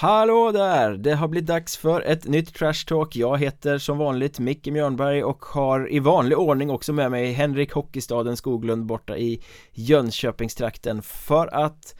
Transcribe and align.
Hallå 0.00 0.52
där! 0.52 0.96
Det 0.96 1.14
har 1.14 1.28
blivit 1.28 1.46
dags 1.46 1.76
för 1.76 2.00
ett 2.00 2.24
nytt 2.24 2.54
Trash 2.54 2.86
Talk 2.86 3.16
Jag 3.16 3.38
heter 3.38 3.78
som 3.78 3.98
vanligt 3.98 4.38
Micke 4.38 4.66
Mjörnberg 4.66 5.24
och 5.24 5.44
har 5.44 5.92
i 5.92 5.98
vanlig 5.98 6.38
ordning 6.38 6.70
också 6.70 6.92
med 6.92 7.10
mig 7.10 7.32
Henrik 7.32 7.72
Hockeystaden 7.72 8.36
Skoglund 8.36 8.86
borta 8.86 9.16
i 9.16 9.42
Jönköpingstrakten 9.72 11.02
för 11.02 11.54
att 11.54 11.94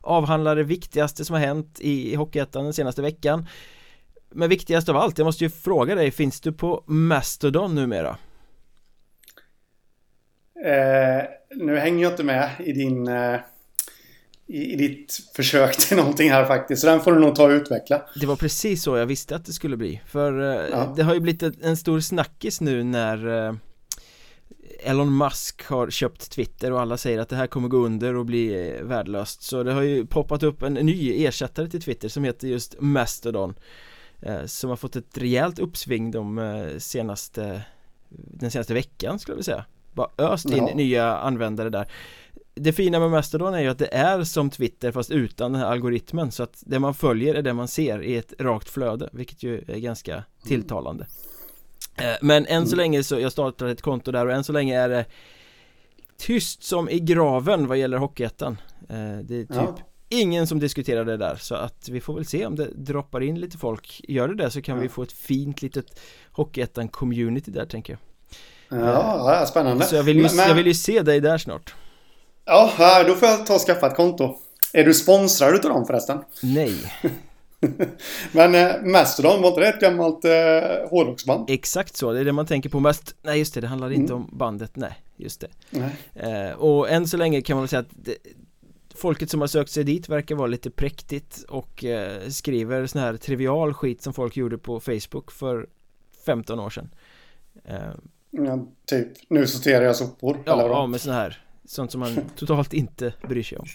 avhandla 0.00 0.54
det 0.54 0.62
viktigaste 0.62 1.24
som 1.24 1.34
har 1.34 1.40
hänt 1.40 1.80
i 1.80 2.14
Hockeyettan 2.14 2.64
den 2.64 2.72
senaste 2.72 3.02
veckan 3.02 3.46
Men 4.30 4.48
viktigast 4.48 4.88
av 4.88 4.96
allt, 4.96 5.18
jag 5.18 5.24
måste 5.24 5.44
ju 5.44 5.50
fråga 5.50 5.94
dig, 5.94 6.10
finns 6.10 6.40
du 6.40 6.52
på 6.52 6.84
Mastodon 6.86 7.74
numera? 7.74 8.16
Eh, 10.64 11.24
nu 11.50 11.76
hänger 11.76 12.02
jag 12.02 12.12
inte 12.12 12.24
med 12.24 12.50
i 12.58 12.72
din 12.72 13.08
eh 13.08 13.40
i, 14.48 14.72
i 14.72 14.76
ditt 14.76 15.20
försök 15.34 15.76
till 15.76 15.96
någonting 15.96 16.30
här 16.30 16.44
faktiskt. 16.44 16.80
Så 16.80 16.86
den 16.86 17.00
får 17.00 17.12
du 17.12 17.18
nog 17.18 17.34
ta 17.34 17.44
och 17.44 17.50
utveckla. 17.50 18.02
Det 18.20 18.26
var 18.26 18.36
precis 18.36 18.82
så 18.82 18.96
jag 18.96 19.06
visste 19.06 19.36
att 19.36 19.44
det 19.44 19.52
skulle 19.52 19.76
bli. 19.76 20.00
För 20.06 20.40
eh, 20.40 20.68
ja. 20.70 20.92
det 20.96 21.02
har 21.02 21.14
ju 21.14 21.20
blivit 21.20 21.42
en 21.62 21.76
stor 21.76 22.00
snackis 22.00 22.60
nu 22.60 22.84
när 22.84 23.46
eh, 23.46 23.54
Elon 24.80 25.16
Musk 25.16 25.64
har 25.64 25.90
köpt 25.90 26.30
Twitter 26.30 26.72
och 26.72 26.80
alla 26.80 26.96
säger 26.96 27.18
att 27.18 27.28
det 27.28 27.36
här 27.36 27.46
kommer 27.46 27.68
gå 27.68 27.76
under 27.78 28.14
och 28.14 28.26
bli 28.26 28.70
eh, 28.76 28.84
värdelöst 28.84 29.42
Så 29.42 29.62
det 29.62 29.72
har 29.72 29.82
ju 29.82 30.06
poppat 30.06 30.42
upp 30.42 30.62
en 30.62 30.74
ny 30.74 31.24
ersättare 31.24 31.68
till 31.68 31.82
Twitter 31.82 32.08
som 32.08 32.24
heter 32.24 32.48
just 32.48 32.80
Mastodon 32.80 33.54
Som 34.46 34.70
har 34.70 34.76
fått 34.76 34.96
ett 34.96 35.18
rejält 35.18 35.58
uppsving 35.58 36.10
de 36.10 36.74
senaste 36.78 37.62
Den 38.08 38.50
senaste 38.50 38.74
veckan 38.74 39.18
skulle 39.18 39.32
jag 39.32 39.36
vilja 39.36 39.44
säga 39.44 39.64
Bara 39.92 40.08
öst 40.18 40.50
in 40.50 40.66
ja. 40.66 40.74
nya 40.74 41.16
användare 41.16 41.70
där 41.70 41.88
det 42.60 42.72
fina 42.72 43.00
med 43.00 43.10
Mastodon 43.10 43.54
är 43.54 43.60
ju 43.60 43.68
att 43.68 43.78
det 43.78 43.94
är 43.94 44.24
som 44.24 44.50
Twitter 44.50 44.92
fast 44.92 45.10
utan 45.10 45.52
den 45.52 45.60
här 45.60 45.68
algoritmen. 45.68 46.32
Så 46.32 46.42
att 46.42 46.62
det 46.66 46.78
man 46.78 46.94
följer 46.94 47.34
är 47.34 47.42
det 47.42 47.52
man 47.52 47.68
ser 47.68 48.02
i 48.02 48.16
ett 48.16 48.32
rakt 48.38 48.70
flöde 48.70 49.08
vilket 49.12 49.42
ju 49.42 49.64
är 49.68 49.78
ganska 49.78 50.24
tilltalande. 50.44 51.06
Eh, 51.96 52.16
Men 52.22 52.46
än 52.46 52.66
så 52.66 52.72
mm. 52.72 52.82
länge 52.82 53.02
så, 53.02 53.20
jag 53.20 53.32
startade 53.32 53.70
ett 53.70 53.82
konto 53.82 54.12
där 54.12 54.26
och 54.26 54.32
än 54.32 54.44
så 54.44 54.52
länge 54.52 54.80
är 54.80 54.88
det 54.88 55.04
tyst 56.16 56.62
som 56.62 56.88
i 56.88 57.00
graven 57.00 57.66
vad 57.66 57.78
gäller 57.78 57.98
Hockeyettan. 57.98 58.60
Eh, 58.88 59.18
Det 59.22 59.36
är 59.36 59.44
typ 59.44 59.48
ja. 59.50 59.76
ingen 60.08 60.46
som 60.46 60.58
diskuterar 60.58 61.04
det 61.04 61.16
där. 61.16 61.36
Så 61.36 61.54
att 61.54 61.88
vi 61.88 62.00
får 62.00 62.14
väl 62.14 62.26
se 62.26 62.46
om 62.46 62.56
det 62.56 62.68
droppar 62.74 63.20
in 63.20 63.40
lite 63.40 63.58
folk. 63.58 64.00
Gör 64.08 64.28
det 64.28 64.34
det 64.34 64.50
så 64.50 64.62
kan 64.62 64.76
ja. 64.76 64.82
vi 64.82 64.88
få 64.88 65.02
ett 65.02 65.12
fint 65.12 65.62
litet 65.62 66.00
Hockeyettan 66.32 66.88
community 66.88 67.50
där 67.50 67.66
tänker 67.66 67.92
jag. 67.92 68.00
Ja, 68.80 69.46
spännande. 69.46 69.84
Så 69.84 69.96
jag 69.96 70.02
vill, 70.02 70.16
ju, 70.16 70.22
men... 70.22 70.48
jag 70.48 70.54
vill 70.54 70.66
ju 70.66 70.74
se 70.74 71.02
dig 71.02 71.20
där 71.20 71.38
snart 71.38 71.74
Ja, 72.48 73.04
då 73.06 73.14
får 73.14 73.28
jag 73.28 73.46
ta 73.46 73.54
och 73.54 73.60
skaffa 73.60 73.86
ett 73.86 73.96
konto. 73.96 74.36
Är 74.72 74.84
du 74.84 74.94
sponsrad 74.94 75.54
utav 75.54 75.70
dem 75.70 75.86
förresten? 75.86 76.18
Nej. 76.42 76.74
Men 78.32 78.54
eh, 78.54 78.82
Mastodon, 78.82 79.42
var 79.42 79.48
inte 79.48 79.60
det 79.60 79.68
ett 79.68 79.80
gammalt 79.80 80.24
eh, 80.24 80.90
hårdrocksband? 80.90 81.50
Exakt 81.50 81.96
så, 81.96 82.12
det 82.12 82.20
är 82.20 82.24
det 82.24 82.32
man 82.32 82.46
tänker 82.46 82.68
på 82.68 82.80
mest 82.80 83.14
Nej 83.22 83.38
just 83.38 83.54
det, 83.54 83.60
det 83.60 83.66
handlar 83.66 83.86
mm. 83.88 84.00
inte 84.00 84.14
om 84.14 84.30
bandet, 84.32 84.76
nej 84.76 84.92
just 85.16 85.44
det 85.70 85.94
eh, 86.14 86.52
Och 86.52 86.90
än 86.90 87.08
så 87.08 87.16
länge 87.16 87.42
kan 87.42 87.56
man 87.56 87.62
väl 87.62 87.68
säga 87.68 87.80
att 87.80 87.90
det, 87.90 88.16
Folket 88.94 89.30
som 89.30 89.40
har 89.40 89.48
sökt 89.48 89.70
sig 89.70 89.84
dit 89.84 90.08
verkar 90.08 90.34
vara 90.34 90.46
lite 90.46 90.70
präktigt 90.70 91.44
och 91.48 91.84
eh, 91.84 92.28
skriver 92.28 92.86
sån 92.86 93.00
här 93.00 93.16
trivial 93.16 93.74
skit 93.74 94.02
som 94.02 94.12
folk 94.12 94.36
gjorde 94.36 94.58
på 94.58 94.80
Facebook 94.80 95.32
för 95.32 95.66
15 96.26 96.60
år 96.60 96.70
sedan 96.70 96.90
eh, 97.64 97.76
Ja, 98.30 98.66
typ, 98.86 99.08
nu 99.28 99.46
sorterar 99.46 99.84
jag 99.84 99.96
sopor 99.96 100.38
Ja, 100.44 100.68
ja 100.68 100.86
med 100.86 101.00
sån 101.00 101.12
här 101.12 101.47
Sånt 101.68 101.92
som 101.92 102.00
man 102.00 102.20
totalt 102.36 102.72
inte 102.72 103.12
bryr 103.28 103.42
sig 103.42 103.58
om. 103.58 103.66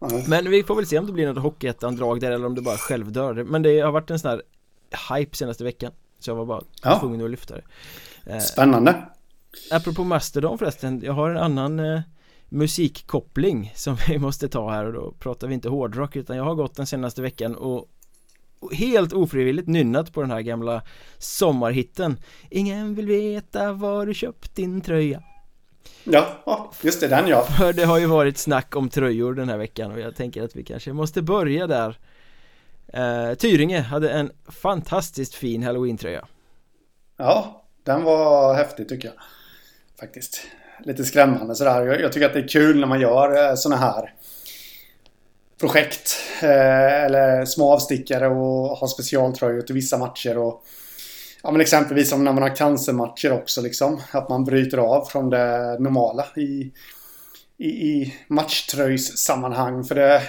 Men 0.28 0.50
vi 0.50 0.62
får 0.62 0.74
väl 0.74 0.86
se 0.86 0.98
om 0.98 1.06
det 1.06 1.12
blir 1.12 1.26
något 1.26 1.42
Hockeyettan-drag 1.42 2.20
där 2.20 2.32
eller 2.32 2.46
om 2.46 2.54
det 2.54 2.62
bara 2.62 2.76
självdör. 2.76 3.44
Men 3.44 3.62
det 3.62 3.80
har 3.80 3.92
varit 3.92 4.10
en 4.10 4.18
sån 4.18 4.30
här 4.30 4.42
hype 5.18 5.36
senaste 5.36 5.64
veckan 5.64 5.92
Så 6.18 6.30
jag 6.30 6.36
var 6.36 6.46
bara 6.46 6.62
ja. 6.82 7.00
tvungen 7.00 7.24
att 7.24 7.30
lyfta 7.30 7.54
det. 7.54 7.62
Eh, 8.26 8.38
Spännande. 8.38 9.04
Apropå 9.70 10.04
Mastodon 10.04 10.58
förresten, 10.58 11.00
jag 11.04 11.12
har 11.12 11.30
en 11.30 11.36
annan 11.36 11.80
eh, 11.80 12.00
musikkoppling 12.48 13.72
som 13.74 13.96
vi 14.08 14.18
måste 14.18 14.48
ta 14.48 14.70
här 14.70 14.84
och 14.84 14.92
då 14.92 15.12
pratar 15.18 15.48
vi 15.48 15.54
inte 15.54 15.68
hårdrock 15.68 16.16
utan 16.16 16.36
jag 16.36 16.44
har 16.44 16.54
gått 16.54 16.74
den 16.74 16.86
senaste 16.86 17.22
veckan 17.22 17.54
och 17.54 17.88
helt 18.72 19.12
ofrivilligt 19.12 19.68
nynnat 19.68 20.12
på 20.12 20.20
den 20.20 20.30
här 20.30 20.40
gamla 20.40 20.82
sommarhitten. 21.18 22.16
Ingen 22.50 22.94
vill 22.94 23.06
veta 23.06 23.72
var 23.72 24.06
du 24.06 24.14
köpt 24.14 24.54
din 24.54 24.80
tröja 24.80 25.22
Ja, 26.04 26.70
just 26.82 27.00
det, 27.00 27.08
den 27.08 27.28
ja. 27.28 27.44
För 27.58 27.72
det 27.72 27.84
har 27.84 27.98
ju 27.98 28.06
varit 28.06 28.38
snack 28.38 28.76
om 28.76 28.88
tröjor 28.88 29.34
den 29.34 29.48
här 29.48 29.58
veckan 29.58 29.92
och 29.92 30.00
jag 30.00 30.16
tänker 30.16 30.42
att 30.42 30.56
vi 30.56 30.64
kanske 30.64 30.92
måste 30.92 31.22
börja 31.22 31.66
där. 31.66 31.98
Eh, 32.92 33.34
Tyringe 33.34 33.80
hade 33.80 34.10
en 34.10 34.30
fantastiskt 34.48 35.34
fin 35.34 35.62
halloween-tröja. 35.62 36.26
Ja, 37.16 37.64
den 37.84 38.02
var 38.02 38.54
häftig 38.54 38.88
tycker 38.88 39.08
jag. 39.08 39.16
Faktiskt. 40.00 40.40
Lite 40.84 41.04
skrämmande 41.04 41.54
sådär. 41.54 41.86
Jag, 41.86 42.00
jag 42.00 42.12
tycker 42.12 42.26
att 42.26 42.32
det 42.32 42.38
är 42.40 42.48
kul 42.48 42.80
när 42.80 42.86
man 42.86 43.00
gör 43.00 43.48
eh, 43.48 43.54
sådana 43.54 43.80
här 43.80 44.14
projekt 45.60 46.16
eh, 46.42 47.04
eller 47.04 47.44
små 47.44 47.72
avstickare 47.72 48.28
och 48.28 48.76
har 48.78 48.86
specialtröjor 48.86 49.62
till 49.62 49.74
vissa 49.74 49.98
matcher 49.98 50.38
och 50.38 50.64
Ja 51.42 51.50
men 51.50 51.60
exempelvis 51.60 52.10
som 52.10 52.24
när 52.24 52.32
man 52.32 52.42
har 52.42 52.56
cancermatcher 52.56 53.32
också 53.32 53.60
liksom. 53.60 54.00
Att 54.10 54.28
man 54.28 54.44
bryter 54.44 54.78
av 54.78 55.04
från 55.04 55.30
det 55.30 55.76
normala 55.80 56.26
i, 56.36 56.72
i, 57.58 57.68
i 57.68 58.14
matchtröjssammanhang. 58.28 59.84
För 59.84 59.94
det, 59.94 60.22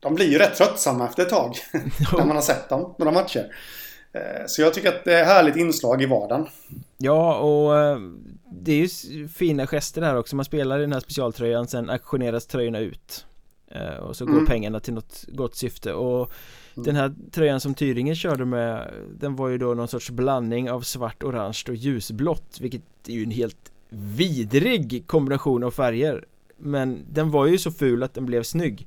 de 0.00 0.14
blir 0.14 0.26
ju 0.26 0.38
rätt 0.38 0.54
tröttsamma 0.54 1.08
efter 1.08 1.22
ett 1.22 1.28
tag. 1.28 1.56
när 2.12 2.24
man 2.24 2.36
har 2.36 2.42
sett 2.42 2.68
dem, 2.68 2.94
några 2.98 3.12
matcher. 3.12 3.56
Eh, 4.12 4.46
så 4.46 4.62
jag 4.62 4.74
tycker 4.74 4.88
att 4.88 5.04
det 5.04 5.14
är 5.14 5.22
ett 5.22 5.28
härligt 5.28 5.56
inslag 5.56 6.02
i 6.02 6.06
vardagen. 6.06 6.46
Ja, 6.98 7.38
och 7.38 7.78
eh, 7.78 7.98
det 8.52 8.72
är 8.72 9.10
ju 9.12 9.28
fina 9.28 9.66
gester 9.66 10.02
här 10.02 10.16
också. 10.16 10.36
Man 10.36 10.44
spelar 10.44 10.78
i 10.78 10.80
den 10.80 10.92
här 10.92 11.00
specialtröjan, 11.00 11.68
sen 11.68 11.90
auktioneras 11.90 12.46
tröjorna 12.46 12.78
ut. 12.78 13.26
Eh, 13.70 13.96
och 13.96 14.16
så 14.16 14.24
går 14.24 14.32
mm. 14.32 14.46
pengarna 14.46 14.80
till 14.80 14.94
något 14.94 15.24
gott 15.28 15.56
syfte. 15.56 15.92
Och 15.92 16.32
den 16.84 16.96
här 16.96 17.14
tröjan 17.32 17.60
som 17.60 17.74
Tyringen 17.74 18.14
körde 18.14 18.44
med 18.44 18.94
Den 19.18 19.36
var 19.36 19.48
ju 19.48 19.58
då 19.58 19.74
någon 19.74 19.88
sorts 19.88 20.10
blandning 20.10 20.70
av 20.70 20.80
svart, 20.80 21.22
orange 21.22 21.62
och 21.68 21.74
ljusblått 21.74 22.58
Vilket 22.60 22.82
är 23.06 23.12
ju 23.12 23.22
en 23.22 23.30
helt 23.30 23.72
vidrig 23.88 25.04
kombination 25.06 25.64
av 25.64 25.70
färger 25.70 26.24
Men 26.56 27.04
den 27.10 27.30
var 27.30 27.46
ju 27.46 27.58
så 27.58 27.70
ful 27.70 28.02
att 28.02 28.14
den 28.14 28.26
blev 28.26 28.42
snygg 28.42 28.86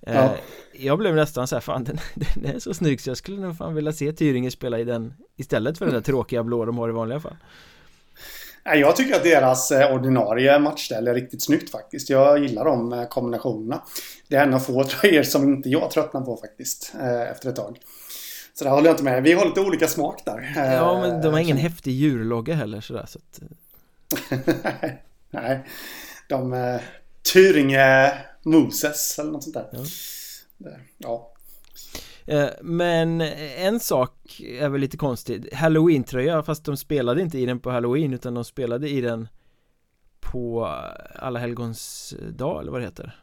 eh, 0.00 0.14
ja. 0.14 0.34
Jag 0.72 0.98
blev 0.98 1.14
nästan 1.14 1.48
så 1.48 1.56
här, 1.56 1.60
fan 1.60 1.84
den, 1.84 1.98
den 2.34 2.54
är 2.54 2.58
så 2.58 2.74
snygg 2.74 3.00
så 3.00 3.10
jag 3.10 3.16
skulle 3.16 3.40
nog 3.40 3.56
fan 3.56 3.74
vilja 3.74 3.92
se 3.92 4.12
Tyringen 4.12 4.50
spela 4.50 4.78
i 4.78 4.84
den 4.84 5.14
Istället 5.36 5.78
för 5.78 5.84
den 5.84 5.94
där 5.94 6.00
tråkiga 6.00 6.42
blå 6.42 6.64
de 6.64 6.78
har 6.78 6.88
i 6.88 6.92
vanliga 6.92 7.20
fall 7.20 7.36
jag 8.64 8.96
tycker 8.96 9.16
att 9.16 9.22
deras 9.22 9.70
eh, 9.70 9.94
ordinarie 9.94 10.58
matchställ 10.58 11.08
är 11.08 11.14
riktigt 11.14 11.42
snyggt 11.42 11.70
faktiskt. 11.70 12.10
Jag 12.10 12.38
gillar 12.38 12.64
de 12.64 12.92
eh, 12.92 13.04
kombinationerna. 13.08 13.82
Det 14.32 14.38
är 14.38 14.42
en 14.42 14.54
av 14.54 14.58
få 14.58 14.84
tröjor 14.88 15.22
som 15.22 15.52
inte 15.52 15.68
jag 15.68 15.90
tröttnar 15.90 16.20
på 16.20 16.36
faktiskt 16.36 16.92
eh, 17.00 17.30
efter 17.30 17.48
ett 17.48 17.56
tag. 17.56 17.78
Så 18.54 18.64
där 18.64 18.70
håller 18.70 18.86
jag 18.86 18.92
inte 18.92 19.04
med. 19.04 19.22
Vi 19.22 19.32
har 19.32 19.46
lite 19.46 19.60
olika 19.60 19.88
smak 19.88 20.24
där. 20.24 20.52
Ja, 20.56 21.00
men 21.00 21.22
de 21.22 21.32
har 21.32 21.40
ingen 21.40 21.56
häftig 21.56 21.92
djurlogga 21.92 22.54
heller 22.54 22.80
sådär 22.80 23.06
så 23.08 23.18
att... 23.18 23.40
Nej. 25.30 25.66
De... 26.28 26.52
Eh, 26.52 26.80
Tyringe 27.32 28.12
Moses 28.42 29.18
eller 29.18 29.32
något 29.32 29.44
sånt 29.44 29.54
där. 29.54 29.68
Ja. 29.72 30.70
ja. 30.98 31.32
Eh, 32.26 32.48
men 32.62 33.20
en 33.56 33.80
sak 33.80 34.40
är 34.40 34.68
väl 34.68 34.80
lite 34.80 34.96
konstigt 34.96 35.54
Halloween-tröja 35.54 36.42
fast 36.42 36.64
de 36.64 36.76
spelade 36.76 37.22
inte 37.22 37.38
i 37.38 37.46
den 37.46 37.60
på 37.60 37.70
Halloween 37.70 38.14
utan 38.14 38.34
de 38.34 38.44
spelade 38.44 38.88
i 38.88 39.00
den 39.00 39.28
på 40.20 40.64
Alla 41.14 41.38
helgons 41.38 42.14
dag 42.36 42.60
eller 42.60 42.72
vad 42.72 42.80
det 42.80 42.84
heter 42.84 43.21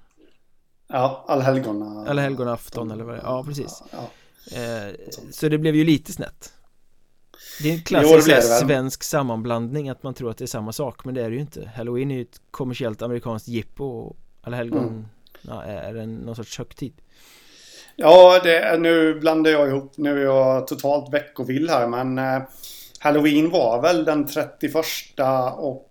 Ja, 0.90 1.26
allhelgona 1.28 2.10
Alla 2.10 2.22
helgonafton 2.22 2.92
eller 2.92 3.04
vad 3.04 3.16
det 3.16 3.20
är, 3.20 3.24
ja 3.24 3.44
precis 3.44 3.84
ja, 3.92 4.10
ja. 4.52 4.58
Eh, 4.58 4.94
Så 5.32 5.50
det 5.50 5.58
blev 5.58 5.76
ju 5.76 5.84
lite 5.84 6.14
snett 6.14 6.54
Det 7.62 7.70
är 7.70 7.74
en 7.74 7.84
klassisk 7.84 8.30
jo, 8.30 8.68
svensk 8.68 9.04
sammanblandning 9.04 9.90
att 9.90 10.04
man 10.04 10.14
tror 10.14 10.32
att 10.32 10.38
det 10.38 10.46
är 10.46 10.48
samma 10.48 10.74
sak 10.74 11.06
men 11.06 11.16
det 11.16 11.22
är 11.22 11.30
det 11.30 11.36
ju 11.36 11.42
inte 11.42 11.72
Halloween 11.76 12.12
är 12.12 12.16
ju 12.16 12.22
ett 12.22 12.42
kommersiellt 12.52 13.02
amerikanskt 13.02 13.48
jippo 13.48 13.86
och 13.86 14.18
Alla 14.42 14.58
helgon 14.58 14.88
mm. 14.88 15.06
ja, 15.42 15.64
är 15.64 15.96
en, 15.96 16.16
någon 16.16 16.36
sorts 16.36 16.58
högtid 16.58 16.94
Ja, 18.02 18.40
det, 18.44 18.78
nu 18.80 19.20
blandar 19.20 19.52
jag 19.52 19.68
ihop. 19.68 19.94
Nu 19.96 20.20
är 20.20 20.24
jag 20.24 20.68
totalt 20.68 21.14
veckovill 21.14 21.70
här 21.70 21.88
men 21.88 22.18
eh, 22.18 22.42
Halloween 23.00 23.50
var 23.50 23.82
väl 23.82 24.06
den 24.06 24.28
31 24.28 24.76
och 25.58 25.89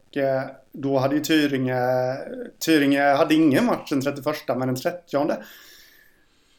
då 0.72 0.98
hade 0.98 1.14
ju 1.14 1.20
Tyringe 1.20 1.76
Tyringe 2.58 3.02
hade 3.02 3.34
ingen 3.34 3.64
match 3.64 3.90
den 3.90 4.00
31 4.00 4.36
men 4.48 4.60
den 4.60 4.76
30 4.76 5.16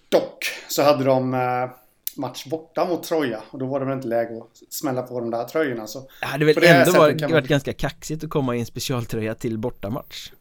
Dock 0.10 0.46
så 0.68 0.84
hade 0.84 1.04
de 1.04 1.34
eh, 1.34 1.69
match 2.18 2.46
borta 2.46 2.86
mot 2.86 3.04
Troja 3.04 3.44
och 3.51 3.60
då 3.60 3.66
var 3.66 3.80
det 3.80 3.86
väl 3.86 3.96
inte 3.96 4.07
läge 4.07 4.38
att 4.38 4.74
smälla 4.74 5.01
på 5.01 5.19
de 5.19 5.31
där 5.31 5.44
tröjorna 5.44 5.88
så 5.88 6.10
Det 6.19 6.25
hade 6.25 6.46
väl 6.46 6.63
ändå 6.63 6.92
varit, 6.92 7.22
man... 7.22 7.31
varit 7.31 7.48
ganska 7.48 7.74
kaxigt 7.74 8.24
att 8.24 8.30
komma 8.30 8.56
i 8.56 8.60
en 8.60 8.66
specialtröja 8.66 9.36
till 9.36 9.57
bortamatch 9.57 10.31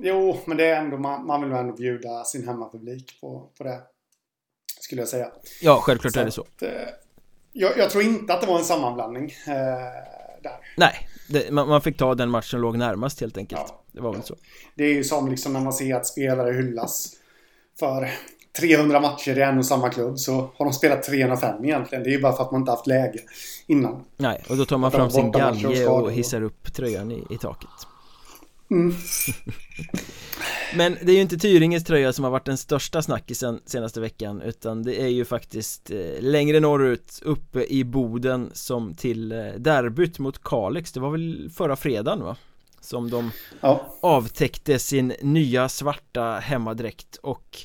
Jo, 0.00 0.40
men 0.46 0.56
det 0.56 0.66
är 0.66 0.80
ändå 0.80 0.98
man, 0.98 1.26
man 1.26 1.42
vill 1.42 1.52
ändå 1.52 1.74
bjuda 1.74 2.24
sin 2.24 2.48
hemmapublik 2.48 3.18
på, 3.20 3.50
på 3.58 3.64
det 3.64 3.80
Skulle 4.80 5.02
jag 5.02 5.08
säga. 5.08 5.30
Ja, 5.62 5.80
självklart 5.82 6.12
så 6.12 6.20
är 6.20 6.24
det 6.24 6.30
så. 6.30 6.40
Att, 6.42 6.62
jag, 7.52 7.78
jag, 7.78 7.90
tror 7.90 8.04
inte 8.04 8.34
att 8.34 8.40
det 8.40 8.46
var 8.46 8.58
en 8.58 8.64
sammanblandning 8.64 9.34
eh, 9.46 10.17
där. 10.42 10.56
Nej, 10.76 11.08
det, 11.28 11.50
man, 11.50 11.68
man, 11.68 11.82
fick 11.82 11.98
ta 11.98 12.14
den 12.14 12.30
match 12.30 12.50
som 12.50 12.60
låg 12.60 12.78
närmast 12.78 13.20
helt 13.20 13.38
enkelt. 13.38 13.62
Ja. 13.66 13.84
Det 13.92 14.00
var 14.00 14.12
väl 14.12 14.22
så. 14.22 14.34
Det 14.74 14.84
är 14.84 14.94
ju 14.94 15.04
som 15.04 15.30
liksom 15.30 15.52
när 15.52 15.60
man 15.60 15.72
ser 15.72 15.94
att 15.94 16.06
spelare 16.06 16.52
hyllas 16.52 17.12
för 17.78 18.10
300 18.60 19.00
matcher 19.00 19.38
i 19.38 19.42
en 19.42 19.58
och 19.58 19.66
samma 19.66 19.90
klubb 19.90 20.18
så 20.18 20.32
har 20.32 20.64
de 20.64 20.72
spelat 20.72 21.02
305 21.02 21.64
egentligen. 21.64 22.04
Det 22.04 22.10
är 22.10 22.12
ju 22.12 22.20
bara 22.20 22.32
för 22.32 22.42
att 22.42 22.52
man 22.52 22.60
inte 22.60 22.70
haft 22.70 22.86
läge 22.86 23.18
innan. 23.66 24.04
Nej, 24.16 24.44
och 24.48 24.56
då 24.56 24.64
tar 24.64 24.78
man 24.78 24.92
fram 24.92 25.10
sin 25.10 25.32
galge 25.32 25.86
och 25.86 26.12
hissar 26.12 26.42
upp 26.42 26.74
tröjan 26.74 27.12
i, 27.12 27.24
i 27.30 27.38
taket. 27.38 27.70
Mm. 28.70 28.94
Men 30.74 30.96
det 31.02 31.12
är 31.12 31.14
ju 31.14 31.20
inte 31.20 31.38
Tyringes 31.38 31.84
tröja 31.84 32.12
som 32.12 32.24
har 32.24 32.30
varit 32.30 32.44
den 32.44 32.58
största 32.58 33.02
snackisen 33.02 33.60
senaste 33.64 34.00
veckan 34.00 34.42
utan 34.42 34.82
det 34.82 35.02
är 35.02 35.08
ju 35.08 35.24
faktiskt 35.24 35.90
eh, 35.90 36.20
längre 36.20 36.60
norrut 36.60 37.20
uppe 37.22 37.64
i 37.64 37.84
Boden 37.84 38.50
som 38.52 38.94
till 38.94 39.32
eh, 39.32 39.38
derbyt 39.38 40.18
mot 40.18 40.42
Kalix, 40.42 40.92
det 40.92 41.00
var 41.00 41.10
väl 41.10 41.50
förra 41.54 41.76
fredagen 41.76 42.24
va? 42.24 42.36
Som 42.80 43.10
de 43.10 43.30
ja. 43.60 43.98
avtäckte 44.02 44.78
sin 44.78 45.12
nya 45.22 45.68
svarta 45.68 46.38
hemmadräkt 46.38 47.16
och 47.16 47.58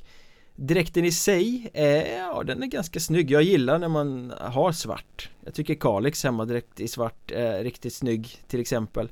Dräkten 0.55 1.05
i 1.05 1.11
sig, 1.11 1.69
är, 1.73 2.17
ja 2.17 2.43
den 2.43 2.63
är 2.63 2.67
ganska 2.67 2.99
snygg 2.99 3.31
Jag 3.31 3.43
gillar 3.43 3.79
när 3.79 3.87
man 3.87 4.33
har 4.39 4.71
svart 4.71 5.29
Jag 5.45 5.53
tycker 5.53 5.75
Kalix 5.75 6.23
hemmadräkt 6.23 6.79
i 6.79 6.87
svart 6.87 7.31
är 7.31 7.63
riktigt 7.63 7.93
snygg 7.93 8.37
till 8.47 8.59
exempel 8.59 9.09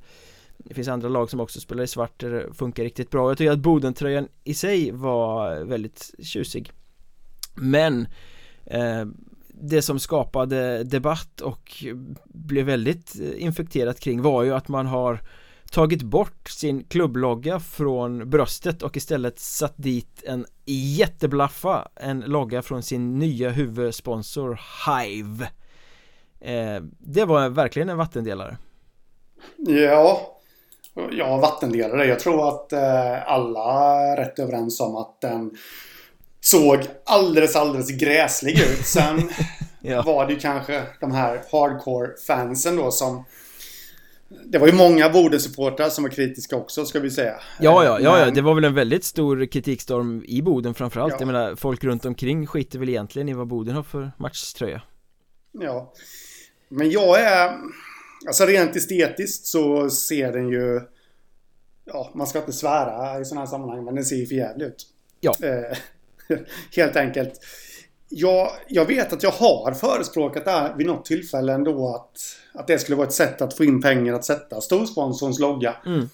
det 0.66 0.74
finns 0.74 0.88
andra 0.88 1.10
lag 1.10 1.30
som 1.30 1.40
också 1.40 1.60
spelar 1.60 1.84
i 1.84 1.88
svart 1.88 2.20
där 2.20 2.30
det 2.32 2.54
funkar 2.54 2.84
riktigt 2.84 3.10
bra. 3.10 3.30
Jag 3.30 3.38
tycker 3.38 3.52
att 3.52 3.60
Bodentröjan 3.60 4.28
i 4.44 4.54
sig 4.54 4.92
var 4.92 5.64
väldigt 5.64 6.12
tjusig. 6.20 6.72
Men 7.56 8.08
eh, 8.66 9.06
det 9.48 9.82
som 9.82 10.00
skapade 10.00 10.84
debatt 10.84 11.42
och 11.42 11.84
blev 12.26 12.66
väldigt 12.66 13.16
eh, 13.22 13.44
infekterat 13.44 14.00
kring 14.00 14.22
var 14.22 14.44
ju 14.44 14.54
att 14.54 14.68
man 14.68 14.86
har 14.86 15.20
tagit 15.72 16.02
bort 16.02 16.50
sin 16.50 16.84
klubblogga 16.84 17.60
från 17.60 18.30
bröstet 18.30 18.82
och 18.82 18.98
istället 18.98 19.40
satt 19.40 19.74
dit 19.78 20.24
en 20.26 20.46
jätteblaffa 20.66 21.88
En 21.96 22.20
logga 22.20 22.62
från 22.62 22.84
sin 22.84 23.20
nya 23.20 23.50
huvudsponsor 23.50 24.60
Hive. 24.88 25.50
Eh, 26.40 26.84
Det 27.00 27.26
var 27.26 27.50
verkligen 27.50 27.90
en 27.90 27.98
vattendelare. 27.98 28.58
Ja 29.58 30.38
Ja, 31.12 31.38
vattendelare. 31.38 32.06
Jag 32.06 32.20
tror 32.20 32.48
att 32.48 32.74
eh, 32.74 33.32
alla 33.32 33.94
är 34.02 34.18
rätt 34.18 34.40
överens 34.40 34.80
om 34.80 34.96
att 34.96 35.22
den 35.22 35.52
såg 36.42 36.80
alldeles, 37.06 37.56
alldeles 37.56 37.92
gräslig 37.92 38.60
ut. 38.60 38.86
Sen 38.86 39.30
ja. 39.82 40.02
var 40.02 40.28
det 40.28 40.34
ju 40.34 40.40
kanske 40.40 40.84
de 41.00 41.12
här 41.12 41.42
hardcore-fansen 41.52 42.76
då 42.76 42.92
som 42.92 43.26
det 44.46 44.58
var 44.58 44.68
ju 44.68 44.74
många 44.74 45.10
Bodensupportrar 45.10 45.90
som 45.90 46.04
var 46.04 46.12
kritiska 46.12 46.56
också 46.56 46.86
ska 46.86 47.00
vi 47.00 47.12
säga 47.12 47.36
Ja, 47.60 47.84
ja, 47.84 48.00
ja, 48.00 48.20
ja, 48.20 48.32
det 48.32 48.42
var 48.42 48.56
väl 48.56 48.64
en 48.64 48.74
väldigt 48.74 49.04
stor 49.04 49.46
kritikstorm 49.46 50.24
i 50.28 50.42
Boden 50.42 50.74
framförallt 50.74 51.14
ja. 51.14 51.18
Jag 51.20 51.28
menar, 51.28 51.56
folk 51.56 51.84
runt 51.84 52.06
omkring 52.06 52.48
skiter 52.48 52.80
väl 52.80 52.90
egentligen 52.90 53.30
i 53.30 53.34
vad 53.34 53.48
Boden 53.48 53.76
har 53.76 53.84
för 53.84 54.12
matchtröja 54.18 54.82
Ja 55.52 55.94
Men 56.70 56.92
jag 56.92 57.22
är 57.22 57.58
Alltså 58.28 58.46
rent 58.46 58.76
estetiskt 58.76 59.46
så 59.46 59.90
ser 59.90 60.32
den 60.32 60.48
ju 60.50 60.82
Ja, 61.86 62.12
man 62.16 62.28
ska 62.28 62.40
inte 62.40 62.54
svära 62.54 63.22
i 63.22 63.26
sådana 63.26 63.42
här 63.42 63.52
sammanhang 63.52 63.86
men 63.86 63.96
den 63.96 64.06
ser 64.06 64.16
ju 64.16 64.26
för 64.26 64.36
jävligt 64.36 64.68
ut 64.68 64.88
Ja 65.20 65.36
eh, 65.44 65.78
Helt 66.76 66.96
enkelt 66.96 67.40
jag, 68.12 68.52
jag 68.68 68.86
vet 68.86 69.14
att 69.14 69.24
jag 69.24 69.32
har 69.32 69.72
förespråkat 69.72 70.46
det 70.46 70.52
här 70.52 70.76
vid 70.78 70.88
något 70.88 71.06
tillfälle 71.06 71.54
ändå 71.54 71.96
att, 71.96 72.20
att 72.54 72.68
det 72.68 72.80
skulle 72.80 72.96
vara 72.96 73.08
ett 73.08 73.14
sätt 73.14 73.42
att 73.42 73.58
få 73.58 73.64
in 73.64 73.82
pengar 73.82 74.14
att 74.14 74.26
sätta 74.26 74.62
storsponsorns 74.62 75.40
logga 75.40 75.76
mm. 75.86 76.10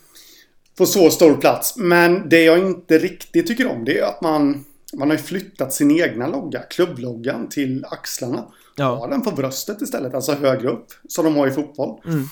på 0.78 0.86
så 0.86 1.10
stor 1.10 1.34
plats. 1.34 1.78
Men 1.78 2.30
det 2.30 2.44
jag 2.44 2.60
inte 2.60 2.98
riktigt 2.98 3.48
tycker 3.48 3.68
om 3.68 3.86
det 3.86 4.00
är 4.00 4.04
att 4.04 4.22
man, 4.22 4.66
man 4.94 5.10
har 5.10 5.18
flyttat 5.18 5.74
sin 5.74 6.02
egna 6.02 6.28
logga, 6.28 6.60
klubbloggan, 6.60 7.50
till 7.50 7.86
axlarna. 7.86 8.48
Ja. 8.78 8.96
Ha 8.96 9.08
den 9.08 9.22
på 9.22 9.32
bröstet 9.32 9.82
istället, 9.82 10.14
alltså 10.14 10.34
högre 10.34 10.70
upp. 10.70 10.88
Som 11.08 11.26
de 11.26 11.36
har 11.36 11.48
i 11.48 11.52
fotboll. 11.52 12.02
Mm. 12.06 12.24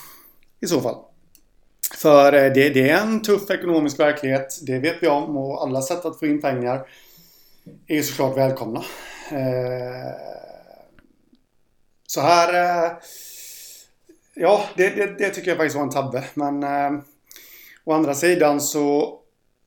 I 0.61 0.67
så 0.67 0.81
fall. 0.81 0.95
För 1.93 2.33
eh, 2.33 2.53
det, 2.53 2.69
det, 2.69 2.89
är 2.89 3.01
en 3.01 3.21
tuff 3.21 3.49
ekonomisk 3.49 3.99
verklighet. 3.99 4.59
Det 4.61 4.79
vet 4.79 4.95
vi 5.01 5.07
om 5.07 5.37
och 5.37 5.63
alla 5.63 5.81
sätt 5.81 6.05
att 6.05 6.19
få 6.19 6.25
in 6.25 6.41
pengar 6.41 6.87
är 7.87 8.01
såklart 8.01 8.37
välkomna. 8.37 8.79
Eh, 9.31 10.15
så 12.07 12.21
här... 12.21 12.53
Eh, 12.85 12.91
ja, 14.35 14.63
det, 14.77 14.89
det, 14.89 15.17
det, 15.17 15.29
tycker 15.29 15.51
jag 15.51 15.57
faktiskt 15.57 15.75
var 15.75 15.83
en 15.83 15.89
tabbe. 15.89 16.23
Men 16.33 16.63
å 17.83 17.93
andra 17.93 18.13
sidan 18.13 18.61
så... 18.61 19.19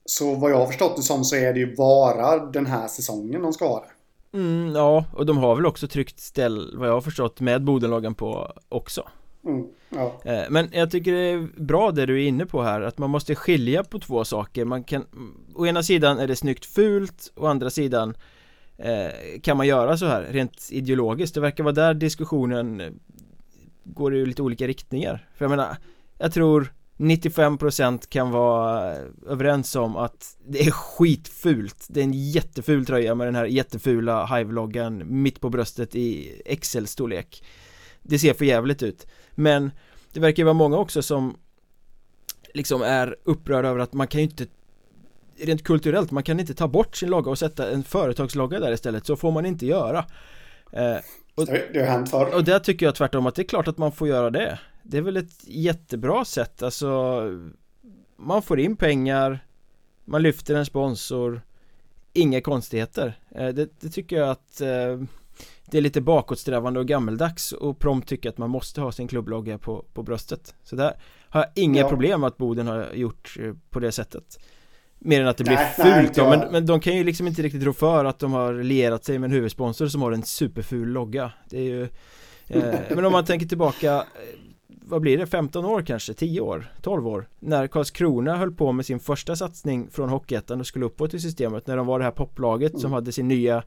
Så 0.05 0.35
vad 0.35 0.51
jag 0.51 0.57
har 0.57 0.67
förstått 0.67 0.97
det 0.97 1.03
som 1.03 1.25
så 1.25 1.37
är 1.37 1.53
det 1.53 1.61
ju 1.61 1.77
bara 1.77 2.47
den 2.47 2.67
här 2.67 2.89
säsongen 2.89 3.43
de 3.43 3.53
ska 3.53 3.69
ha 3.69 3.81
det. 3.81 3.91
Mm, 4.33 4.73
ja, 4.75 5.05
och 5.13 5.27
de 5.27 5.39
har 5.39 5.57
väl 5.57 5.67
också 5.67 5.89
tryckt 5.89 6.21
ställ, 6.21 6.77
vad 6.77 6.89
jag 6.89 6.93
har 6.93 7.01
förstått, 7.01 7.41
med 7.41 7.63
Bodenlagen 7.65 8.15
på 8.15 8.53
också. 8.69 9.09
Mm, 9.45 9.67
ja. 9.89 10.21
Men 10.51 10.69
jag 10.73 10.91
tycker 10.91 11.13
det 11.13 11.29
är 11.31 11.49
bra 11.57 11.91
det 11.91 12.07
du 12.07 12.23
är 12.23 12.29
inne 12.29 12.47
på 12.47 12.63
här, 12.63 12.81
att 12.81 12.99
man 12.99 13.11
måste 13.11 13.35
skilja 13.35 13.85
på 13.85 13.99
två 13.99 14.25
saker. 14.25 14.65
Man 14.65 14.85
kan, 14.85 15.05
å 15.55 15.67
ena 15.67 15.83
sidan 15.83 16.19
är 16.19 16.27
det 16.27 16.37
snyggt 16.37 16.67
fult, 16.67 17.33
å 17.37 17.47
andra 17.47 17.71
sidan 17.71 18.15
Eh, 18.79 19.41
kan 19.43 19.57
man 19.57 19.67
göra 19.67 19.97
så 19.97 20.07
här 20.07 20.23
rent 20.23 20.69
ideologiskt? 20.71 21.35
Det 21.35 21.41
verkar 21.41 21.65
vara 21.65 21.75
där 21.75 21.95
diskussionen 21.95 23.01
går 23.85 24.15
i 24.15 24.27
lite 24.27 24.43
olika 24.43 24.67
riktningar 24.67 25.29
För 25.35 25.45
jag 25.45 25.51
menar, 25.51 25.77
jag 26.19 26.33
tror 26.33 26.73
95% 26.99 28.09
kan 28.09 28.31
vara 28.31 28.97
överens 29.29 29.77
om 29.77 29.97
att 29.97 30.37
det 30.47 30.67
är 30.67 30.71
skitfult. 30.71 31.87
Det 31.89 32.01
är 32.01 32.05
en 32.05 32.31
jätteful 32.31 32.87
tröja 32.87 33.15
med 33.15 33.27
den 33.27 33.35
här 33.35 33.45
jättefula 33.45 34.27
Hive-loggan 34.27 35.03
mitt 35.23 35.41
på 35.41 35.51
bröstet 35.51 35.95
i 35.95 36.41
Excel-storlek. 36.45 37.45
Det 38.03 38.19
ser 38.19 38.35
för 38.35 38.45
jävligt 38.45 38.83
ut. 38.83 39.07
Men 39.31 39.71
det 40.13 40.21
verkar 40.21 40.45
vara 40.45 40.55
många 40.55 40.77
också 40.77 41.03
som 41.03 41.37
liksom 42.55 42.83
är 42.83 43.17
upprörda 43.25 43.69
över 43.69 43.81
att 43.81 43.93
man 43.93 44.07
kan 44.07 44.21
ju 44.21 44.27
inte 44.27 44.47
rent 45.41 45.65
kulturellt, 45.65 46.11
man 46.11 46.23
kan 46.23 46.41
inte 46.41 46.55
ta 46.55 46.69
bort 46.69 46.97
sin 46.97 47.11
logga 47.11 47.31
och 47.31 47.39
sätta 47.39 47.71
en 47.71 47.85
företagslogga 47.85 48.61
där 48.61 48.73
istället, 48.73 49.07
så 49.07 49.17
får 49.17 49.31
man 49.31 49.47
inte 49.47 49.67
göra. 49.67 50.05
Eh, 50.73 50.97
och, 51.35 51.47
Det 51.47 51.81
har 51.81 51.87
hänt 51.87 52.11
förr. 52.11 52.35
Och 52.35 52.45
där 52.45 52.59
tycker 52.59 52.87
jag 52.87 52.95
tvärtom 52.95 53.27
att 53.27 53.35
det 53.35 53.43
är 53.43 53.49
klart 53.49 53.69
att 53.69 53.79
man 53.79 53.93
får 53.93 54.09
göra 54.09 54.31
det 54.31 54.59
Det 54.91 54.99
är 54.99 55.03
väl 55.03 55.17
ett 55.17 55.45
jättebra 55.45 56.25
sätt, 56.25 56.63
alltså 56.63 57.23
Man 58.17 58.43
får 58.43 58.61
in 58.61 58.77
pengar 58.77 59.45
Man 60.05 60.23
lyfter 60.23 60.55
en 60.55 60.67
sponsor 60.67 61.43
Inga 62.13 62.41
konstigheter. 62.41 63.19
Eh, 63.35 63.49
det, 63.49 63.81
det, 63.81 63.89
tycker 63.89 64.17
jag 64.17 64.31
att 64.31 64.61
eh, 64.61 64.99
Det 65.67 65.79
är 65.79 65.81
lite 65.81 66.01
bakåtsträvande 66.01 66.81
och 66.81 66.87
gammeldags 66.87 67.53
och 67.53 67.79
prompt 67.79 68.09
tycker 68.09 68.29
att 68.29 68.39
man 68.39 68.51
måste 68.51 68.81
ha 68.81 68.93
sin 68.93 69.09
klubblogga 69.09 69.59
på, 69.59 69.85
på 69.93 70.03
bröstet. 70.03 70.55
Så 70.63 70.77
där 70.77 70.97
har 71.29 71.41
jag 71.41 71.51
inga 71.55 71.81
ja. 71.81 71.89
problem 71.89 72.25
att 72.25 72.37
Boden 72.37 72.67
har 72.67 72.93
gjort 72.95 73.37
eh, 73.41 73.53
på 73.71 73.81
det 73.81 73.93
sättet. 73.93 74.39
Mer 74.99 75.21
än 75.21 75.29
att 75.29 75.37
det 75.37 75.45
blir 75.45 75.55
nej, 75.55 75.75
fult 75.77 76.17
nej, 76.17 76.25
då, 76.25 76.31
men, 76.31 76.53
men 76.53 76.67
de 76.67 76.81
kan 76.81 76.97
ju 76.97 77.05
liksom 77.05 77.27
inte 77.27 77.43
riktigt 77.43 77.63
rå 77.63 77.73
för 77.73 78.05
att 78.05 78.19
de 78.19 78.33
har 78.33 78.55
lierat 78.55 79.05
sig 79.05 79.19
med 79.19 79.29
en 79.29 79.33
huvudsponsor 79.33 79.87
som 79.87 80.03
har 80.03 80.13
en 80.13 80.23
superful 80.23 80.89
logga. 80.89 81.33
Det 81.51 81.59
är 81.59 81.63
ju 81.63 81.83
eh, 82.47 82.75
Men 82.95 83.05
om 83.05 83.13
man 83.13 83.25
tänker 83.25 83.47
tillbaka 83.47 84.05
Vad 84.91 85.01
blir 85.01 85.19
det? 85.19 85.27
15 85.27 85.65
år 85.65 85.83
kanske? 85.83 86.15
10 86.15 86.41
år? 86.41 86.73
12 86.83 87.07
år? 87.07 87.29
När 87.39 87.67
Karlskrona 87.67 88.37
höll 88.37 88.53
på 88.53 88.73
med 88.73 88.87
sin 88.87 89.01
första 89.01 89.37
satsning 89.37 89.91
från 89.91 90.09
Hockeyettan 90.09 90.61
och 90.61 90.67
skulle 90.67 90.87
uppåt 90.87 91.15
i 91.15 91.21
systemet 91.21 91.67
När 91.67 91.77
de 91.77 91.87
var 91.87 91.99
det 91.99 92.05
här 92.05 92.13
poplaget 92.13 92.73
mm. 92.73 92.81
som 92.81 92.93
hade 92.93 93.13
sin 93.13 93.29
nya 93.29 93.63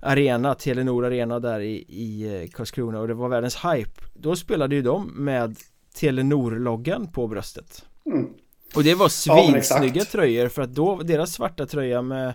Arena, 0.00 0.54
Telenor 0.54 1.04
Arena 1.04 1.40
där 1.40 1.60
i, 1.60 1.84
i 1.88 2.42
eh, 2.42 2.50
Karlskrona 2.50 3.00
och 3.00 3.08
det 3.08 3.14
var 3.14 3.28
världens 3.28 3.56
hype 3.56 4.00
Då 4.14 4.36
spelade 4.36 4.74
ju 4.74 4.82
de 4.82 5.06
med 5.06 5.56
Telenor-loggan 5.94 7.12
på 7.12 7.28
bröstet 7.28 7.84
mm. 8.06 8.28
Och 8.74 8.84
det 8.84 8.94
var 8.94 9.08
svinsnygga 9.08 10.00
ja, 10.00 10.04
tröjor 10.04 10.48
för 10.48 10.62
att 10.62 10.74
då, 10.74 10.96
deras 10.96 11.32
svarta 11.32 11.66
tröja 11.66 12.02
med 12.02 12.34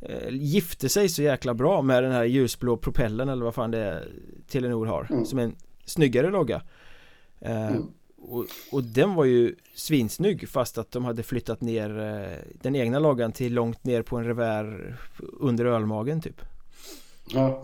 eh, 0.00 0.28
Gifte 0.30 0.88
sig 0.88 1.08
så 1.08 1.22
jäkla 1.22 1.54
bra 1.54 1.82
med 1.82 2.02
den 2.02 2.12
här 2.12 2.24
ljusblå 2.24 2.76
propellen 2.76 3.28
eller 3.28 3.44
vad 3.44 3.54
fan 3.54 3.70
det 3.70 3.78
är 3.78 4.08
Telenor 4.48 4.86
har 4.86 5.06
mm. 5.10 5.24
Som 5.24 5.38
en 5.38 5.56
snyggare 5.84 6.30
logga 6.30 6.62
mm. 7.46 7.86
och, 8.16 8.46
och, 8.72 8.84
den 8.84 9.14
var 9.14 9.24
ju 9.24 9.54
svinsnygg 9.74 10.48
fast 10.48 10.78
att 10.78 10.90
de 10.90 11.04
hade 11.04 11.22
flyttat 11.22 11.60
ner 11.60 11.98
eh, 11.98 12.38
den 12.62 12.76
egna 12.76 12.98
loggan 12.98 13.32
till 13.32 13.54
långt 13.54 13.84
ner 13.84 14.02
på 14.02 14.16
en 14.16 14.24
revär 14.24 14.96
under 15.40 15.64
ölmagen 15.64 16.20
typ 16.20 16.40
Ja. 17.34 17.62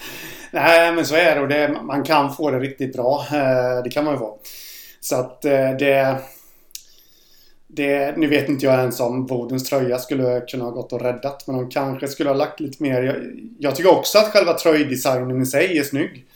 Nej 0.50 0.92
men 0.92 1.06
så 1.06 1.14
är 1.14 1.34
det 1.34 1.40
och 1.40 1.48
det, 1.48 1.80
man 1.82 2.02
kan 2.02 2.34
få 2.34 2.50
det 2.50 2.58
riktigt 2.58 2.92
bra. 2.92 3.26
Eh, 3.32 3.82
det 3.84 3.90
kan 3.90 4.04
man 4.04 4.14
ju 4.14 4.18
få. 4.18 4.38
Så 5.00 5.16
att 5.16 5.44
eh, 5.44 5.70
det 5.78 6.20
det, 7.72 8.16
nu 8.16 8.26
vet 8.26 8.48
inte 8.48 8.66
jag 8.66 8.78
ens 8.78 9.00
om 9.00 9.26
Bodens 9.26 9.68
tröja 9.68 9.98
skulle 9.98 10.40
kunna 10.40 10.64
ha 10.64 10.70
gått 10.70 10.92
och 10.92 11.00
räddat. 11.00 11.46
Men 11.46 11.56
de 11.56 11.70
kanske 11.70 12.08
skulle 12.08 12.30
ha 12.30 12.36
lagt 12.36 12.60
lite 12.60 12.82
mer. 12.82 13.02
Jag, 13.02 13.16
jag 13.58 13.76
tycker 13.76 13.98
också 13.98 14.18
att 14.18 14.32
själva 14.32 14.54
tröjdesignen 14.54 15.42
i 15.42 15.46
sig 15.46 15.78
är 15.78 15.82
snygg. 15.82 16.26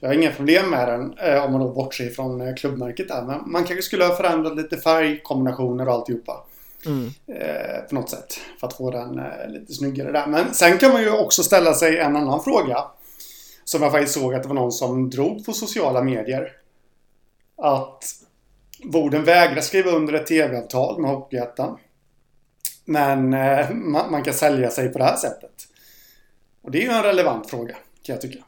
Jag 0.00 0.08
har 0.08 0.14
inga 0.14 0.32
problem 0.32 0.70
med 0.70 0.88
den 0.88 1.18
eh, 1.18 1.44
om 1.44 1.52
man 1.52 1.60
då 1.60 1.72
bortser 1.72 2.10
från 2.10 2.40
eh, 2.40 2.54
klubbmärket 2.54 3.08
där. 3.08 3.22
Men 3.22 3.50
man 3.50 3.64
kanske 3.64 3.82
skulle 3.82 4.04
ha 4.04 4.16
förändrat 4.16 4.56
lite 4.56 4.76
färgkombinationer 4.76 5.88
och 5.88 5.94
alltihopa. 5.94 6.46
Mm. 6.86 7.10
Eh, 7.26 7.80
på 7.88 7.94
något 7.94 8.10
sätt. 8.10 8.40
För 8.60 8.66
att 8.66 8.72
få 8.72 8.90
den 8.90 9.20
lite 9.48 9.72
snyggare 9.72 10.12
där. 10.12 10.26
Men 10.26 10.54
sen 10.54 10.78
kan 10.78 10.92
man 10.92 11.02
ju 11.02 11.10
också 11.10 11.42
ställa 11.42 11.74
sig 11.74 11.98
en 11.98 12.16
annan 12.16 12.44
fråga. 12.44 12.84
Som 13.64 13.82
jag 13.82 13.92
faktiskt 13.92 14.14
såg 14.14 14.34
att 14.34 14.42
det 14.42 14.48
var 14.48 14.54
någon 14.54 14.72
som 14.72 15.10
drog 15.10 15.46
på 15.46 15.52
sociala 15.52 16.02
medier. 16.02 16.52
Att 17.56 18.04
Boden 18.84 19.24
vägrar 19.24 19.60
skriva 19.60 19.90
under 19.90 20.14
ett 20.14 20.26
tv-avtal 20.26 21.00
med 21.00 21.10
Hockeyettan. 21.10 21.78
Men 22.84 23.30
man, 23.90 24.10
man, 24.10 24.22
kan 24.22 24.34
sälja 24.34 24.70
sig 24.70 24.88
på 24.88 24.98
det 24.98 25.04
här 25.04 25.16
sättet. 25.16 25.52
Och 26.62 26.70
det 26.70 26.78
är 26.78 26.82
ju 26.82 26.90
en 26.90 27.02
relevant 27.02 27.50
fråga, 27.50 27.74
kan 28.02 28.14
jag 28.14 28.20
tycka. 28.20 28.44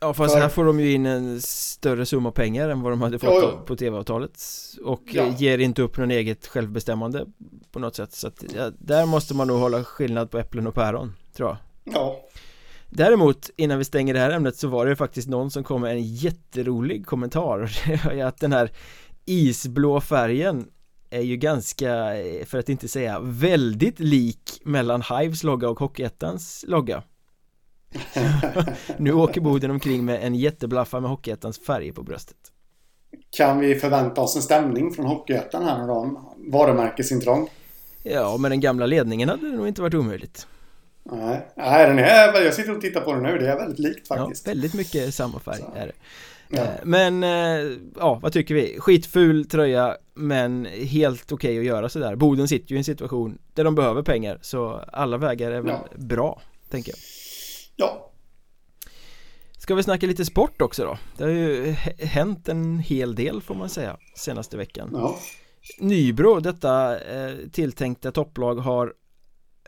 Ja 0.00 0.14
fast 0.14 0.34
För... 0.34 0.40
här 0.40 0.48
får 0.48 0.64
de 0.64 0.80
ju 0.80 0.92
in 0.92 1.06
en 1.06 1.40
större 1.42 2.06
summa 2.06 2.30
pengar 2.30 2.68
än 2.68 2.82
vad 2.82 2.92
de 2.92 3.02
hade 3.02 3.18
fått 3.18 3.30
jo, 3.32 3.50
jo. 3.52 3.66
på 3.66 3.76
tv-avtalet. 3.76 4.42
Och 4.84 5.02
ja. 5.04 5.28
ger 5.38 5.58
inte 5.58 5.82
upp 5.82 5.96
någon 5.96 6.10
eget 6.10 6.46
självbestämmande 6.46 7.26
på 7.72 7.78
något 7.78 7.96
sätt. 7.96 8.12
Så 8.12 8.26
att 8.26 8.44
ja, 8.56 8.70
där 8.78 9.06
måste 9.06 9.34
man 9.34 9.46
nog 9.46 9.58
hålla 9.58 9.84
skillnad 9.84 10.30
på 10.30 10.38
äpplen 10.38 10.66
och 10.66 10.74
päron, 10.74 11.12
tror 11.36 11.48
jag. 11.48 11.56
Ja. 11.94 12.20
Däremot, 12.88 13.50
innan 13.56 13.78
vi 13.78 13.84
stänger 13.84 14.14
det 14.14 14.20
här 14.20 14.30
ämnet 14.30 14.56
så 14.56 14.68
var 14.68 14.86
det 14.86 14.96
faktiskt 14.96 15.28
någon 15.28 15.50
som 15.50 15.64
kom 15.64 15.80
med 15.80 15.90
en 15.90 16.02
jätterolig 16.02 17.06
kommentar. 17.06 17.70
Att 18.24 18.40
den 18.40 18.52
här 18.52 18.70
isblå 19.24 20.00
färgen 20.00 20.66
är 21.10 21.22
ju 21.22 21.36
ganska, 21.36 21.88
för 22.46 22.58
att 22.58 22.68
inte 22.68 22.88
säga 22.88 23.20
väldigt 23.20 24.00
lik 24.00 24.60
mellan 24.64 25.02
Hives 25.02 25.42
logga 25.42 25.68
och 25.68 25.78
Hockeyettans 25.78 26.64
logga 26.68 27.02
Nu 28.96 29.12
åker 29.12 29.40
Boden 29.40 29.70
omkring 29.70 30.04
med 30.04 30.24
en 30.24 30.34
jätteblaffa 30.34 31.00
med 31.00 31.10
Hockeyettans 31.10 31.58
färg 31.58 31.92
på 31.92 32.02
bröstet 32.02 32.36
Kan 33.30 33.58
vi 33.60 33.74
förvänta 33.74 34.20
oss 34.20 34.36
en 34.36 34.42
stämning 34.42 34.90
från 34.90 35.06
Hockeyettan 35.06 35.64
här 35.64 35.78
nu 35.78 35.86
då? 35.86 36.22
Varumärkesintrång? 36.36 37.48
Ja, 38.02 38.36
med 38.36 38.50
den 38.50 38.60
gamla 38.60 38.86
ledningen 38.86 39.28
hade 39.28 39.50
det 39.50 39.56
nog 39.56 39.68
inte 39.68 39.82
varit 39.82 39.94
omöjligt 39.94 40.46
Nej, 41.02 41.46
Nej 41.54 41.86
den 41.86 41.98
är, 41.98 42.44
jag 42.44 42.54
sitter 42.54 42.76
och 42.76 42.80
tittar 42.80 43.00
på 43.00 43.12
den 43.12 43.22
nu, 43.22 43.38
det 43.38 43.50
är 43.50 43.56
väldigt 43.56 43.78
likt 43.78 44.08
faktiskt 44.08 44.46
Ja, 44.46 44.50
väldigt 44.50 44.74
mycket 44.74 45.14
samma 45.14 45.38
färg 45.38 45.58
Så. 45.58 45.78
är 45.78 45.86
det 45.86 45.92
Ja. 46.52 46.62
Eh, 46.62 46.70
men, 46.82 47.24
eh, 47.24 47.76
ja 47.96 48.18
vad 48.22 48.32
tycker 48.32 48.54
vi? 48.54 48.76
Skitful 48.78 49.44
tröja 49.44 49.96
men 50.14 50.64
helt 50.66 51.32
okej 51.32 51.50
okay 51.50 51.58
att 51.58 51.64
göra 51.64 51.88
sådär 51.88 52.16
Boden 52.16 52.48
sitter 52.48 52.70
ju 52.70 52.76
i 52.76 52.78
en 52.78 52.84
situation 52.84 53.38
där 53.54 53.64
de 53.64 53.74
behöver 53.74 54.02
pengar 54.02 54.38
så 54.42 54.84
alla 54.92 55.16
vägar 55.16 55.50
är 55.50 55.60
väl 55.60 55.72
ja. 55.72 55.88
bra, 55.96 56.40
tänker 56.70 56.92
jag 56.92 56.98
Ja. 57.80 58.10
Ska 59.58 59.74
vi 59.74 59.82
snacka 59.82 60.06
lite 60.06 60.24
sport 60.24 60.62
också 60.62 60.84
då? 60.84 60.98
Det 61.16 61.24
har 61.24 61.30
ju 61.30 61.70
hänt 61.98 62.48
en 62.48 62.78
hel 62.78 63.14
del 63.14 63.42
får 63.42 63.54
man 63.54 63.68
säga 63.68 63.96
senaste 64.16 64.56
veckan. 64.56 64.90
Ja. 64.92 65.18
Nybro, 65.78 66.40
detta 66.40 67.00
eh, 67.00 67.36
tilltänkta 67.52 68.12
topplag 68.12 68.54
har 68.54 68.94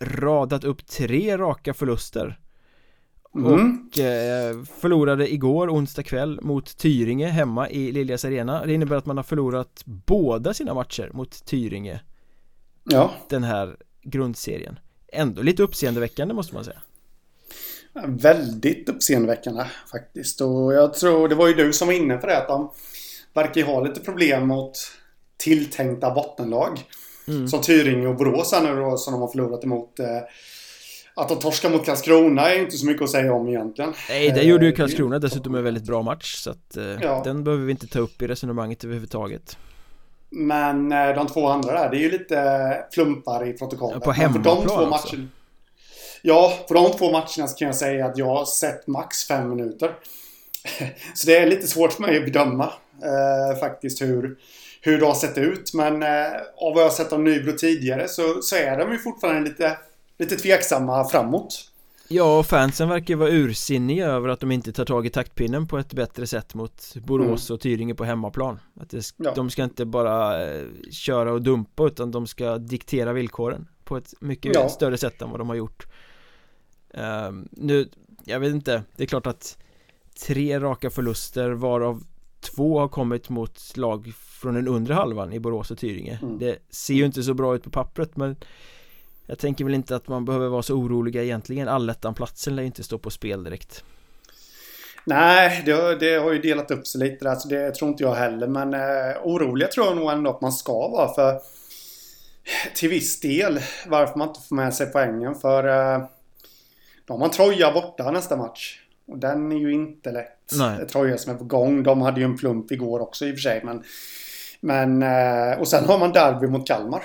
radat 0.01 0.65
upp 0.65 0.87
tre 0.87 1.39
raka 1.39 1.75
förluster. 1.75 2.39
Mm. 3.35 3.53
Och 3.53 3.99
eh, 3.99 4.63
förlorade 4.63 5.33
igår 5.33 5.69
onsdag 5.69 6.03
kväll 6.03 6.41
mot 6.43 6.77
Tyringe 6.77 7.29
hemma 7.29 7.71
i 7.71 7.93
Liljas 7.93 8.25
Arena. 8.25 8.67
Det 8.67 8.75
innebär 8.75 8.97
att 8.97 9.07
man 9.07 9.17
har 9.17 9.25
förlorat 9.25 9.83
båda 9.85 10.55
sina 10.55 10.75
matcher 10.75 11.11
mot 11.13 11.45
Tyringe 11.45 12.01
Ja. 12.85 13.13
Den 13.29 13.45
här 13.45 13.77
grundserien. 14.03 14.79
Ändå 15.13 15.43
lite 15.43 15.63
uppseendeväckande 15.63 16.35
måste 16.35 16.55
man 16.55 16.65
säga 16.65 16.83
Väldigt 18.07 18.89
uppseendeväckande 18.89 19.65
faktiskt 19.91 20.41
och 20.41 20.75
jag 20.75 20.95
tror 20.95 21.29
det 21.29 21.35
var 21.35 21.49
ju 21.49 21.55
du 21.55 21.73
som 21.73 21.89
var 21.89 21.95
inne 21.95 22.17
på 22.17 22.27
det 22.27 22.39
att 22.39 22.49
de 22.49 22.71
verkar 23.35 23.61
ju 23.61 23.67
ha 23.67 23.81
lite 23.81 24.01
problem 24.01 24.49
mot 24.49 24.73
tilltänkta 25.37 26.11
bottenlag 26.11 26.79
mm. 27.29 27.49
Som 27.49 27.61
Tyringe 27.61 28.07
och 28.07 28.17
Borås 28.17 28.55
nu 28.63 28.77
då 28.77 28.97
som 28.97 29.13
de 29.13 29.21
har 29.21 29.29
förlorat 29.29 29.65
emot 29.65 29.99
eh, 29.99 30.07
att 31.15 31.29
de 31.29 31.39
torskar 31.39 31.71
mot 31.71 31.87
Karlskrona 31.87 32.51
är 32.51 32.59
inte 32.59 32.77
så 32.77 32.87
mycket 32.87 33.03
att 33.03 33.11
säga 33.11 33.35
om 33.35 33.49
egentligen 33.49 33.93
Nej, 34.09 34.31
det 34.31 34.43
gjorde 34.43 34.67
ju 34.67 34.73
Karlskrona 34.73 35.19
dessutom 35.19 35.55
en 35.55 35.65
väldigt 35.65 35.85
bra 35.85 36.03
match 36.03 36.35
Så 36.35 36.51
att 36.51 36.77
eh, 36.77 36.85
ja. 36.85 37.23
den 37.25 37.45
behöver 37.45 37.65
vi 37.65 37.71
inte 37.71 37.87
ta 37.87 37.99
upp 37.99 38.23
i 38.23 38.27
resonemanget 38.27 38.85
överhuvudtaget 38.85 39.57
Men 40.31 40.93
eh, 40.93 41.15
de 41.15 41.27
två 41.27 41.49
andra 41.49 41.73
där, 41.73 41.91
det 41.91 41.97
är 41.97 42.01
ju 42.01 42.11
lite 42.11 42.85
plumpar 42.95 43.49
i 43.49 43.53
protokollet 43.53 44.03
På 44.03 44.13
hemmaplan 44.13 44.67
de 44.67 44.93
också. 44.93 45.17
Ja, 46.23 46.59
på 46.69 46.75
de 46.75 46.93
två 46.93 47.11
matcherna 47.13 47.49
så 47.49 47.57
kan 47.57 47.67
jag 47.67 47.77
säga 47.77 48.07
att 48.07 48.19
jag 48.19 48.27
har 48.27 48.45
sett 48.45 48.87
max 48.87 49.25
fem 49.25 49.49
minuter 49.49 49.95
Så 51.15 51.27
det 51.27 51.37
är 51.37 51.47
lite 51.47 51.67
svårt 51.67 51.93
för 51.93 52.03
mig 52.03 52.19
att 52.19 52.25
bedöma 52.25 52.73
eh, 53.03 53.59
faktiskt 53.61 54.03
hur 54.03 54.37
hur 54.85 54.99
det 54.99 55.07
har 55.07 55.15
sett 55.15 55.39
ut. 55.39 55.75
Men 55.75 56.03
eh, 56.03 56.33
av 56.57 56.75
vad 56.75 56.83
jag 56.83 56.89
har 56.89 56.91
sett 56.91 57.13
av 57.13 57.21
Nybro 57.21 57.53
tidigare 57.53 58.09
så, 58.09 58.43
så 58.43 58.57
är 58.57 58.79
de 58.79 58.93
ju 58.93 58.99
fortfarande 58.99 59.51
lite 59.51 59.79
lite 60.19 60.37
tveksamma 60.37 61.05
framåt. 61.09 61.69
Ja, 62.09 62.43
fansen 62.43 62.89
verkar 62.89 63.17
vara 63.17 63.31
ursinniga 63.31 64.07
över 64.07 64.29
att 64.29 64.41
de 64.41 64.53
inte 64.53 64.73
tar 64.73 64.85
tag 64.85 65.07
i 65.07 65.11
taktpinnen 65.11 65.69
på 65.69 65.79
ett 65.79 65.93
bättre 65.93 66.27
sätt 66.27 66.55
mot 66.55 66.95
Borås 66.95 67.51
mm. 67.51 67.55
och 67.55 67.61
Tyringe 67.61 67.95
på 67.95 68.05
hemmaplan 68.05 68.61
att 68.81 68.91
det, 68.91 69.05
ja. 69.17 69.33
De 69.35 69.51
ska 69.51 69.65
inte 69.65 69.85
bara 69.85 70.47
eh, 70.47 70.63
köra 70.91 71.33
och 71.33 71.43
dumpa 71.43 71.87
utan 71.87 72.11
de 72.11 72.27
ska 72.27 72.59
diktera 72.59 73.13
villkoren 73.13 73.69
på 73.85 73.97
ett 73.97 74.15
mycket 74.21 74.55
ja. 74.55 74.69
större 74.69 74.99
sätt 74.99 75.23
än 75.23 75.31
vad 75.31 75.41
de 75.41 75.49
har 75.49 75.57
gjort 75.57 75.87
um, 76.93 77.49
Nu, 77.51 77.89
jag 78.25 78.41
vet 78.41 78.55
inte, 78.55 78.83
det 78.97 79.03
är 79.03 79.07
klart 79.07 79.27
att 79.27 79.59
tre 80.27 80.61
raka 80.61 80.91
förluster 80.91 81.51
varav 81.51 82.05
två 82.41 82.79
har 82.79 82.89
kommit 82.89 83.29
mot 83.29 83.77
lag 83.77 84.13
från 84.17 84.55
den 84.55 84.69
undre 84.69 84.95
halvan 84.95 85.33
i 85.33 85.41
Borås 85.41 85.71
och 85.71 85.79
Tyringe. 85.79 86.19
Mm. 86.23 86.39
Det 86.39 86.59
ser 86.71 86.95
ju 86.95 87.05
inte 87.05 87.23
så 87.23 87.35
bra 87.35 87.55
ut 87.55 87.65
på 87.65 87.71
pappret 87.71 88.17
men 88.17 88.37
jag 89.27 89.39
tänker 89.39 89.65
väl 89.65 89.75
inte 89.75 89.97
att 89.97 90.09
man 90.09 90.25
behöver 90.25 90.49
vara 90.49 90.63
så 90.63 90.75
oroliga 90.75 91.23
egentligen. 91.23 91.69
Allettan-platsen 91.69 92.57
lär 92.57 92.63
ju 92.63 92.67
inte 92.67 92.83
stå 92.83 92.99
på 92.99 93.11
spel 93.11 93.45
direkt. 93.45 93.85
Nej, 95.05 95.63
det, 95.67 95.97
det, 95.97 96.15
har 96.15 96.33
ju 96.33 96.39
delat 96.39 96.71
upp 96.71 96.87
sig 96.87 97.01
lite 97.01 97.25
där 97.25 97.35
så 97.35 97.49
det 97.49 97.75
tror 97.75 97.91
inte 97.91 98.03
jag 98.03 98.15
heller 98.15 98.47
men 98.47 98.75
eh, 98.75 99.17
oroliga 99.23 99.69
tror 99.69 99.87
jag 99.87 99.97
nog 99.97 100.11
ändå 100.11 100.31
att 100.31 100.41
man 100.41 100.53
ska 100.53 100.89
vara 100.89 101.15
för 101.15 101.41
till 102.75 102.89
viss 102.89 103.21
del 103.21 103.61
varför 103.87 104.19
man 104.19 104.29
inte 104.29 104.41
får 104.49 104.57
med 104.57 104.75
sig 104.75 104.87
poängen 104.87 105.35
för 105.35 105.69
eh, 105.69 106.05
de 107.13 107.23
har 107.23 107.29
Troja 107.29 107.73
borta 107.73 108.11
nästa 108.11 108.37
match 108.37 108.81
och 109.07 109.19
den 109.19 109.53
är 109.53 109.57
ju 109.57 109.73
inte 109.73 110.13
lätt 110.13 110.53
Nej. 110.59 110.87
Troja 110.87 111.19
som 111.19 111.35
är 111.35 111.37
på 111.39 111.45
gång 111.45 111.83
de 111.83 112.03
hade 112.03 112.21
ju 112.21 112.25
en 112.25 112.37
plump 112.37 112.73
igår 112.73 113.01
också 113.01 113.27
i 113.27 113.31
och 113.31 113.35
för 113.35 113.41
sig 113.41 113.61
men 113.65 113.83
men 114.61 115.03
eh, 115.03 115.61
och 115.61 115.69
sen 115.69 115.85
har 115.85 115.99
man 115.99 116.13
derby 116.13 116.47
mot 116.47 116.67
Kalmar 116.67 117.03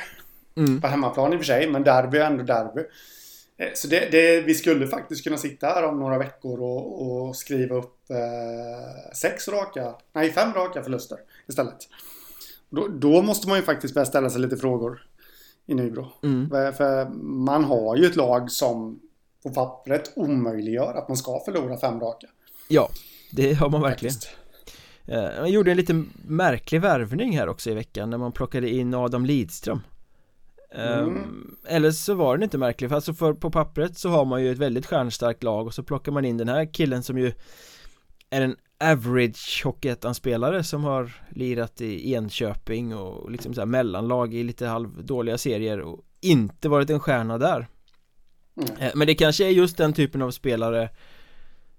Mm. 0.57 0.81
På 0.81 0.87
hemmaplan 0.87 1.33
i 1.33 1.35
och 1.35 1.39
för 1.39 1.45
sig, 1.45 1.69
men 1.69 1.83
derby 1.83 2.17
är 2.17 2.25
ändå 2.25 2.43
derby. 2.43 2.81
Eh, 3.57 3.69
så 3.73 3.87
det, 3.87 4.11
det, 4.11 4.41
vi 4.41 4.53
skulle 4.53 4.87
faktiskt 4.87 5.23
kunna 5.23 5.37
sitta 5.37 5.67
här 5.67 5.83
om 5.83 5.99
några 5.99 6.17
veckor 6.17 6.61
och, 6.61 7.01
och 7.01 7.35
skriva 7.35 7.75
upp 7.75 8.09
eh, 8.09 9.13
sex 9.13 9.47
raka, 9.47 9.93
nej 10.13 10.31
fem 10.31 10.53
raka 10.53 10.83
förluster 10.83 11.17
istället. 11.47 11.77
Då, 12.69 12.87
då, 12.87 13.21
måste 13.21 13.47
man 13.47 13.57
ju 13.57 13.63
faktiskt 13.63 13.93
börja 13.93 14.05
ställa 14.05 14.29
sig 14.29 14.41
lite 14.41 14.57
frågor 14.57 15.07
i 15.65 15.73
Nybro. 15.73 16.07
Mm. 16.23 16.49
För, 16.49 17.09
man 17.23 17.63
har 17.63 17.95
ju 17.95 18.05
ett 18.05 18.15
lag 18.15 18.51
som 18.51 18.99
på 19.47 19.53
pappret 19.53 20.11
omöjliggör 20.15 20.93
att 20.93 21.07
man 21.07 21.17
ska 21.17 21.39
förlora 21.45 21.77
fem 21.77 21.99
raka. 21.99 22.27
Ja, 22.67 22.89
det 23.31 23.53
har 23.53 23.69
man 23.69 23.81
verkligen. 23.81 24.13
Faktiskt. 24.13 24.37
Eh, 25.05 25.39
man 25.39 25.51
gjorde 25.51 25.71
en 25.71 25.77
lite 25.77 26.03
märklig 26.25 26.81
värvning 26.81 27.37
här 27.37 27.49
också 27.49 27.69
i 27.69 27.73
veckan 27.73 28.09
när 28.09 28.17
man 28.17 28.31
plockade 28.31 28.69
in 28.69 28.93
Adam 28.93 29.25
Lidström 29.25 29.81
Mm. 30.71 31.05
Um, 31.05 31.57
eller 31.67 31.91
så 31.91 32.13
var 32.13 32.37
den 32.37 32.43
inte 32.43 32.57
märklig, 32.57 32.89
för 32.89 32.95
alltså 32.95 33.13
för 33.13 33.33
på 33.33 33.51
pappret 33.51 33.97
så 33.97 34.09
har 34.09 34.25
man 34.25 34.43
ju 34.43 34.51
ett 34.51 34.57
väldigt 34.57 34.85
stjärnstarkt 34.85 35.43
lag 35.43 35.67
och 35.67 35.73
så 35.73 35.83
plockar 35.83 36.11
man 36.11 36.25
in 36.25 36.37
den 36.37 36.49
här 36.49 36.73
killen 36.73 37.03
som 37.03 37.17
ju 37.17 37.33
är 38.29 38.41
en 38.41 38.55
average 38.79 39.61
Hockeyettan-spelare 39.65 40.63
som 40.63 40.83
har 40.83 41.11
lirat 41.29 41.81
i 41.81 42.13
Enköping 42.13 42.95
och 42.95 43.31
liksom 43.31 43.53
så 43.53 43.61
här 43.61 43.65
mellanlag 43.65 44.33
i 44.33 44.43
lite 44.43 44.67
halvdåliga 44.67 45.37
serier 45.37 45.79
och 45.79 45.99
inte 46.21 46.69
varit 46.69 46.89
en 46.89 46.99
stjärna 46.99 47.37
där 47.37 47.67
mm. 48.57 48.87
uh, 48.87 48.91
Men 48.95 49.07
det 49.07 49.15
kanske 49.15 49.45
är 49.45 49.49
just 49.49 49.77
den 49.77 49.93
typen 49.93 50.21
av 50.21 50.31
spelare 50.31 50.89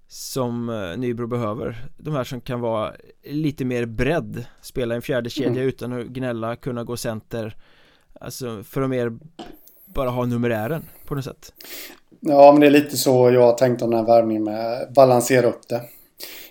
som 0.07 0.69
uh, 0.69 0.97
Nybro 0.97 1.27
behöver 1.27 1.85
De 1.97 2.13
här 2.13 2.23
som 2.23 2.41
kan 2.41 2.59
vara 2.59 2.93
lite 3.23 3.65
mer 3.65 3.85
bredd 3.85 4.45
Spela 4.61 4.95
en 4.95 5.01
fjärde 5.01 5.29
kedja 5.29 5.49
mm. 5.49 5.67
utan 5.67 5.93
att 5.93 6.07
gnälla, 6.07 6.55
kunna 6.55 6.83
gå 6.83 6.97
center 6.97 7.55
Alltså 8.21 8.63
för 8.63 8.81
att 8.81 8.89
mer 8.89 9.19
bara 9.85 10.09
ha 10.09 10.25
numerären 10.25 10.85
på 11.05 11.15
något 11.15 11.25
sätt 11.25 11.53
Ja 12.19 12.51
men 12.51 12.61
det 12.61 12.67
är 12.67 12.71
lite 12.71 12.97
så 12.97 13.31
jag 13.31 13.41
har 13.41 13.53
tänkt 13.53 13.81
om 13.81 13.89
den 13.89 13.99
här 13.99 14.07
värvningen 14.07 14.43
med 14.43 14.93
balansera 14.95 15.47
upp 15.47 15.67
det 15.69 15.81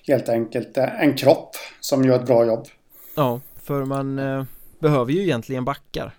Helt 0.07 0.29
enkelt 0.29 0.77
en 0.77 1.17
kropp 1.17 1.51
som 1.81 2.05
gör 2.05 2.17
ett 2.17 2.27
bra 2.27 2.47
jobb 2.47 2.67
Ja 3.15 3.41
för 3.63 3.85
man 3.85 4.19
eh, 4.19 4.45
behöver 4.79 5.13
ju 5.13 5.23
egentligen 5.23 5.65
backar 5.65 6.15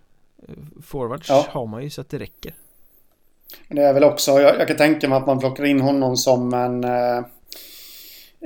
Forwards 0.81 1.29
ja. 1.29 1.45
har 1.49 1.65
man 1.65 1.83
ju 1.83 1.89
så 1.89 2.01
att 2.01 2.09
det 2.09 2.19
räcker. 2.19 2.53
Men 3.67 3.75
det 3.75 3.83
är 3.83 3.93
väl 3.93 4.03
också, 4.03 4.31
jag, 4.31 4.59
jag, 4.59 4.67
kan 4.67 4.77
tänka 4.77 5.09
mig 5.09 5.17
att 5.17 5.27
man 5.27 5.39
plockar 5.39 5.65
in 5.65 5.81
honom 5.81 6.17
som 6.17 6.53
en 6.53 6.83
eh, 6.83 7.17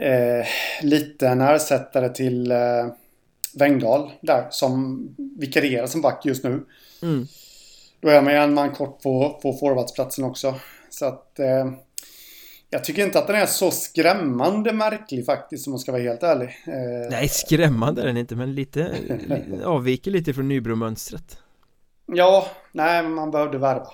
eh, 0.10 0.46
liten 0.82 1.42
ersättare 1.42 2.10
till 2.10 2.52
eh, 2.52 2.88
Wengdahl 3.54 4.12
där 4.22 4.48
som 4.50 5.08
vikarierar 5.40 5.88
som 5.88 6.02
back 6.02 6.26
just 6.26 6.44
nu. 6.44 6.66
Mm. 7.02 7.28
Då 8.02 8.10
är 8.10 8.22
man 8.22 8.34
ju 8.34 8.40
en 8.40 8.54
man 8.54 8.72
kort 8.72 9.02
på, 9.02 9.40
på 9.42 9.54
forwardsplatsen 9.54 10.26
också. 10.26 10.56
Så 10.90 11.06
att 11.06 11.40
eh, 11.40 11.72
jag 12.70 12.84
tycker 12.84 13.06
inte 13.06 13.20
att 13.20 13.28
den 13.28 13.36
är 13.36 13.46
så 13.46 13.72
skrämmande 13.72 14.74
märklig 14.74 15.26
faktiskt 15.26 15.68
om 15.68 15.72
man 15.72 15.80
ska 15.80 15.92
vara 15.92 16.02
helt 16.02 16.24
ärlig. 16.24 16.48
Eh, 16.68 17.10
Nej, 17.12 17.30
skrämmande 17.30 18.02
är 18.02 18.06
den 18.06 18.18
inte 18.18 18.36
men 18.36 18.56
lite 18.56 18.96
avviker 19.66 20.12
lite 20.12 20.34
från 20.34 20.48
Nybro-mönstret. 20.48 21.38
Ja, 22.06 22.48
nej, 22.72 23.04
man 23.04 23.32
behövde 23.32 23.58
värva. 23.58 23.88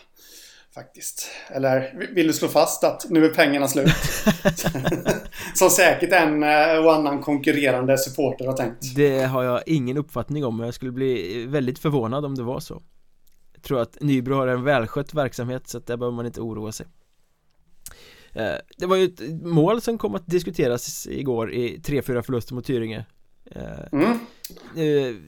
Faktiskt. 0.80 1.30
Eller 1.48 2.08
vill 2.14 2.28
du 2.28 2.34
slå 2.34 2.48
fast 2.48 2.84
att 2.84 3.06
nu 3.10 3.26
är 3.26 3.30
pengarna 3.30 3.68
slut? 3.68 3.90
Som 5.56 5.70
säkert 5.70 6.12
en 6.12 6.44
eh, 6.44 6.86
och 6.86 6.94
annan 6.94 7.22
konkurrerande 7.22 7.98
supporter 7.98 8.46
har 8.46 8.54
tänkt. 8.54 8.96
Det 8.96 9.24
har 9.24 9.44
jag 9.44 9.64
ingen 9.66 9.98
uppfattning 9.98 10.46
om, 10.46 10.58
men 10.58 10.66
jag 10.66 10.74
skulle 10.74 10.92
bli 10.92 11.46
väldigt 11.46 11.80
förvånad 11.80 12.26
om 12.26 12.36
det 12.36 12.44
var 12.44 12.60
så. 12.60 12.82
Jag 13.54 13.64
tror 13.64 13.82
att 13.82 13.98
Nybro 14.02 14.36
har 14.36 14.48
en 14.48 14.64
välskött 14.64 15.14
verksamhet, 15.14 15.68
så 15.68 15.78
att 15.78 15.88
där 15.88 15.98
behöver 15.98 16.16
man 16.16 16.26
inte 16.26 16.42
oroa 16.42 16.72
sig. 16.72 16.86
Eh, 18.34 18.56
det 18.78 18.86
var 18.86 18.96
ju 18.96 19.06
ett 19.06 19.44
mål 19.44 19.82
som 19.82 19.98
kom 19.98 20.16
att 20.16 20.28
diskuteras 20.28 21.08
igår 21.08 21.54
i 21.54 21.78
3-4 21.78 22.22
förluster 22.22 22.56
mot 22.56 22.66
Tyringe. 22.66 23.06
Eh, 23.52 23.80
mm. 23.92 24.20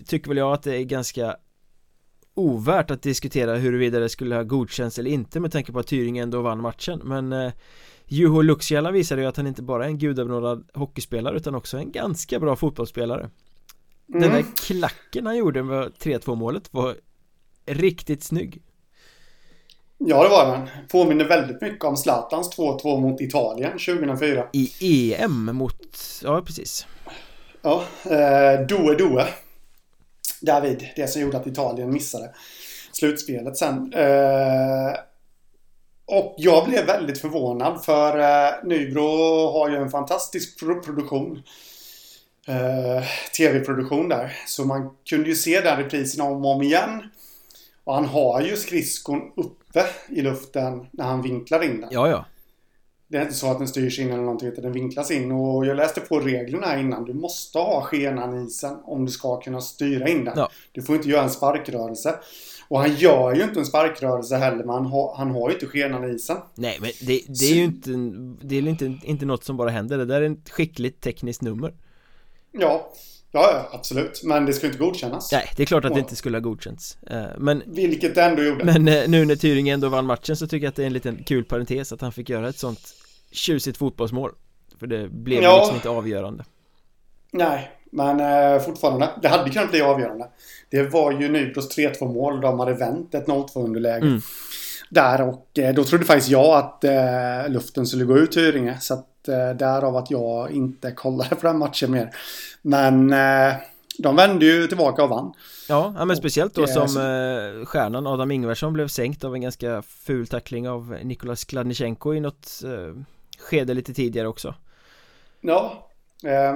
Tycker 0.06 0.28
väl 0.28 0.38
jag 0.38 0.54
att 0.54 0.64
det 0.64 0.76
är 0.76 0.84
ganska 0.84 1.36
ovärt 2.36 2.92
att 2.92 3.02
diskutera 3.02 3.56
huruvida 3.56 4.00
det 4.00 4.10
skulle 4.10 4.36
ha 4.36 4.44
godkänts 4.44 5.00
eller 5.00 5.12
inte 5.12 5.40
med 5.40 5.52
tanke 5.52 5.72
på 5.72 5.80
att 5.80 5.88
Tyringen 5.88 6.24
ändå 6.24 6.42
vann 6.42 6.62
matchen 6.62 7.02
men 7.04 7.34
eh, 7.34 7.52
Juho 8.06 8.42
Luxiala 8.42 8.92
visade 8.92 9.22
ju 9.22 9.28
att 9.28 9.38
han 9.38 9.48
inte 9.48 9.62
bara 9.62 9.86
är 9.86 9.90
en 9.90 9.98
gudabenådad 9.98 10.70
hockeyspelare 10.74 11.38
utan 11.38 11.56
också 11.56 11.78
en 11.78 11.92
ganska 11.92 12.40
bra 12.40 12.56
fotbollsspelare. 12.56 13.30
Mm. 14.10 14.22
Den 14.22 14.32
där 14.32 14.46
klacken 14.68 15.26
han 15.26 15.38
gjorde 15.38 15.64
med 15.64 15.92
3-2 16.00 16.36
målet 16.36 16.74
var 16.74 16.96
riktigt 17.66 18.24
snygg. 18.24 18.62
Ja 19.98 20.24
det 20.24 20.30
var 20.30 20.58
den 20.58 20.68
Påminner 20.92 21.26
väldigt 21.26 21.62
mycket 21.62 21.86
om 21.86 21.98
Zlatans 21.98 22.58
2-2 22.58 23.02
mot 23.02 23.22
Italien 23.22 23.72
2004 23.72 24.48
I 24.54 25.14
EM 25.14 25.46
mot, 25.56 25.98
ja 26.24 26.42
precis. 26.42 26.88
Ja, 27.62 27.84
eh, 28.04 28.68
Doe 28.68 28.96
Doe 28.96 29.28
David, 30.42 30.88
det 30.96 31.08
som 31.08 31.22
gjorde 31.22 31.38
att 31.38 31.48
Italien 31.48 31.94
missade 31.94 32.34
slutspelet 32.92 33.58
sen. 33.58 33.94
Eh, 33.94 34.94
och 36.06 36.36
jag 36.38 36.70
blev 36.70 36.86
väldigt 36.86 37.22
förvånad 37.22 37.86
för 37.86 38.20
eh, 38.20 38.54
Nybro 38.64 39.52
har 39.52 39.70
ju 39.70 39.76
en 39.76 39.90
fantastisk 39.90 40.60
produktion. 40.60 41.44
Eh, 42.48 43.04
Tv-produktion 43.38 44.10
där. 44.10 44.38
Så 44.48 44.66
man 44.66 44.90
kunde 45.10 45.30
ju 45.30 45.36
se 45.36 45.62
den 45.62 45.78
reprisen 45.78 46.22
om 46.26 46.46
och 46.46 46.52
om 46.52 46.62
igen. 46.62 47.04
Och 47.84 47.94
han 47.94 48.06
har 48.06 48.42
ju 48.42 48.58
skridskon 48.58 49.22
uppe 49.38 49.86
i 50.10 50.22
luften 50.22 50.88
när 50.92 51.06
han 51.06 51.22
vinklar 51.22 51.64
in 51.64 51.82
den. 51.82 51.90
Ja, 51.92 52.10
ja. 52.10 52.26
Det 53.12 53.18
är 53.18 53.22
inte 53.22 53.34
så 53.34 53.52
att 53.52 53.58
den 53.58 53.68
styrs 53.68 54.00
in 54.00 54.12
eller 54.12 54.24
någonting 54.24 54.48
utan 54.48 54.64
den 54.64 54.74
vinklas 54.74 55.12
in. 55.12 55.32
Och 55.32 55.66
jag 55.66 55.78
läste 55.78 56.02
på 56.02 56.20
reglerna 56.20 56.80
innan. 56.80 57.06
Du 57.06 57.14
måste 57.14 57.58
ha 57.58 57.82
skenan 57.82 58.46
isen 58.46 58.78
om 58.84 59.06
du 59.06 59.12
ska 59.12 59.40
kunna 59.42 59.62
styra 59.62 60.08
in 60.08 60.26
den. 60.26 60.34
Ja. 60.38 60.50
Du 60.72 60.82
får 60.82 60.96
inte 60.96 61.10
göra 61.10 61.24
en 61.24 61.30
sparkrörelse. 61.30 62.16
Och 62.68 62.80
han 62.80 62.96
gör 62.96 63.36
ju 63.36 63.44
inte 63.44 63.60
en 63.60 63.66
sparkrörelse 63.66 64.36
heller 64.36 64.58
men 64.58 64.70
han 64.70 64.86
har, 64.86 65.16
han 65.16 65.32
har 65.32 65.50
ju 65.50 65.54
inte 65.54 65.66
skenan 65.66 66.16
isen. 66.16 66.38
Nej 66.56 66.78
men 66.82 66.92
det, 67.02 67.22
det 67.28 67.46
är 67.46 67.56
ju 67.56 67.64
inte, 67.64 67.90
det 68.42 68.56
är 68.56 68.68
inte, 68.68 68.98
inte 69.04 69.26
något 69.26 69.44
som 69.44 69.58
bara 69.58 69.70
händer. 69.70 69.98
Det 69.98 70.06
där 70.06 70.22
är 70.22 70.32
ett 70.32 70.50
skickligt 70.50 71.02
tekniskt 71.02 71.42
nummer. 71.42 71.74
Ja. 72.52 72.92
Ja, 73.34 73.50
ja, 73.54 73.78
absolut. 73.78 74.22
Men 74.24 74.46
det 74.46 74.54
ska 74.54 74.68
inte 74.68 74.80
godkännas. 74.80 75.32
Nej, 75.32 75.50
det 75.58 75.64
är 75.64 75.68
klart 75.68 75.86
att 75.86 75.94
det 75.94 76.00
inte 76.00 76.16
skulle 76.16 76.38
ha 76.38 76.42
godkänts. 76.42 76.98
Eh, 77.08 77.24
men, 77.38 77.64
Vilket 77.66 78.16
det 78.16 78.24
ändå 78.24 78.44
gjorde. 78.44 78.66
Men 78.66 78.88
eh, 78.88 79.08
nu 79.08 79.26
när 79.26 79.36
Tyringen 79.36 79.74
ändå 79.74 79.90
vann 79.90 80.06
matchen 80.06 80.36
så 80.36 80.48
tycker 80.48 80.66
jag 80.66 80.70
att 80.70 80.76
det 80.76 80.84
är 80.84 80.88
en 80.88 80.94
liten 80.94 81.24
kul 81.24 81.44
parentes 81.44 81.92
att 81.92 82.02
han 82.02 82.12
fick 82.12 82.30
göra 82.30 82.50
ett 82.50 82.60
sånt 82.60 82.96
tjusigt 83.32 83.78
fotbollsmål. 83.78 84.32
För 84.80 84.88
det 84.88 85.10
blev 85.10 85.44
ja. 85.44 85.58
liksom 85.58 85.76
inte 85.76 85.90
avgörande. 85.90 86.44
Nej, 87.32 87.72
men 87.92 88.20
eh, 88.20 88.62
fortfarande. 88.62 89.10
Det 89.22 89.28
hade 89.28 89.50
kunnat 89.50 89.72
bli 89.72 89.82
avgörande. 89.82 90.28
Det 90.70 90.84
var 90.84 91.12
ju 91.12 91.30
Nybros 91.30 91.78
3-2 91.78 92.14
mål. 92.14 92.42
De 92.42 92.60
hade 92.60 92.74
vänt 92.74 93.16
ett 93.16 93.28
0-2 93.28 93.66
underläge 93.66 94.06
mm. 94.06 94.22
Där 94.90 95.22
och 95.22 95.60
eh, 95.60 95.74
då 95.74 95.84
trodde 95.84 96.06
faktiskt 96.06 96.30
jag 96.30 96.58
att 96.58 96.84
eh, 96.84 97.50
luften 97.50 97.86
skulle 97.86 98.04
gå 98.04 98.18
ut 98.18 98.32
Tyringe 98.32 98.78
Så 98.80 98.94
att 98.94 99.28
eh, 99.28 99.50
därav 99.50 99.98
att 99.98 100.12
jag 100.12 100.52
inte 100.52 100.92
kollade 100.92 101.36
på 101.36 101.48
den 101.48 101.58
matchen 101.58 101.92
mer. 101.92 102.10
Men 102.62 103.14
eh, 103.14 103.54
de 103.98 104.16
vände 104.16 104.46
ju 104.46 104.68
tillbaka 104.68 105.04
och 105.04 105.10
vann. 105.10 105.34
Ja, 105.68 106.06
men 106.06 106.16
speciellt 106.16 106.54
då 106.54 106.68
som 106.68 106.84
eh, 106.84 107.66
stjärnan 107.66 108.08
Adam 108.08 108.32
Ingvarsson 108.32 108.74
blev 108.74 108.88
sänkt 108.88 109.24
av 109.24 109.36
en 109.36 109.42
ganska 109.42 109.82
ful 109.82 110.28
tackling 110.28 110.70
av 110.70 110.98
Nikolas 111.04 111.44
Kladnichenko 111.46 112.14
i 112.14 112.20
något 112.20 112.62
eh, 112.64 113.04
skede 113.42 113.74
lite 113.74 113.94
tidigare 113.94 114.28
också. 114.28 114.56
Ja. 115.42 115.90
Eh, 116.24 116.56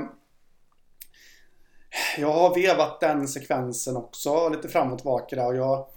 jag 2.18 2.34
har 2.34 2.56
vevat 2.56 3.00
den 3.00 3.28
sekvensen 3.28 3.98
också 3.98 4.50
lite 4.50 4.70
fram 4.70 4.92
och 4.92 5.00
tillbaka 5.00 5.36
där 5.36 5.48
och 5.48 5.56
jag 5.56 5.88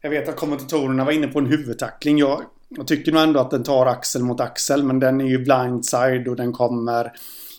Jag 0.00 0.10
vet 0.10 0.28
att 0.28 0.36
kommentatorerna 0.36 1.04
var 1.04 1.12
inne 1.12 1.26
på 1.26 1.38
en 1.38 1.46
huvudtackling. 1.46 2.18
Jag, 2.18 2.42
jag 2.68 2.86
tycker 2.86 3.12
nog 3.12 3.22
ändå 3.22 3.40
att 3.40 3.50
den 3.50 3.62
tar 3.62 3.86
axel 3.86 4.22
mot 4.22 4.40
axel 4.40 4.84
men 4.84 5.00
den 5.00 5.20
är 5.20 5.24
ju 5.24 5.38
blindside 5.38 6.28
och 6.28 6.36
den 6.36 6.52
kommer 6.52 7.12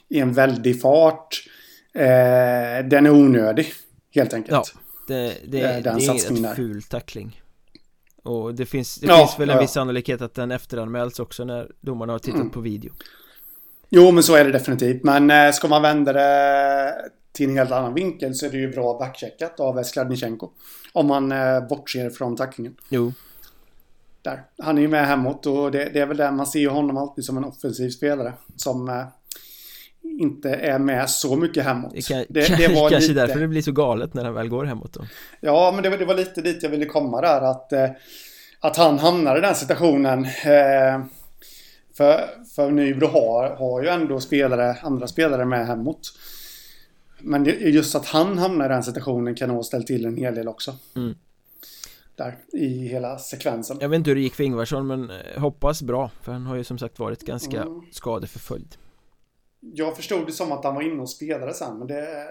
i 0.09 0.19
en 0.19 0.33
väldig 0.33 0.81
fart. 0.81 1.43
Eh, 1.93 2.85
den 2.89 3.05
är 3.05 3.09
onödig 3.09 3.73
helt 4.15 4.33
enkelt. 4.33 4.73
Ja, 4.73 4.81
det, 5.07 5.33
det, 5.45 5.61
det, 5.61 5.81
det 5.81 5.89
är 5.89 6.31
ingen 6.31 6.55
ful 6.55 6.83
tackling. 6.83 7.41
Och 8.25 8.55
det 8.55 8.65
finns, 8.65 8.95
det 8.95 9.07
ja, 9.07 9.17
finns 9.17 9.39
väl 9.39 9.49
en 9.49 9.55
ja. 9.55 9.61
viss 9.61 9.71
sannolikhet 9.71 10.21
att 10.21 10.33
den 10.33 10.51
efteranmäls 10.51 11.19
också 11.19 11.43
när 11.43 11.71
domarna 11.81 12.13
har 12.13 12.19
tittat 12.19 12.39
mm. 12.39 12.51
på 12.51 12.59
video. 12.59 12.91
Jo, 13.89 14.11
men 14.11 14.23
så 14.23 14.35
är 14.35 14.45
det 14.45 14.51
definitivt. 14.51 15.03
Men 15.03 15.31
eh, 15.31 15.51
ska 15.51 15.67
man 15.67 15.81
vända 15.81 16.13
det 16.13 16.93
till 17.31 17.49
en 17.49 17.57
helt 17.57 17.71
annan 17.71 17.93
vinkel 17.93 18.35
så 18.35 18.45
är 18.45 18.49
det 18.49 18.57
ju 18.57 18.71
bra 18.71 18.97
backcheckat 18.99 19.59
av 19.59 19.83
Skladnichenko. 19.83 20.49
Om 20.93 21.07
man 21.07 21.31
eh, 21.31 21.67
bortser 21.67 22.09
från 22.09 22.35
tacklingen. 22.35 22.75
Jo. 22.89 23.13
Där. 24.21 24.43
Han 24.57 24.77
är 24.77 24.81
ju 24.81 24.87
med 24.87 25.07
hemåt 25.07 25.45
och 25.45 25.71
det, 25.71 25.89
det 25.93 25.99
är 25.99 26.05
väl 26.05 26.17
där 26.17 26.31
man 26.31 26.47
ser 26.47 26.69
honom 26.69 26.97
alltid 26.97 27.25
som 27.25 27.37
en 27.37 27.45
offensiv 27.45 27.89
spelare. 27.89 28.33
Som 28.55 28.89
eh, 28.89 29.05
inte 30.19 30.49
är 30.49 30.79
med 30.79 31.09
så 31.09 31.35
mycket 31.35 31.63
hemåt. 31.63 31.91
Det, 31.93 32.07
kan, 32.07 32.25
det, 32.29 32.57
det 32.57 32.67
var 32.67 32.89
kanske 32.89 33.09
lite... 33.09 33.25
därför 33.25 33.39
det 33.39 33.47
blir 33.47 33.61
så 33.61 33.71
galet 33.71 34.13
när 34.13 34.25
han 34.25 34.33
väl 34.33 34.49
går 34.49 34.65
hemåt 34.65 34.93
då. 34.93 35.05
Ja, 35.39 35.71
men 35.73 35.83
det, 35.83 35.97
det 35.97 36.05
var 36.05 36.15
lite 36.15 36.41
dit 36.41 36.63
jag 36.63 36.69
ville 36.69 36.85
komma 36.85 37.21
där. 37.21 37.41
Att, 37.41 37.73
eh, 37.73 37.89
att 38.59 38.77
han 38.77 38.99
hamnar 38.99 39.37
i 39.37 39.41
den 39.41 39.55
situationen. 39.55 40.25
Eh, 40.25 41.05
för, 41.97 42.29
för 42.55 42.71
Nybro 42.71 43.07
har, 43.07 43.49
har 43.49 43.81
ju 43.81 43.87
ändå 43.87 44.19
spelare, 44.19 44.77
andra 44.81 45.07
spelare 45.07 45.45
med 45.45 45.67
hemåt. 45.67 46.13
Men 47.19 47.45
just 47.45 47.95
att 47.95 48.05
han 48.05 48.37
hamnar 48.37 48.65
i 48.65 48.69
den 48.69 48.83
situationen 48.83 49.35
kan 49.35 49.49
nog 49.49 49.65
ställa 49.65 49.83
till 49.83 50.05
en 50.05 50.17
hel 50.17 50.35
del 50.35 50.47
också. 50.47 50.75
Mm. 50.95 51.15
Där, 52.15 52.37
i 52.53 52.87
hela 52.87 53.17
sekvensen. 53.17 53.77
Jag 53.81 53.89
vet 53.89 53.95
inte 53.97 54.09
hur 54.09 54.15
det 54.15 54.21
gick 54.21 54.35
för 54.35 54.43
Ingvarsson, 54.43 54.87
men 54.87 55.09
eh, 55.09 55.41
hoppas 55.41 55.81
bra. 55.81 56.11
För 56.21 56.31
han 56.31 56.45
har 56.45 56.55
ju 56.55 56.63
som 56.63 56.77
sagt 56.77 56.99
varit 56.99 57.25
ganska 57.25 57.61
mm. 57.61 57.81
skadeförföljd 57.91 58.75
jag 59.73 59.95
förstod 59.95 60.27
det 60.27 60.31
som 60.31 60.51
att 60.51 60.63
han 60.63 60.75
var 60.75 60.81
inne 60.81 61.01
och 61.01 61.09
spelade 61.09 61.53
sen, 61.53 61.77
men 61.77 61.87
det, 61.87 62.27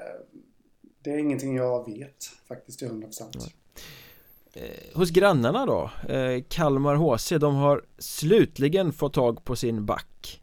det 1.03 1.11
är 1.11 1.19
ingenting 1.19 1.57
jag 1.57 1.87
vet 1.87 2.25
faktiskt 2.49 2.79
till 2.79 2.89
100%. 2.89 3.11
Ja. 3.33 3.41
Eh, 4.53 4.97
hos 4.99 5.11
grannarna 5.11 5.67
då, 5.67 5.91
eh, 6.13 6.43
Kalmar 6.49 6.95
HC, 6.95 7.39
de 7.39 7.55
har 7.55 7.83
slutligen 7.99 8.93
fått 8.93 9.13
tag 9.13 9.45
på 9.45 9.57
sin 9.57 9.87
back. 9.87 10.41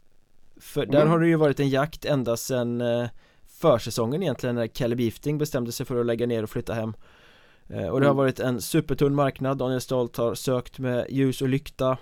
För 0.60 0.84
mm. 0.84 0.96
där 0.96 1.06
har 1.06 1.20
det 1.20 1.28
ju 1.28 1.36
varit 1.36 1.60
en 1.60 1.70
jakt 1.70 2.06
ända 2.06 2.38
sedan 2.38 2.82
eh, 2.82 3.08
försäsongen 3.48 4.24
egentligen 4.24 4.56
när 4.56 4.68
Kalle 4.68 4.96
Bifting 4.96 5.38
bestämde 5.38 5.72
sig 5.72 5.86
för 5.86 6.00
att 6.00 6.06
lägga 6.06 6.28
ner 6.28 6.44
och 6.44 6.50
flytta 6.50 6.74
hem. 6.74 6.94
Eh, 7.68 7.88
och 7.88 8.00
det 8.00 8.06
har 8.06 8.14
mm. 8.14 8.16
varit 8.16 8.40
en 8.40 8.62
supertunn 8.62 9.16
marknad, 9.16 9.58
Daniel 9.58 9.82
Stolt 9.82 10.18
har 10.18 10.36
sökt 10.36 10.80
med 10.80 11.06
ljus 11.10 11.42
och 11.42 11.50
lykta. 11.50 11.98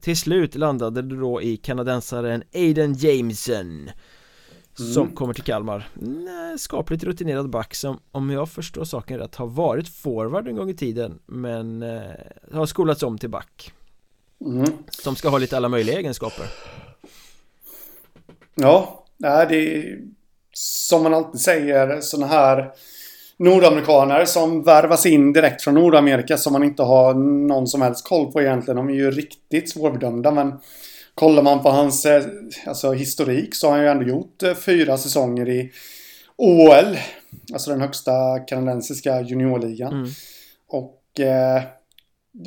Till 0.00 0.16
slut 0.16 0.54
landade 0.54 1.02
det 1.02 1.16
då 1.16 1.42
i 1.42 1.56
kanadensaren 1.56 2.42
Aiden 2.54 2.94
Jameson 2.94 3.90
mm. 4.80 4.92
som 4.92 5.10
kommer 5.14 5.34
till 5.34 5.44
Kalmar 5.44 5.88
Nej, 5.94 6.58
Skapligt 6.58 7.04
rutinerad 7.04 7.50
back 7.50 7.74
som 7.74 8.00
om 8.10 8.30
jag 8.30 8.48
förstår 8.48 8.84
saken 8.84 9.18
rätt 9.18 9.34
har 9.34 9.46
varit 9.46 9.88
forward 9.88 10.48
en 10.48 10.56
gång 10.56 10.70
i 10.70 10.74
tiden 10.74 11.18
men 11.26 11.82
eh, 11.82 12.00
har 12.52 12.66
skolats 12.66 13.02
om 13.02 13.18
till 13.18 13.30
back 13.30 13.72
mm. 14.40 14.72
Som 14.90 15.16
ska 15.16 15.28
ha 15.28 15.38
lite 15.38 15.56
alla 15.56 15.68
möjliga 15.68 15.98
egenskaper 15.98 16.46
Ja, 18.54 19.04
det 19.18 19.26
är 19.76 19.98
som 20.52 21.02
man 21.02 21.14
alltid 21.14 21.40
säger 21.40 22.00
sådana 22.00 22.26
här 22.26 22.72
nordamerikaner 23.38 24.24
som 24.24 24.62
värvas 24.62 25.06
in 25.06 25.32
direkt 25.32 25.62
från 25.62 25.74
Nordamerika 25.74 26.36
som 26.36 26.52
man 26.52 26.64
inte 26.64 26.82
har 26.82 27.14
någon 27.48 27.66
som 27.66 27.82
helst 27.82 28.08
koll 28.08 28.32
på 28.32 28.40
egentligen. 28.40 28.76
De 28.76 28.88
är 28.88 28.94
ju 28.94 29.10
riktigt 29.10 29.70
svårbedömda 29.70 30.30
men 30.30 30.52
kollar 31.16 31.42
man 31.42 31.62
på 31.62 31.68
hans 31.68 32.06
eh, 32.06 32.24
alltså, 32.66 32.92
historik 32.92 33.54
så 33.54 33.66
har 33.66 33.74
han 33.74 33.82
ju 33.84 33.90
ändå 33.90 34.04
gjort 34.04 34.42
eh, 34.42 34.54
fyra 34.54 34.98
säsonger 34.98 35.48
i 35.48 35.72
OL. 36.36 36.98
Alltså 37.52 37.70
den 37.70 37.80
högsta 37.80 38.38
kanadensiska 38.38 39.20
juniorligan. 39.20 39.92
Mm. 39.92 40.08
Och 40.68 41.20
eh, 41.20 41.62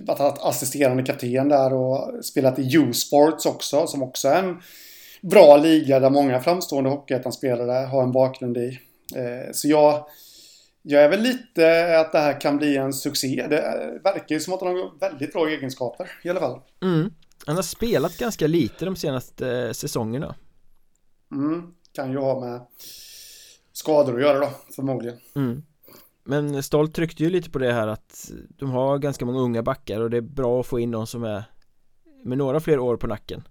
varit 0.03 0.39
assisterande 0.41 1.03
kapten 1.03 1.49
där 1.49 1.73
och 1.73 2.25
spelat 2.25 2.59
i 2.59 2.75
U-sports 2.75 3.45
också 3.45 3.87
som 3.87 4.03
också 4.03 4.27
är 4.27 4.43
en 4.43 4.61
bra 5.21 5.57
liga 5.57 5.99
där 5.99 6.09
många 6.09 6.39
framstående 6.39 6.89
hockeyettan-spelare 6.89 7.85
har 7.85 8.03
en 8.03 8.11
bakgrund 8.11 8.57
i. 8.57 8.79
Eh, 9.15 9.51
så 9.53 9.67
jag, 9.67 10.05
jag 10.81 11.03
är 11.03 11.09
väl 11.09 11.21
lite 11.21 11.99
att 11.99 12.11
det 12.11 12.19
här 12.19 12.41
kan 12.41 12.57
bli 12.57 12.77
en 12.77 12.93
succé. 12.93 13.45
Det 13.49 13.61
verkar 14.03 14.35
ju 14.35 14.39
som 14.39 14.53
att 14.53 14.61
han 14.61 14.69
har 14.69 14.99
väldigt 14.99 15.33
bra 15.33 15.47
egenskaper 15.47 16.11
i 16.23 16.29
alla 16.29 16.39
fall. 16.39 16.59
Mm. 16.81 17.09
Han 17.45 17.55
har 17.55 17.63
spelat 17.63 18.17
ganska 18.17 18.47
lite 18.47 18.85
de 18.85 18.95
senaste 18.95 19.51
eh, 19.51 19.71
säsongerna. 19.71 20.35
Mm. 21.31 21.73
Kan 21.91 22.11
ju 22.11 22.17
ha 22.17 22.39
med 22.39 22.61
skador 23.71 24.15
att 24.15 24.21
göra 24.21 24.39
då, 24.39 24.51
förmodligen. 24.75 25.17
Mm. 25.35 25.63
Men 26.23 26.63
Stolt 26.63 26.95
tryckte 26.95 27.23
ju 27.23 27.29
lite 27.29 27.49
på 27.49 27.59
det 27.59 27.73
här 27.73 27.87
att 27.87 28.31
de 28.49 28.69
har 28.69 28.97
ganska 28.97 29.25
många 29.25 29.39
unga 29.39 29.63
backar 29.63 30.01
och 30.01 30.09
det 30.09 30.17
är 30.17 30.21
bra 30.21 30.59
att 30.59 30.65
få 30.65 30.79
in 30.79 30.91
någon 30.91 31.07
som 31.07 31.23
är 31.23 31.43
med 32.23 32.37
några 32.37 32.59
fler 32.59 32.79
år 32.79 32.97
på 32.97 33.07
nacken. 33.07 33.43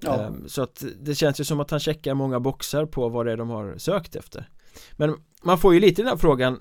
Ja. 0.00 0.20
Ehm, 0.20 0.48
så 0.48 0.62
att 0.62 0.84
det 1.00 1.14
känns 1.14 1.40
ju 1.40 1.44
som 1.44 1.60
att 1.60 1.70
han 1.70 1.80
checkar 1.80 2.14
många 2.14 2.40
boxar 2.40 2.86
på 2.86 3.08
vad 3.08 3.26
det 3.26 3.32
är 3.32 3.36
de 3.36 3.50
har 3.50 3.78
sökt 3.78 4.16
efter 4.16 4.48
Men 4.92 5.16
man 5.42 5.58
får 5.58 5.74
ju 5.74 5.80
lite 5.80 6.02
den 6.02 6.08
här 6.08 6.16
frågan 6.16 6.60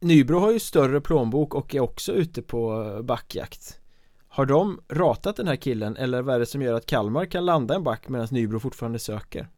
Nybro 0.00 0.38
har 0.38 0.52
ju 0.52 0.58
större 0.58 1.00
plånbok 1.00 1.54
och 1.54 1.74
är 1.74 1.80
också 1.80 2.12
ute 2.12 2.42
på 2.42 2.90
backjakt 3.04 3.80
Har 4.36 4.46
de 4.46 4.80
ratat 4.88 5.36
den 5.36 5.48
här 5.48 5.56
killen 5.56 5.96
eller 5.96 6.22
vad 6.22 6.34
är 6.34 6.38
det 6.38 6.46
som 6.46 6.62
gör 6.62 6.74
att 6.74 6.86
Kalmar 6.86 7.26
kan 7.26 7.44
landa 7.44 7.74
en 7.74 7.84
back 7.84 8.08
medan 8.08 8.28
Nybro 8.30 8.60
fortfarande 8.60 8.98
söker? 8.98 9.48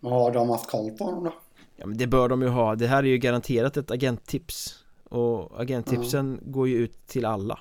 Vad 0.00 0.12
har 0.12 0.30
de 0.30 0.50
haft 0.50 0.70
koll 0.70 0.90
på 0.90 1.04
honom 1.04 1.24
då? 1.24 1.34
Ja 1.76 1.86
men 1.86 1.98
det 1.98 2.06
bör 2.06 2.28
de 2.28 2.42
ju 2.42 2.48
ha, 2.48 2.74
det 2.74 2.86
här 2.86 2.98
är 2.98 3.08
ju 3.08 3.18
garanterat 3.18 3.76
ett 3.76 3.90
agenttips 3.90 4.84
Och 5.04 5.60
agenttipsen 5.60 6.32
mm. 6.32 6.52
går 6.52 6.68
ju 6.68 6.76
ut 6.76 7.06
till 7.06 7.24
alla 7.24 7.58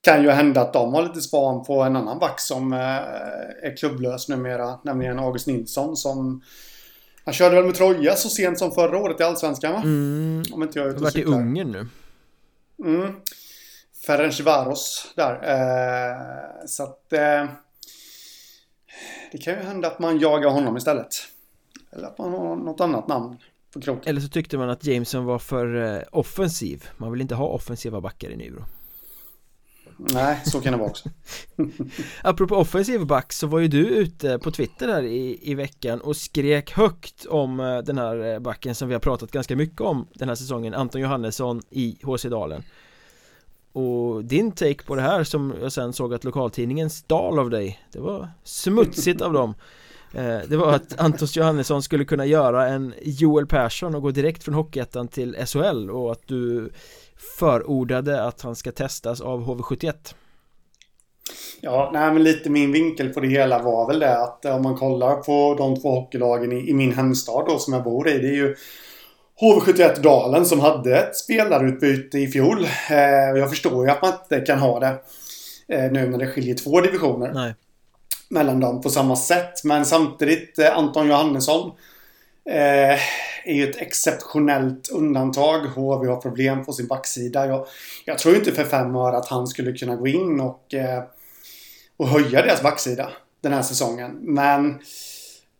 kan 0.00 0.22
ju 0.22 0.30
hända 0.30 0.60
att 0.60 0.72
de 0.72 0.94
har 0.94 1.02
lite 1.02 1.20
span 1.20 1.64
på 1.64 1.82
en 1.82 1.96
annan 1.96 2.18
back 2.18 2.40
som 2.40 2.72
eh, 2.72 2.78
är 3.68 3.76
klubblös 3.76 4.28
numera. 4.28 4.78
Nämligen 4.84 5.18
August 5.18 5.46
Nilsson 5.46 5.96
som... 5.96 6.42
Han 7.24 7.34
körde 7.34 7.56
väl 7.56 7.64
med 7.64 7.74
Troja 7.74 8.14
så 8.14 8.28
sent 8.28 8.58
som 8.58 8.70
förra 8.70 8.98
året 8.98 9.20
i 9.20 9.22
Allsvenskan 9.22 9.72
va? 9.72 9.82
Mm. 9.84 10.42
Om 10.52 10.62
inte 10.62 10.78
jag 10.78 10.86
är 10.86 10.90
ute 10.90 10.98
och 10.98 11.04
varit 11.04 11.16
i 11.16 11.24
Ungern 11.24 11.72
nu. 11.72 11.86
Mm. 12.84 13.14
Ferencvaros 14.08 15.12
där. 15.16 15.32
Eh, 15.32 16.66
så 16.66 16.82
att... 16.82 17.12
Eh, 17.12 17.44
det 19.32 19.38
kan 19.38 19.54
ju 19.54 19.60
hända 19.60 19.88
att 19.88 19.98
man 19.98 20.18
jagar 20.18 20.50
honom 20.50 20.76
istället. 20.76 21.14
Eller 21.92 22.06
att 22.06 22.18
man 22.18 22.32
har 22.32 22.56
något 22.56 22.80
annat 22.80 23.08
namn 23.08 23.36
på 23.74 23.80
kroken. 23.80 24.10
Eller 24.10 24.20
så 24.20 24.28
tyckte 24.28 24.58
man 24.58 24.70
att 24.70 24.84
Jameson 24.84 25.24
var 25.24 25.38
för 25.38 25.96
eh, 25.96 26.02
offensiv. 26.12 26.88
Man 26.96 27.12
vill 27.12 27.20
inte 27.20 27.34
ha 27.34 27.46
offensiva 27.46 28.00
backar 28.00 28.30
i 28.30 28.36
Nybro. 28.36 28.64
Nej, 29.96 30.40
så 30.44 30.60
kan 30.60 30.72
det 30.72 30.78
vara 30.78 30.88
också 30.90 31.08
Apropå 32.22 32.56
offensiv 32.56 33.06
back 33.06 33.32
så 33.32 33.46
var 33.46 33.58
ju 33.58 33.68
du 33.68 33.86
ute 33.86 34.38
på 34.38 34.50
Twitter 34.50 34.88
här 34.88 35.02
i, 35.02 35.38
i 35.42 35.54
veckan 35.54 36.00
och 36.00 36.16
skrek 36.16 36.72
högt 36.72 37.26
om 37.26 37.60
eh, 37.60 37.78
den 37.78 37.98
här 37.98 38.32
eh, 38.32 38.38
backen 38.38 38.74
som 38.74 38.88
vi 38.88 38.94
har 38.94 39.00
pratat 39.00 39.30
ganska 39.30 39.56
mycket 39.56 39.80
om 39.80 40.06
den 40.14 40.28
här 40.28 40.36
säsongen 40.36 40.74
Anton 40.74 41.00
Johannesson 41.00 41.62
i 41.70 41.98
HC 42.02 42.22
Dalen 42.22 42.62
och 43.78 44.24
din 44.24 44.52
take 44.52 44.84
på 44.84 44.94
det 44.94 45.02
här 45.02 45.24
som 45.24 45.54
jag 45.62 45.72
sen 45.72 45.92
såg 45.92 46.14
att 46.14 46.24
lokaltidningen 46.24 46.90
stal 46.90 47.38
av 47.38 47.50
dig 47.50 47.80
Det 47.92 48.00
var 48.00 48.28
smutsigt 48.44 49.22
av 49.22 49.32
dem 49.32 49.54
eh, 50.14 50.38
Det 50.48 50.56
var 50.56 50.72
att 50.72 51.00
Antos 51.00 51.36
Johannesson 51.36 51.82
skulle 51.82 52.04
kunna 52.04 52.26
göra 52.26 52.68
en 52.68 52.94
Joel 53.02 53.46
Persson 53.46 53.94
och 53.94 54.02
gå 54.02 54.10
direkt 54.10 54.44
från 54.44 54.54
Hockeyettan 54.54 55.08
till 55.08 55.36
SHL 55.46 55.90
och 55.90 56.12
att 56.12 56.22
du 56.26 56.70
förordade 57.38 58.24
att 58.24 58.42
han 58.42 58.56
ska 58.56 58.72
testas 58.72 59.20
av 59.20 59.46
HV71 59.46 60.14
Ja, 61.60 61.90
nej 61.92 62.12
men 62.12 62.22
lite 62.22 62.50
min 62.50 62.72
vinkel 62.72 63.08
på 63.08 63.20
det 63.20 63.28
hela 63.28 63.62
var 63.62 63.86
väl 63.86 63.98
det 63.98 64.22
att 64.22 64.44
om 64.44 64.62
man 64.62 64.76
kollar 64.76 65.16
på 65.16 65.54
de 65.58 65.80
två 65.80 65.90
hockeylagen 65.90 66.52
i, 66.52 66.70
i 66.70 66.74
min 66.74 66.92
hemstad 66.92 67.44
då 67.46 67.58
som 67.58 67.72
jag 67.72 67.84
bor 67.84 68.08
i. 68.08 68.18
Det 68.18 68.28
är 68.28 68.36
ju 68.36 68.56
HV71 69.40 70.02
Dalen 70.02 70.46
som 70.46 70.60
hade 70.60 70.98
ett 70.98 71.16
spelarutbyte 71.16 72.18
i 72.18 72.28
fjol. 72.28 72.64
Eh, 72.90 72.98
jag 73.38 73.50
förstår 73.50 73.86
ju 73.86 73.90
att 73.90 74.02
man 74.02 74.12
inte 74.12 74.46
kan 74.46 74.58
ha 74.58 74.80
det 74.80 74.96
eh, 75.68 75.92
nu 75.92 76.08
när 76.08 76.18
det 76.18 76.26
skiljer 76.26 76.54
två 76.54 76.80
divisioner. 76.80 77.32
Nej. 77.34 77.54
Mellan 78.30 78.60
dem 78.60 78.80
på 78.80 78.90
samma 78.90 79.16
sätt. 79.16 79.64
Men 79.64 79.86
samtidigt 79.86 80.58
eh, 80.58 80.78
Anton 80.78 81.08
Johannesson 81.08 81.72
är 82.50 82.98
ju 83.46 83.70
ett 83.70 83.76
exceptionellt 83.76 84.88
undantag. 84.92 85.58
HV 85.58 86.06
har 86.08 86.20
problem 86.20 86.64
på 86.64 86.72
sin 86.72 86.86
backsida. 86.86 87.46
Jag, 87.46 87.66
jag 88.04 88.18
tror 88.18 88.36
inte 88.36 88.52
för 88.52 88.64
fem 88.64 88.96
år 88.96 89.12
att 89.12 89.28
han 89.28 89.46
skulle 89.46 89.72
kunna 89.72 89.96
gå 89.96 90.08
in 90.08 90.40
och, 90.40 90.74
och 91.96 92.08
höja 92.08 92.42
deras 92.42 92.62
backsida 92.62 93.10
den 93.40 93.52
här 93.52 93.62
säsongen. 93.62 94.18
Men 94.20 94.78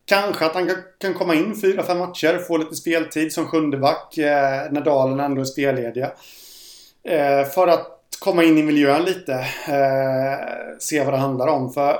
kanske 0.08 0.46
att 0.46 0.54
han 0.54 0.70
kan, 0.98 1.14
komma 1.14 1.34
in 1.34 1.60
fyra, 1.60 1.82
fem 1.82 1.98
matcher, 1.98 2.38
få 2.38 2.56
lite 2.56 2.74
speltid 2.76 3.32
som 3.32 3.46
sjunde 3.46 3.76
back 3.76 4.18
eh, 4.18 4.72
när 4.72 4.80
Dalen 4.80 5.20
ändå 5.20 5.40
är 5.40 5.44
spellediga. 5.44 6.12
Eh, 7.04 7.44
för 7.44 7.68
att 7.68 7.98
komma 8.18 8.44
in 8.44 8.58
i 8.58 8.62
miljön 8.62 9.02
lite. 9.02 9.32
Eh, 9.68 10.78
se 10.78 11.04
vad 11.04 11.14
det 11.14 11.18
handlar 11.18 11.46
om. 11.46 11.72
För 11.72 11.98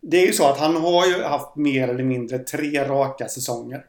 det 0.00 0.22
är 0.22 0.26
ju 0.26 0.32
så 0.32 0.48
att 0.48 0.58
han 0.58 0.76
har 0.76 1.06
ju 1.06 1.22
haft 1.22 1.56
mer 1.56 1.88
eller 1.88 2.04
mindre 2.04 2.38
tre 2.38 2.84
raka 2.84 3.28
säsonger. 3.28 3.84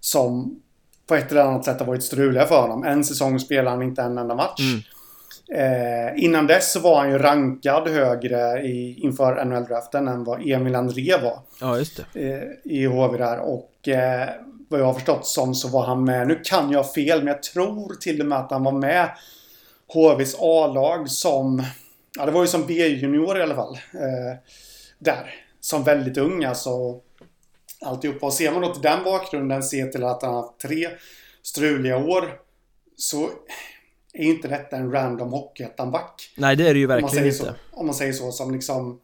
Som 0.00 0.60
på 1.06 1.14
ett 1.14 1.30
eller 1.30 1.44
annat 1.44 1.64
sätt 1.64 1.78
har 1.78 1.86
varit 1.86 2.04
struliga 2.04 2.46
för 2.46 2.60
honom. 2.60 2.84
En 2.84 3.04
säsong 3.04 3.40
spelar 3.40 3.70
han 3.70 3.82
inte 3.82 4.02
en 4.02 4.18
enda 4.18 4.34
match. 4.34 4.60
Mm. 4.60 4.80
Eh, 5.48 6.24
innan 6.24 6.46
dess 6.46 6.72
så 6.72 6.80
var 6.80 7.00
han 7.00 7.10
ju 7.10 7.18
rankad 7.18 7.88
högre 7.88 8.62
i, 8.62 9.00
inför 9.00 9.44
NHL-draften 9.44 10.08
än 10.08 10.24
vad 10.24 10.48
Emil 10.48 10.74
André 10.74 11.16
var. 11.22 11.38
Ja, 11.60 11.78
just 11.78 12.00
det. 12.12 12.32
Eh, 12.32 12.72
I 12.72 12.86
HV 12.86 13.18
där. 13.18 13.38
Och 13.38 13.88
eh, 13.88 14.28
vad 14.68 14.80
jag 14.80 14.84
har 14.84 14.94
förstått 14.94 15.26
som 15.26 15.54
så 15.54 15.68
var 15.68 15.86
han 15.86 16.04
med. 16.04 16.28
Nu 16.28 16.40
kan 16.44 16.70
jag 16.70 16.92
fel, 16.92 17.18
men 17.18 17.26
jag 17.26 17.42
tror 17.42 17.94
till 17.94 18.20
och 18.20 18.26
med 18.26 18.38
att 18.38 18.50
han 18.50 18.64
var 18.64 18.72
med 18.72 19.10
HVs 19.92 20.36
A-lag 20.38 21.10
som... 21.10 21.62
Ja, 22.18 22.26
det 22.26 22.32
var 22.32 22.42
ju 22.42 22.48
som 22.48 22.66
B-junior 22.66 23.38
i 23.38 23.42
alla 23.42 23.54
fall. 23.54 23.74
Eh, 23.74 24.38
där. 24.98 25.34
Som 25.60 25.84
väldigt 25.84 26.16
ung 26.16 26.44
alltså. 26.44 27.00
Alltihopa. 27.80 28.26
Och 28.26 28.32
ser 28.32 28.52
man 28.52 28.62
då 28.62 28.72
till 28.72 28.82
den 28.82 29.04
bakgrunden, 29.04 29.62
ser 29.62 29.86
till 29.86 30.04
att 30.04 30.22
han 30.22 30.34
har 30.34 30.42
haft 30.42 30.58
tre 30.60 30.88
struliga 31.42 31.96
år. 31.96 32.24
Så 32.96 33.30
är 34.14 34.24
inte 34.24 34.48
detta 34.48 34.76
en 34.76 34.92
random 34.92 35.32
hockeyettan-back. 35.32 36.32
Nej, 36.36 36.56
det 36.56 36.68
är 36.68 36.74
det 36.74 36.80
ju 36.80 36.86
verkligen 36.86 37.26
inte. 37.26 37.36
Så, 37.36 37.46
om 37.72 37.86
man 37.86 37.94
säger 37.94 38.12
så, 38.12 38.32
som 38.32 38.52
liksom... 38.52 39.00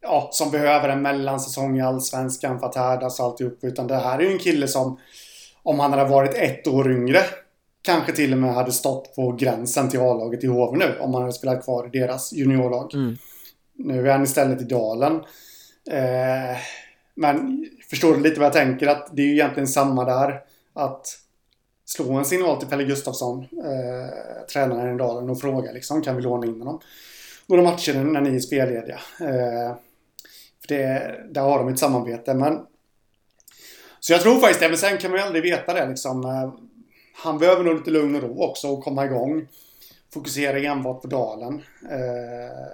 Ja, 0.00 0.28
som 0.32 0.50
behöver 0.50 0.88
en 0.88 1.02
mellansäsong 1.02 1.78
i 1.78 1.82
Allsvenskan 1.82 2.60
för 2.60 2.66
att 2.66 2.74
härdas 2.74 3.20
och 3.20 3.26
alltihop. 3.26 3.58
Utan 3.62 3.86
det 3.86 3.96
här 3.96 4.18
är 4.18 4.22
ju 4.22 4.32
en 4.32 4.38
kille 4.38 4.68
som, 4.68 4.98
om 5.62 5.80
han 5.80 5.92
hade 5.92 6.10
varit 6.10 6.34
ett 6.34 6.66
år 6.66 6.92
yngre, 6.92 7.18
kanske 7.82 8.12
till 8.12 8.32
och 8.32 8.38
med 8.38 8.54
hade 8.54 8.72
stått 8.72 9.14
på 9.14 9.32
gränsen 9.32 9.90
till 9.90 10.00
A-laget 10.00 10.44
i 10.44 10.46
HV 10.46 10.78
nu. 10.78 10.98
Om 11.00 11.14
han 11.14 11.22
hade 11.22 11.32
spelat 11.32 11.64
kvar 11.64 11.86
i 11.86 11.98
deras 11.98 12.32
juniorlag. 12.32 12.94
Mm. 12.94 13.16
Nu 13.76 14.08
är 14.08 14.12
han 14.12 14.22
istället 14.22 14.60
i 14.60 14.64
Dalen. 14.64 15.14
Eh, 15.90 16.56
men 17.14 17.66
förstår 17.90 18.14
du 18.14 18.20
lite 18.20 18.40
vad 18.40 18.46
jag 18.46 18.52
tänker? 18.52 18.86
Att 18.86 19.08
det 19.12 19.22
är 19.22 19.26
ju 19.26 19.32
egentligen 19.32 19.68
samma 19.68 20.04
där. 20.04 20.40
Att 20.74 21.06
slå 21.96 22.12
en 22.12 22.24
signal 22.24 22.58
till 22.58 22.68
Pelle 22.68 22.84
Gustafsson, 22.84 23.40
eh, 23.40 24.46
tränaren 24.52 24.94
i 24.94 24.98
Dalen, 24.98 25.30
och 25.30 25.40
fråga 25.40 25.72
liksom, 25.72 26.02
kan 26.02 26.16
vi 26.16 26.22
låna 26.22 26.46
in 26.46 26.58
honom? 26.58 26.80
Några 27.46 27.62
matcher 27.62 27.94
när 27.94 28.20
ni 28.20 28.36
är 28.36 28.40
spellediga. 28.40 29.00
Eh, 29.20 29.76
för 30.60 30.68
det, 30.68 31.14
där 31.30 31.42
har 31.42 31.58
de 31.58 31.68
ett 31.68 31.78
samarbete. 31.78 32.34
Men, 32.34 32.60
så 34.00 34.12
jag 34.12 34.22
tror 34.22 34.34
faktiskt 34.34 34.60
det, 34.60 34.68
men 34.68 34.78
sen 34.78 34.98
kan 34.98 35.10
man 35.10 35.20
ju 35.20 35.26
aldrig 35.26 35.44
veta 35.44 35.74
det 35.74 35.88
liksom. 35.88 36.24
Eh, 36.24 36.54
han 37.14 37.38
behöver 37.38 37.64
nog 37.64 37.74
lite 37.74 37.90
lugn 37.90 38.16
och 38.16 38.22
ro 38.22 38.42
också 38.42 38.68
och 38.68 38.84
komma 38.84 39.04
igång. 39.04 39.48
Fokusera 40.14 40.58
enbart 40.58 41.02
på 41.02 41.08
Dalen. 41.08 41.62
Eh, 41.90 42.68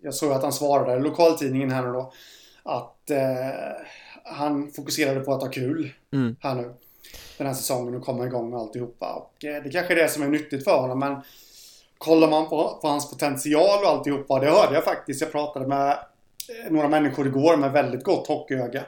jag 0.00 0.14
såg 0.14 0.32
att 0.32 0.42
han 0.42 0.52
svarade 0.52 0.96
i 0.96 1.00
lokaltidningen 1.00 1.70
här 1.70 1.82
nu 1.82 1.92
då. 1.92 2.12
Att 2.62 3.10
eh, 3.10 3.76
han 4.24 4.72
fokuserade 4.72 5.20
på 5.20 5.34
att 5.34 5.42
ha 5.42 5.50
kul 5.50 5.92
mm. 6.12 6.36
här 6.40 6.54
nu. 6.54 6.74
Den 7.38 7.46
här 7.46 7.54
säsongen 7.54 7.94
och 7.94 8.04
komma 8.04 8.26
igång 8.26 8.50
med 8.50 8.58
alltihopa. 8.58 9.12
Och 9.14 9.44
eh, 9.44 9.62
det 9.62 9.70
kanske 9.70 9.94
är 9.94 9.96
det 9.96 10.08
som 10.08 10.22
är 10.22 10.28
nyttigt 10.28 10.64
för 10.64 10.80
honom. 10.80 10.98
Men 10.98 11.16
kollar 11.98 12.30
man 12.30 12.48
på, 12.48 12.78
på 12.82 12.88
hans 12.88 13.10
potential 13.10 13.84
och 13.84 13.90
alltihopa. 13.90 14.38
Det 14.38 14.50
hörde 14.50 14.74
jag 14.74 14.84
faktiskt. 14.84 15.20
Jag 15.20 15.32
pratade 15.32 15.66
med 15.66 15.90
eh, 15.90 16.70
några 16.72 16.88
människor 16.88 17.26
igår 17.26 17.56
med 17.56 17.72
väldigt 17.72 18.04
gott 18.04 18.26
hockeyöga. 18.26 18.84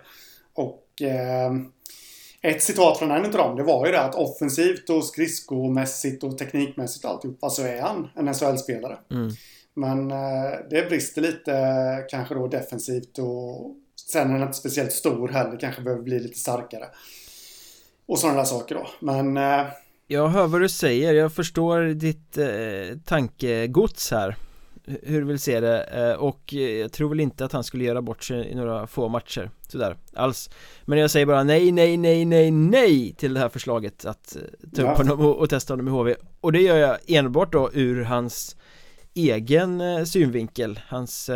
Och 0.55 1.03
eh, 1.03 1.53
ett 2.43 2.63
citat 2.63 2.99
från 2.99 3.11
en 3.11 3.25
av 3.25 3.31
dem, 3.31 3.57
det 3.57 3.63
var 3.63 3.87
ju 3.87 3.93
det 3.93 4.01
att 4.01 4.15
offensivt 4.15 4.91
och 4.91 5.05
skridskomässigt 5.05 6.25
och 6.25 6.39
teknikmässigt 6.39 7.05
och 7.05 7.11
alltihopa 7.11 7.51
så 7.51 7.63
är 7.63 7.81
han 7.81 8.09
en 8.17 8.35
SHL-spelare. 8.35 8.99
Mm. 9.11 9.31
Men 9.75 10.11
eh, 10.11 10.59
det 10.71 10.89
brister 10.89 11.23
lite 11.23 11.55
kanske 12.09 12.35
då 12.35 12.47
defensivt 12.47 13.19
och 13.19 13.77
sen 14.11 14.29
är 14.29 14.33
han 14.33 14.43
inte 14.43 14.59
speciellt 14.59 14.93
stor 14.93 15.29
heller, 15.29 15.57
kanske 15.61 15.83
behöver 15.83 16.03
bli 16.03 16.21
lite 16.21 16.39
starkare. 16.39 16.85
Och 18.11 18.19
sådana 18.19 18.39
där 18.39 18.45
saker 18.45 18.75
då. 18.75 18.87
Men... 19.01 19.37
Eh, 19.37 19.67
jag 20.07 20.29
hör 20.29 20.47
vad 20.47 20.61
du 20.61 20.69
säger, 20.69 21.15
jag 21.15 21.33
förstår 21.33 21.81
ditt 21.81 22.39
eh, 22.39 22.99
tankegods 23.05 24.11
här. 24.11 24.37
Hur 24.85 25.21
du 25.21 25.27
vill 25.27 25.39
se 25.39 25.61
det. 25.61 25.83
Eh, 25.83 26.13
och 26.13 26.53
jag 26.53 26.93
tror 26.93 27.09
väl 27.09 27.21
inte 27.21 27.45
att 27.45 27.53
han 27.53 27.65
skulle 27.65 27.85
göra 27.85 28.03
bort 28.03 28.25
sig 28.25 28.49
i 28.49 28.55
några 28.55 28.87
få 28.87 29.09
matcher 29.09 29.51
sådär 29.69 29.97
alls. 30.15 30.51
Men 30.85 30.99
jag 30.99 31.11
säger 31.11 31.27
bara 31.27 31.45
nej, 31.45 31.73
nej, 31.73 31.97
nej, 31.97 32.25
nej, 32.25 32.51
nej 32.51 33.15
till 33.15 33.35
det 33.35 33.41
här 33.41 33.49
förslaget 33.49 34.05
att 34.05 34.37
eh, 34.37 34.43
ta 34.77 34.83
upp 34.83 34.89
ja. 34.89 34.95
honom 34.95 35.21
och, 35.21 35.37
och 35.37 35.51
testa 35.51 35.73
honom 35.73 35.89
i 35.89 35.91
HV 35.91 36.15
och 36.41 36.53
det 36.53 36.61
gör 36.61 36.77
jag 36.77 36.99
enbart 37.07 37.53
då 37.53 37.71
ur 37.73 38.05
hans 38.05 38.57
egen 39.15 39.81
eh, 39.81 40.05
synvinkel, 40.05 40.81
hans, 40.89 41.31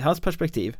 hans 0.00 0.20
perspektiv. 0.20 0.76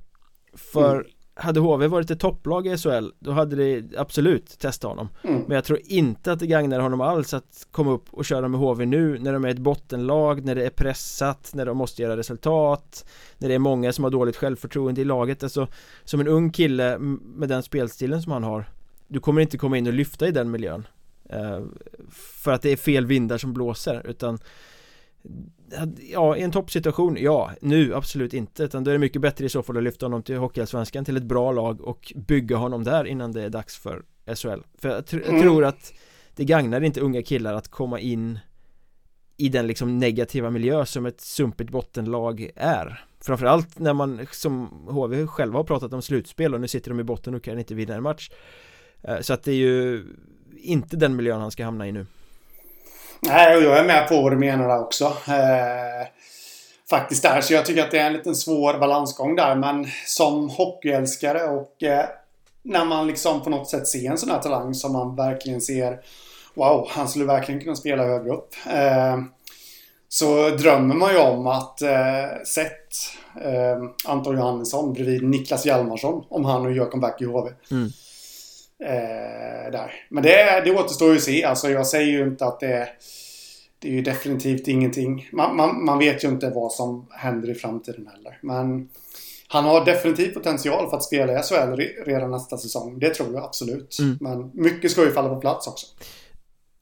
För 0.55 0.95
mm 0.95 1.07
hade 1.39 1.61
HV 1.61 1.87
varit 1.87 2.11
ett 2.11 2.21
topplag 2.21 2.67
i 2.67 2.77
SHL 2.77 3.09
då 3.19 3.31
hade 3.31 3.57
det 3.57 3.99
absolut 3.99 4.59
testat 4.59 4.89
honom 4.89 5.09
mm. 5.23 5.43
Men 5.47 5.55
jag 5.55 5.65
tror 5.65 5.79
inte 5.85 6.33
att 6.33 6.39
det 6.39 6.47
gagnar 6.47 6.81
honom 6.81 7.01
alls 7.01 7.35
att 7.35 7.67
komma 7.71 7.91
upp 7.93 8.05
och 8.11 8.25
köra 8.25 8.49
med 8.49 8.61
HV 8.61 8.87
nu 8.87 9.19
när 9.19 9.33
de 9.33 9.45
är 9.45 9.49
ett 9.49 9.59
bottenlag, 9.59 10.45
när 10.45 10.55
det 10.55 10.67
är 10.67 10.71
pressat, 10.71 11.51
när 11.55 11.67
de 11.67 11.77
måste 11.77 12.03
göra 12.03 12.17
resultat 12.17 13.07
När 13.39 13.49
det 13.49 13.55
är 13.55 13.59
många 13.59 13.93
som 13.93 14.05
har 14.05 14.11
dåligt 14.11 14.37
självförtroende 14.37 15.01
i 15.01 15.05
laget 15.05 15.43
Alltså 15.43 15.69
som 16.05 16.21
en 16.21 16.29
ung 16.29 16.51
kille 16.51 16.99
med 16.99 17.49
den 17.49 17.63
spelstilen 17.63 18.23
som 18.23 18.33
han 18.33 18.45
har 18.45 18.71
Du 19.09 19.21
kommer 19.21 19.41
inte 19.41 19.59
komma 19.59 19.79
in 19.79 19.87
och 19.87 19.93
lyfta 19.93 20.29
i 20.29 20.31
den 20.31 20.51
miljön 20.51 20.87
eh, 21.31 21.61
För 22.11 22.53
att 22.53 22.63
det 22.63 22.71
är 22.71 22.77
fel 22.77 23.07
vindar 23.07 23.39
som 23.39 23.53
blåser 23.53 24.07
utan 24.07 24.39
Ja, 26.01 26.37
i 26.37 26.43
en 26.43 26.51
toppsituation, 26.51 27.17
ja, 27.21 27.51
nu 27.61 27.95
absolut 27.95 28.35
inte. 28.35 28.63
Utan 28.63 28.85
då 28.85 28.91
är 28.91 28.93
det 28.93 28.99
mycket 28.99 29.23
bättre 29.23 29.45
i 29.45 29.49
så 29.49 29.63
fall 29.63 29.77
att 29.77 29.83
lyfta 29.83 30.07
honom 30.07 30.23
till 30.23 30.37
Hockeyallsvenskan 30.37 31.05
till 31.05 31.17
ett 31.17 31.23
bra 31.23 31.53
lag 31.53 31.81
och 31.81 32.13
bygga 32.17 32.57
honom 32.57 32.85
där 32.85 33.05
innan 33.05 33.33
det 33.33 33.43
är 33.43 33.51
dags 33.51 33.77
för 33.77 34.03
SHL 34.35 34.61
För 34.79 34.89
jag, 34.89 35.07
tr 35.07 35.17
jag 35.27 35.43
tror 35.43 35.65
att 35.65 35.93
det 36.37 36.45
gagnar 36.45 36.81
inte 36.81 37.01
unga 37.01 37.23
killar 37.23 37.55
att 37.55 37.69
komma 37.69 38.01
in 38.01 38.39
i 39.37 39.49
den 39.49 39.67
liksom 39.67 39.99
negativa 39.99 40.51
miljö 40.51 40.87
som 40.87 41.07
ett 41.07 41.21
sumpigt 41.21 41.71
bottenlag 41.71 42.51
är. 42.57 43.05
Framförallt 43.21 43.79
när 43.79 43.93
man 43.93 44.27
som 44.33 44.67
HV 44.89 45.27
själva 45.27 45.59
har 45.59 45.65
pratat 45.65 45.93
om 45.93 46.03
slutspel 46.03 46.55
och 46.55 46.61
nu 46.61 46.69
sitter 46.69 46.91
de 46.91 47.01
i 47.01 47.05
botten 47.05 47.35
och 47.35 47.43
kan 47.43 47.59
inte 47.59 47.75
vinna 47.75 47.95
en 47.95 48.03
match. 48.03 48.31
Eh, 49.03 49.21
Så 49.21 49.33
att 49.33 49.43
det 49.43 49.53
är 49.53 49.57
ju 49.57 50.05
inte 50.57 50.97
den 50.97 51.17
miljön 51.17 51.41
han 51.41 51.51
ska 51.51 51.65
hamna 51.65 51.89
i 51.89 51.93
nu 51.93 52.07
Nej, 53.21 53.57
och 53.57 53.63
jag 53.63 53.79
är 53.79 53.85
med 53.85 54.09
på 54.09 54.23
vad 54.23 54.33
du 54.33 54.39
menar 54.39 54.69
där 54.69 54.81
också. 54.81 55.05
Eh, 55.05 56.07
faktiskt 56.91 57.23
där. 57.23 57.41
Så 57.41 57.55
jag 57.55 57.67
tycker 57.67 57.83
att 57.83 57.91
det 57.91 57.99
är 57.99 58.07
en 58.07 58.13
liten 58.13 58.37
svår 58.37 58.79
balansgång 58.79 59.37
där. 59.37 59.55
Men 59.55 59.87
som 60.07 60.49
hockeyälskare 60.49 61.43
och 61.43 61.83
eh, 61.83 62.05
när 62.63 62.85
man 62.85 63.07
liksom 63.07 63.43
på 63.43 63.51
något 63.51 63.71
sätt 63.71 63.89
ser 63.89 64.11
en 64.11 64.19
sån 64.19 64.31
här 64.31 64.39
talang 64.39 64.75
som 64.75 64.93
man 64.93 65.17
verkligen 65.17 65.61
ser 65.61 65.99
Wow, 66.57 66.89
han 66.91 67.09
skulle 67.09 67.25
verkligen 67.25 67.61
kunna 67.61 67.77
spela 67.77 68.05
högre 68.05 68.33
upp. 68.33 68.55
Eh, 68.71 69.19
så 70.09 70.49
drömmer 70.49 70.95
man 70.95 71.13
ju 71.13 71.19
om 71.19 71.47
att 71.47 71.83
eh, 71.83 72.43
sett 72.47 72.89
eh, 73.41 74.11
Anton 74.11 74.37
Johannesson 74.37 74.93
bredvid 74.93 75.23
Niklas 75.23 75.67
Hjalmarsson 75.67 76.25
om 76.29 76.45
han 76.45 76.63
nu 76.63 76.77
gör 76.77 76.91
comeback 76.91 77.21
i 77.21 77.25
HV. 77.25 77.51
Mm. 77.71 77.89
Eh, 78.85 79.73
där. 79.73 79.93
Men 80.09 80.23
det, 80.23 80.63
det 80.65 80.71
återstår 80.71 81.11
ju 81.11 81.17
att 81.17 81.23
se. 81.23 81.45
Alltså 81.45 81.71
jag 81.71 81.87
säger 81.87 82.13
ju 82.13 82.23
inte 82.23 82.47
att 82.47 82.61
det 82.61 82.73
är... 82.73 82.89
Det 83.79 83.89
är 83.89 83.93
ju 83.93 84.03
definitivt 84.03 84.69
ingenting. 84.69 85.29
Man, 85.33 85.57
man, 85.57 85.85
man 85.85 85.99
vet 85.99 86.25
ju 86.25 86.29
inte 86.29 86.51
vad 86.51 86.73
som 86.73 87.07
händer 87.11 87.51
i 87.51 87.55
framtiden 87.55 88.07
heller. 88.07 88.39
Men 88.43 88.89
han 89.49 89.65
har 89.65 89.85
definitivt 89.85 90.35
potential 90.35 90.91
för 90.91 90.97
att 90.97 91.03
spela 91.03 91.33
i 91.33 91.43
SHL 91.43 91.81
redan 92.07 92.31
nästa 92.31 92.59
säsong. 92.59 92.99
Det 92.99 93.15
tror 93.15 93.35
jag 93.35 93.45
absolut. 93.45 93.99
Mm. 94.01 94.19
Men 94.21 94.51
mycket 94.55 94.91
ska 94.91 95.05
ju 95.05 95.11
falla 95.11 95.29
på 95.29 95.41
plats 95.41 95.67
också. 95.67 95.87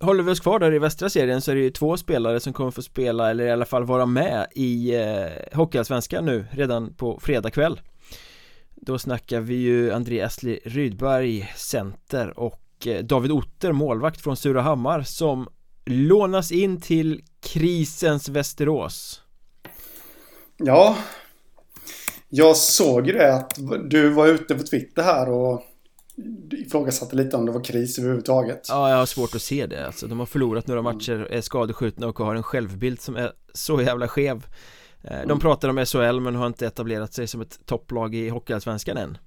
Håller 0.01 0.23
vi 0.23 0.33
oss 0.33 0.41
kvar 0.41 0.59
där 0.59 0.75
i 0.75 0.79
västra 0.79 1.11
serien 1.11 1.41
så 1.41 1.51
är 1.51 1.55
det 1.55 1.61
ju 1.61 1.71
två 1.71 1.97
spelare 1.97 2.41
som 2.41 2.53
kommer 2.53 2.71
få 2.71 2.83
spela 2.83 3.31
eller 3.31 3.47
i 3.47 3.51
alla 3.51 3.65
fall 3.65 3.85
vara 3.85 4.07
med 4.07 4.47
i 4.55 4.95
eh, 4.95 5.57
Hockeyallsvenskan 5.59 6.25
nu 6.25 6.47
redan 6.51 6.95
på 6.95 7.21
fredag 7.23 7.51
kväll 7.51 7.81
då 8.87 8.99
snackar 8.99 9.41
vi 9.41 9.55
ju 9.55 9.93
André 9.93 10.21
Astley 10.21 10.61
Rydberg, 10.65 11.53
center 11.57 12.39
och 12.39 12.87
eh, 12.87 13.05
David 13.05 13.31
Otter, 13.31 13.73
målvakt 13.73 14.21
från 14.21 14.37
Surahammar 14.37 15.03
som 15.03 15.49
lånas 15.85 16.53
in 16.53 16.81
till 16.81 17.23
krisens 17.41 18.29
Västerås. 18.29 19.21
Ja 20.57 20.97
Jag 22.29 22.57
såg 22.57 23.07
ju 23.07 23.13
det 23.13 23.35
att 23.35 23.59
du 23.91 24.09
var 24.09 24.27
ute 24.27 24.55
på 24.55 24.63
Twitter 24.63 25.03
här 25.03 25.31
och 25.31 25.63
ifrågasatte 26.53 27.17
lite 27.17 27.37
om 27.37 27.47
det 27.47 27.53
var 27.53 27.65
kris 27.65 27.99
överhuvudtaget. 27.99 28.67
Ja, 28.69 28.91
jag 28.91 28.97
har 28.97 29.07
svårt 29.07 29.35
att 29.35 29.43
se 29.43 29.67
det 29.67 29.87
alltså. 29.87 30.07
De 30.07 30.19
har 30.19 30.27
förlorat 30.27 30.67
några 30.67 30.83
matcher, 30.83 31.29
är 31.31 31.41
skadeskjutna 31.41 32.07
och 32.07 32.19
har 32.19 32.35
en 32.35 32.43
självbild 32.43 33.01
som 33.01 33.17
är 33.17 33.33
så 33.53 33.83
jävla 33.83 34.09
skev 34.09 34.47
Eh, 35.05 35.27
de 35.27 35.41
pratar 35.41 35.69
om 35.69 35.87
SHL 35.87 36.21
men 36.21 36.35
har 36.35 36.47
inte 36.47 36.67
etablerat 36.67 37.13
sig 37.13 37.27
som 37.27 37.41
ett 37.41 37.67
topplag 37.67 38.15
i 38.15 38.29
Hockeyallsvenskan 38.29 38.97
än 38.97 39.19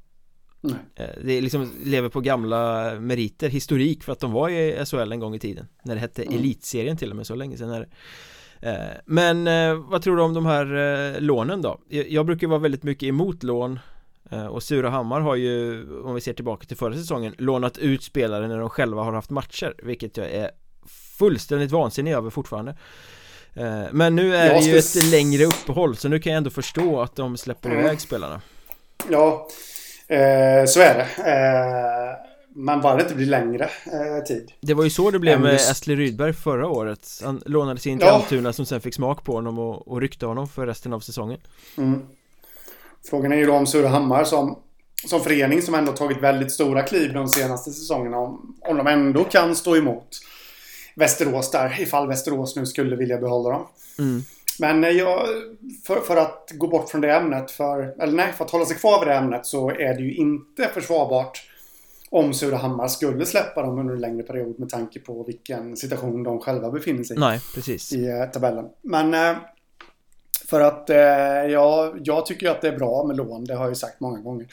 Nej. 0.62 0.76
Eh, 0.96 1.10
det 1.24 1.42
liksom, 1.42 1.72
lever 1.84 2.10
på 2.10 2.22
gamla 2.22 2.92
meriter, 3.00 3.50
historik 3.50 4.04
för 4.04 4.12
att 4.12 4.20
de 4.20 4.32
var 4.32 4.50
i 4.50 4.86
SHL 4.86 5.12
en 5.12 5.20
gång 5.20 5.36
i 5.36 5.40
tiden 5.40 5.68
När 5.84 5.96
det 5.96 6.02
hette 6.02 6.24
mm. 6.24 6.40
Elitserien 6.40 6.98
till 6.98 7.10
och 7.10 7.16
med, 7.16 7.28
så 7.28 7.36
länge 7.36 7.58
sedan 7.58 7.70
är 7.70 7.80
det 7.80 7.88
eh, 8.70 8.98
Men 9.06 9.46
vad 9.90 10.02
tror 10.02 10.16
du 10.16 10.22
om 10.22 10.34
de 10.34 10.46
här 10.46 11.20
lånen 11.20 11.62
då? 11.62 11.80
Jag 11.90 12.26
brukar 12.26 12.48
vara 12.48 12.60
väldigt 12.60 12.84
mycket 12.84 13.08
emot 13.08 13.44
lån 13.44 13.80
och 14.50 14.64
Surahammar 14.64 15.22
har 15.22 15.36
ju, 15.36 15.86
om 16.02 16.16
vi 16.16 16.22
ser 16.22 16.34
tillbaka 16.34 16.66
till 16.66 16.78
förra 16.78 16.94
säsongen, 16.94 17.36
lånat 17.38 17.78
ut 17.78 18.04
spelare 18.04 18.48
när 18.48 18.60
de 18.60 18.70
själva 18.70 19.04
har 19.04 19.14
haft 19.14 19.30
matcher 19.30 19.74
Vilket 19.84 20.18
jag 20.18 20.32
är 20.32 20.52
fullständigt 21.18 21.72
vansinnig 21.72 22.14
över 22.14 22.30
fortfarande 22.30 22.76
men 23.92 24.16
nu 24.16 24.36
är 24.36 24.54
det 24.54 24.60
ju 24.60 24.78
ett 24.78 24.96
längre 25.12 25.46
uppehåll 25.46 25.98
så 25.98 26.08
nu 26.08 26.20
kan 26.20 26.32
jag 26.32 26.38
ändå 26.38 26.50
förstå 26.50 27.02
att 27.02 27.16
de 27.16 27.38
släpper 27.38 27.70
mm. 27.70 27.86
iväg 27.86 28.02
spelarna 28.02 28.42
Ja, 29.10 29.48
eh, 30.08 30.66
så 30.66 30.80
är 30.80 30.96
det 30.96 31.32
eh, 31.32 32.28
Men 32.56 32.82
bara 32.82 32.96
det 32.96 33.04
inte 33.04 33.16
blir 33.16 33.26
längre 33.26 33.64
eh, 33.64 34.24
tid 34.28 34.52
Det 34.62 34.74
var 34.74 34.84
ju 34.84 34.90
så 34.90 35.12
det 35.12 35.20
blev 35.20 35.42
med 35.42 35.54
just... 35.54 35.72
Astley 35.72 35.98
Rydberg 35.98 36.34
förra 36.34 36.68
året 36.68 37.10
Han 37.24 37.42
lånade 37.46 37.80
sig 37.80 37.92
in 37.92 37.98
till 37.98 38.08
ja. 38.08 38.14
Almtuna 38.14 38.54
som 38.54 38.66
sen 38.66 38.82
fick 38.82 38.94
smak 38.94 39.24
på 39.24 39.34
honom 39.34 39.60
och, 39.60 39.88
och 39.88 40.02
ryckte 40.02 40.26
honom 40.26 40.48
för 40.48 40.68
resten 40.68 40.94
av 40.94 41.00
säsongen 41.00 41.40
mm. 41.78 42.02
Frågan 43.10 43.32
är 43.32 43.38
ju 43.38 43.46
då 43.46 43.54
om 43.54 43.68
Surahammar 43.68 44.24
som 44.24 44.60
som 45.06 45.22
förening 45.22 45.62
som 45.62 45.76
ändå 45.76 45.92
tagit 45.92 46.22
väldigt 46.22 46.52
stora 46.52 46.82
kliv 46.82 47.14
de 47.14 47.28
senaste 47.28 47.72
säsongerna 47.72 48.18
om, 48.18 48.56
om 48.62 48.78
de 48.78 48.88
ändå 48.88 49.24
kan 49.24 49.56
stå 49.56 49.78
emot 49.78 50.08
Västerås 50.98 51.52
där 51.52 51.82
ifall 51.82 52.08
Västerås 52.08 52.56
nu 52.56 52.66
skulle 52.66 52.96
vilja 52.96 53.18
behålla 53.18 53.50
dem. 53.50 53.68
Mm. 54.00 54.22
Men 54.60 54.84
eh, 54.84 54.90
jag, 54.90 55.28
för, 55.88 56.00
för, 56.00 56.18
att 56.18 56.52
gå 56.54 56.68
bort 56.68 56.90
från 56.90 57.02
det 57.02 57.12
ämnet, 57.12 57.52
för, 57.52 58.02
eller 58.02 58.14
nej, 58.14 58.34
för 58.34 58.46
att 58.46 58.52
hålla 58.52 58.66
sig 58.66 58.78
kvar 58.78 59.00
vid 59.00 59.08
det 59.08 59.14
ämnet 59.14 59.46
så 59.46 59.70
är 59.70 59.94
det 59.94 60.02
ju 60.02 60.16
inte 60.16 60.70
försvarbart 60.74 61.50
om 62.10 62.34
Surahammar 62.34 62.88
skulle 62.88 63.26
släppa 63.26 63.62
dem 63.62 63.80
under 63.80 63.94
en 63.94 64.02
längre 64.02 64.24
period 64.24 64.60
med 64.60 64.70
tanke 64.70 65.00
på 65.00 65.24
vilken 65.24 65.78
situation 65.78 66.24
de 66.24 66.40
själva 66.40 66.72
befinner 66.72 67.04
sig 67.04 67.18
Nej, 67.18 67.40
precis. 67.56 67.94
i 67.94 68.08
eh, 68.08 68.26
tabellen. 68.26 68.66
Men 68.82 69.14
eh, 69.14 69.38
för 70.46 70.62
att 70.62 70.90
ja, 71.52 71.94
jag 72.04 72.26
tycker 72.26 72.50
att 72.50 72.62
det 72.62 72.68
är 72.68 72.78
bra 72.78 73.04
med 73.08 73.18
lån, 73.18 73.46
det 73.46 73.56
har 73.56 73.64
jag 73.64 73.72
ju 73.72 73.76
sagt 73.76 74.00
många 74.00 74.20
gånger 74.20 74.48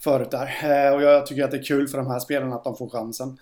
förut 0.00 0.30
där. 0.30 0.94
Och 0.94 1.02
jag 1.02 1.26
tycker 1.26 1.44
att 1.44 1.50
det 1.50 1.56
är 1.56 1.62
kul 1.62 1.88
för 1.88 1.98
de 1.98 2.06
här 2.06 2.18
spelarna 2.18 2.56
att 2.56 2.64
de 2.64 2.76
får 2.76 2.88
chansen. 2.88 3.38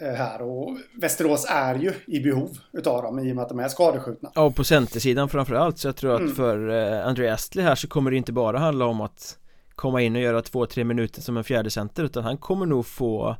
Eh, 0.00 0.12
här 0.12 0.42
och 0.42 0.76
Västerås 0.94 1.46
är 1.50 1.74
ju 1.74 1.92
i 2.06 2.20
behov 2.20 2.58
utav 2.72 3.02
dem 3.02 3.18
i 3.18 3.32
och 3.32 3.36
med 3.36 3.42
att 3.42 3.48
de 3.48 3.60
är 3.60 3.68
skadeskjutna. 3.68 4.32
Ja, 4.34 4.42
och 4.42 4.56
på 4.56 4.64
centersidan 4.64 5.28
framförallt 5.28 5.78
så 5.78 5.88
jag 5.88 5.96
tror 5.96 6.14
att 6.14 6.20
mm. 6.20 6.34
för 6.34 6.68
eh, 6.68 7.06
André 7.06 7.28
Astley 7.28 7.64
här 7.64 7.74
så 7.74 7.88
kommer 7.88 8.10
det 8.10 8.16
inte 8.16 8.32
bara 8.32 8.58
handla 8.58 8.84
om 8.84 9.00
att 9.00 9.38
komma 9.74 10.02
in 10.02 10.16
och 10.16 10.22
göra 10.22 10.42
två-tre 10.42 10.84
minuter 10.84 11.22
som 11.22 11.36
en 11.36 11.44
fjärde 11.44 11.70
center 11.70 12.04
utan 12.04 12.24
han 12.24 12.38
kommer 12.38 12.66
nog 12.66 12.86
få 12.86 13.36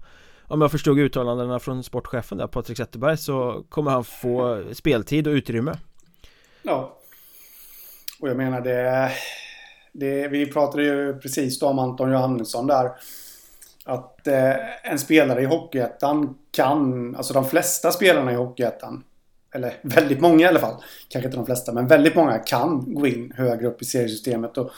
om 0.49 0.61
jag 0.61 0.71
förstod 0.71 0.99
uttalandena 0.99 1.59
från 1.59 1.83
sportchefen 1.83 2.38
där 2.38 2.47
Patrik 2.47 2.77
Zetterberg 2.77 3.16
så 3.16 3.64
kommer 3.69 3.90
han 3.90 4.05
få 4.05 4.64
speltid 4.73 5.27
och 5.27 5.33
utrymme. 5.33 5.75
Ja. 6.62 6.99
Och 8.21 8.29
jag 8.29 8.37
menar 8.37 8.61
det, 8.61 9.11
det 9.92 10.29
vi 10.29 10.47
pratade 10.53 10.85
ju 10.85 11.19
precis 11.19 11.59
då 11.59 11.66
om 11.66 11.79
Anton 11.79 12.12
Johannesson 12.12 12.66
där 12.66 12.90
att 13.87 14.27
eh, 14.27 14.90
en 14.90 14.99
spelare 14.99 15.42
i 15.42 15.44
Hockeyettan 15.44 16.35
kan, 16.51 17.14
alltså 17.16 17.35
de 17.35 17.44
flesta 17.44 17.92
spelarna 17.92 18.33
i 18.33 18.35
Hockeyettan, 18.35 19.05
eller 19.55 19.75
väldigt 19.83 20.20
många 20.20 20.44
i 20.44 20.49
alla 20.49 20.61
fall, 20.61 20.83
kanske 21.09 21.27
inte 21.27 21.37
de 21.37 21.46
flesta, 21.46 21.72
men 21.72 21.87
väldigt 21.87 22.14
många 22.14 22.38
kan 22.38 22.94
gå 22.94 23.07
in 23.07 23.33
högre 23.37 23.66
upp 23.66 23.83
i 23.83 23.85
seriesystemet 23.85 24.59
och 24.59 24.70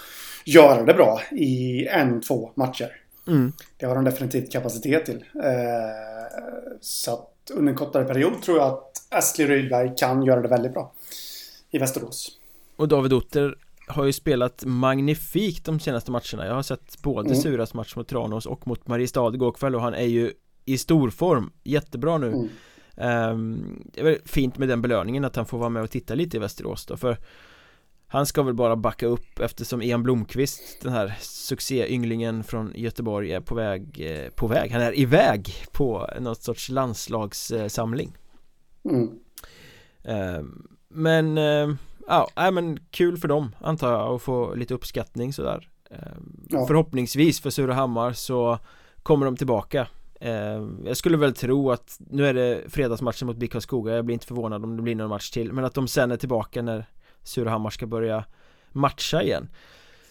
göra 0.44 0.84
det 0.84 0.94
bra 0.94 1.20
i 1.30 1.86
en, 1.86 2.20
två 2.20 2.50
matcher. 2.54 3.00
Mm. 3.26 3.52
Det 3.76 3.86
har 3.86 3.94
de 3.94 4.04
definitivt 4.04 4.52
kapacitet 4.52 5.06
till. 5.06 5.24
Eh, 5.42 5.50
så 6.80 7.12
att 7.12 7.50
under 7.54 7.72
en 7.72 7.78
kortare 7.78 8.04
period 8.04 8.42
tror 8.42 8.58
jag 8.58 8.66
att 8.66 8.92
Astley 9.10 9.48
Rydberg 9.48 9.92
kan 9.96 10.22
göra 10.22 10.40
det 10.40 10.48
väldigt 10.48 10.72
bra 10.72 10.92
i 11.70 11.78
Västerås. 11.78 12.28
Och 12.76 12.88
David 12.88 13.12
Otter 13.12 13.54
har 13.88 14.04
ju 14.04 14.12
spelat 14.12 14.64
magnifikt 14.64 15.64
de 15.64 15.80
senaste 15.80 16.10
matcherna 16.10 16.46
Jag 16.46 16.54
har 16.54 16.62
sett 16.62 17.02
både 17.02 17.28
mm. 17.28 17.40
Suras 17.40 17.74
match 17.74 17.96
mot 17.96 18.08
Tranås 18.08 18.46
och 18.46 18.66
mot 18.66 18.88
Mariestad 18.88 19.34
igår 19.34 19.52
kväll 19.52 19.74
och 19.74 19.82
han 19.82 19.94
är 19.94 20.06
ju 20.06 20.32
i 20.64 20.78
stor 20.78 21.10
form 21.10 21.50
Jättebra 21.64 22.18
nu 22.18 22.26
mm. 22.96 23.30
um, 23.32 23.82
Det 23.92 24.00
är 24.00 24.04
väl 24.04 24.18
fint 24.24 24.58
med 24.58 24.68
den 24.68 24.82
belöningen 24.82 25.24
att 25.24 25.36
han 25.36 25.46
får 25.46 25.58
vara 25.58 25.68
med 25.68 25.82
och 25.82 25.90
titta 25.90 26.14
lite 26.14 26.36
i 26.36 26.40
Västerås 26.40 26.86
då 26.86 26.96
för 26.96 27.16
Han 28.06 28.26
ska 28.26 28.42
väl 28.42 28.54
bara 28.54 28.76
backa 28.76 29.06
upp 29.06 29.40
eftersom 29.40 29.82
Ian 29.82 30.02
Blomqvist 30.02 30.82
Den 30.82 30.92
här 30.92 31.14
succéynglingen 31.20 32.44
från 32.44 32.72
Göteborg 32.74 33.32
är 33.32 33.40
på 33.40 33.54
väg 33.54 34.00
eh, 34.00 34.30
På 34.30 34.46
väg, 34.46 34.70
han 34.70 34.82
är 34.82 34.98
iväg 34.98 35.54
på 35.72 36.10
något 36.20 36.42
sorts 36.42 36.68
landslagssamling 36.68 38.16
mm. 38.84 39.10
um, 40.38 40.68
Men 40.88 41.38
uh, 41.38 41.74
Ja, 42.08 42.28
nej 42.36 42.52
men 42.52 42.78
kul 42.90 43.16
för 43.16 43.28
dem 43.28 43.54
antar 43.60 43.92
jag 43.92 44.14
att 44.14 44.22
få 44.22 44.54
lite 44.54 44.74
uppskattning 44.74 45.32
sådär. 45.32 45.68
Ehm, 45.90 46.46
ja. 46.48 46.66
Förhoppningsvis 46.66 47.40
för 47.40 47.50
Surahammar 47.50 48.12
så 48.12 48.58
kommer 49.02 49.26
de 49.26 49.36
tillbaka. 49.36 49.88
Ehm, 50.20 50.82
Jag 50.86 50.96
skulle 50.96 51.16
väl 51.16 51.34
tro 51.34 51.70
att 51.70 51.96
nu 52.10 52.26
är 52.26 52.34
det 52.34 52.62
fredagsmatchen 52.68 53.26
mot 53.26 53.36
BIK 53.36 53.62
Skoga. 53.62 53.94
Jag 53.94 54.04
blir 54.04 54.12
inte 54.14 54.26
förvånad 54.26 54.64
om 54.64 54.76
det 54.76 54.82
blir 54.82 54.94
någon 54.94 55.08
match 55.08 55.30
till 55.30 55.52
Men 55.52 55.64
att 55.64 55.74
de 55.74 55.88
sen 55.88 56.10
är 56.10 56.16
tillbaka 56.16 56.62
när 56.62 56.86
Surahammar 57.22 57.70
ska 57.70 57.86
börja 57.86 58.24
matcha 58.72 59.22
igen. 59.22 59.48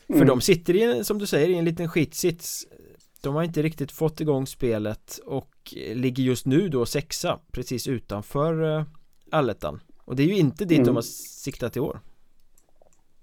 Mm. 0.08 0.20
För 0.20 0.26
de 0.26 0.42
sitter 0.42 0.76
i, 0.76 1.04
som 1.04 1.20
du 1.20 1.26
säger, 1.26 1.50
i 1.50 1.58
en 1.58 1.66
liten 1.66 1.90
skitsits. 1.90 2.68
De 3.22 3.36
har 3.36 3.44
inte 3.44 3.62
riktigt 3.62 3.92
fått 3.92 4.22
igång 4.22 4.48
spelet 4.48 5.20
och 5.26 5.74
ligger 5.94 6.24
just 6.24 6.46
nu 6.46 6.70
då 6.70 6.86
sexa 6.86 7.40
precis 7.52 7.88
utanför 7.88 8.78
eh, 8.78 8.84
allettan 9.32 9.80
och 10.08 10.16
det 10.16 10.24
är 10.24 10.28
ju 10.28 10.38
inte 10.38 10.66
dit 10.66 10.78
mm. 10.78 10.86
de 10.86 10.96
har 10.96 11.02
siktat 11.02 11.78
i 11.78 11.80
år. 11.80 12.00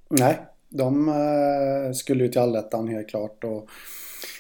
Nej, 0.09 0.41
de 0.69 1.09
uh, 1.09 1.93
skulle 1.93 2.25
ju 2.25 2.31
till 2.31 2.41
allettan 2.41 2.89
helt 2.89 3.09
klart. 3.09 3.45
Och 3.45 3.69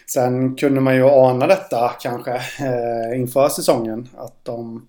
sen 0.06 0.56
kunde 0.56 0.80
man 0.80 0.96
ju 0.96 1.04
ana 1.04 1.46
detta 1.46 1.88
kanske 2.00 2.32
uh, 2.32 3.20
inför 3.20 3.48
säsongen. 3.48 4.08
Att 4.16 4.44
de 4.44 4.88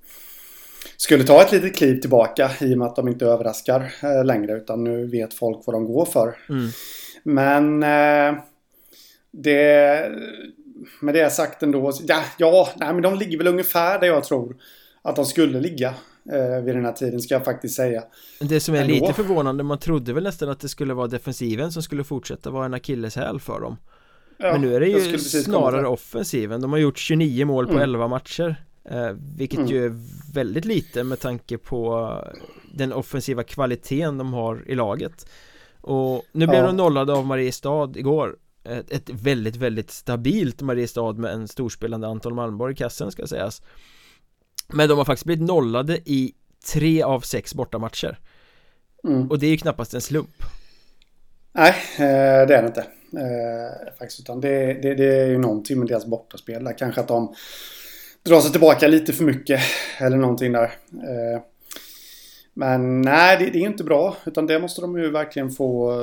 skulle 0.98 1.24
ta 1.24 1.42
ett 1.42 1.52
litet 1.52 1.76
kliv 1.76 2.02
tillbaka 2.02 2.52
i 2.62 2.74
och 2.74 2.78
med 2.78 2.88
att 2.88 2.96
de 2.96 3.08
inte 3.08 3.26
överraskar 3.26 3.94
uh, 4.04 4.26
längre. 4.26 4.54
Utan 4.54 4.84
nu 4.84 5.08
vet 5.08 5.34
folk 5.34 5.62
vad 5.66 5.76
de 5.76 5.86
går 5.86 6.06
för. 6.06 6.38
Mm. 6.50 6.70
Men 7.24 7.80
det... 9.32 10.12
Med 11.02 11.14
det 11.14 11.30
sagt 11.30 11.64
ändå. 11.64 11.92
Ja, 12.08 12.24
ja 12.38 12.70
nej, 12.76 12.94
men 12.94 13.02
de 13.02 13.16
ligger 13.16 13.38
väl 13.38 13.48
ungefär 13.48 14.00
där 14.00 14.08
jag 14.08 14.24
tror 14.24 14.58
att 15.02 15.16
de 15.16 15.26
skulle 15.26 15.60
ligga 15.60 15.94
eh, 16.32 16.64
vid 16.64 16.76
den 16.76 16.86
här 16.86 16.92
tiden 16.92 17.22
ska 17.22 17.34
jag 17.34 17.46
faktiskt 17.46 17.76
säga. 17.76 18.04
Det 18.40 18.60
som 18.60 18.76
är 18.76 18.82
Ändå. 18.82 18.94
lite 18.94 19.14
förvånande, 19.14 19.64
man 19.64 19.80
trodde 19.80 20.14
väl 20.14 20.24
nästan 20.24 20.50
att 20.50 20.60
det 20.60 20.70
skulle 20.70 20.94
vara 20.94 21.08
defensiven 21.08 21.72
som 21.72 21.84
skulle 21.84 22.04
fortsätta 22.04 22.50
vara 22.50 22.66
en 22.66 22.74
akilleshäl 22.74 23.40
för 23.40 23.60
dem. 23.60 23.78
Ja, 24.38 24.52
Men 24.52 24.62
nu 24.62 24.76
är 24.76 24.80
det 24.80 24.88
ju 24.88 25.18
snarare 25.20 25.88
offensiven. 25.88 26.62
De 26.62 26.72
har 26.72 26.80
gjort 26.80 26.98
29 26.98 27.46
mål 27.46 27.66
på 27.66 27.72
mm. 27.72 27.84
11 27.84 28.08
matcher. 28.08 28.56
Eh, 28.90 29.12
vilket 29.38 29.60
mm. 29.60 29.72
ju 29.72 29.86
är 29.86 29.94
väldigt 30.34 30.66
lite 30.66 31.04
med 31.04 31.20
tanke 31.20 31.58
på 31.58 32.12
den 32.74 32.94
offensiva 32.94 33.44
kvaliteten 33.44 34.18
de 34.18 34.34
har 34.34 34.64
i 34.68 34.76
laget. 34.76 35.30
Och 35.82 36.24
nu 36.32 36.48
blev 36.48 36.60
ja. 36.60 36.68
de 36.68 36.78
nollade 36.78 37.14
av 37.14 37.26
Mariestad 37.26 37.92
igår 37.96 38.36
ett, 38.64 38.92
ett 38.92 39.10
väldigt, 39.10 39.56
väldigt 39.56 39.92
stabilt 39.92 40.62
Mariestad 40.62 41.14
med 41.14 41.34
en 41.34 41.48
storspelande 41.48 42.08
Anton 42.08 42.36
Malmborg 42.36 42.74
i 42.74 42.76
kassen 42.76 43.12
ska 43.12 43.28
sägas 43.28 43.62
men 44.68 44.90
de 44.90 44.98
har 44.98 45.06
faktiskt 45.06 45.26
blivit 45.26 45.48
nollade 45.48 46.00
i 46.06 46.34
tre 46.74 47.04
av 47.04 47.20
sex 47.20 47.54
bortamatcher 47.54 48.20
mm. 49.04 49.32
Och 49.32 49.40
det 49.40 49.48
är 49.48 49.52
ju 49.52 49.58
knappast 49.58 49.94
en 49.94 50.02
slump 50.02 50.44
Nej, 51.52 51.76
eh, 51.98 52.48
det 52.48 52.56
är 52.56 52.62
det 52.62 52.68
inte 52.68 52.82
eh, 53.12 53.94
Faktiskt, 54.00 54.20
utan 54.20 54.42
det, 54.42 54.74
det, 54.74 54.96
det 54.96 55.22
är 55.22 55.26
ju 55.26 55.38
någonting 55.38 55.80
med 55.80 55.88
deras 55.88 56.06
bortaspel 56.06 56.64
där. 56.64 56.78
Kanske 56.78 57.02
att 57.02 57.08
de 57.08 57.36
drar 58.24 58.42
sig 58.42 58.52
tillbaka 58.52 58.88
lite 58.88 59.14
för 59.14 59.24
mycket 59.24 59.62
eller 59.98 60.18
någonting 60.18 60.52
där 60.52 60.64
eh, 60.92 61.42
Men 62.54 63.02
nej, 63.02 63.38
det, 63.40 63.46
det 63.46 63.58
är 63.58 63.68
inte 63.68 63.84
bra 63.84 64.18
Utan 64.26 64.48
det 64.48 64.60
måste 64.60 64.82
de 64.82 65.00
ju 65.00 65.12
verkligen 65.12 65.52
få 65.52 65.94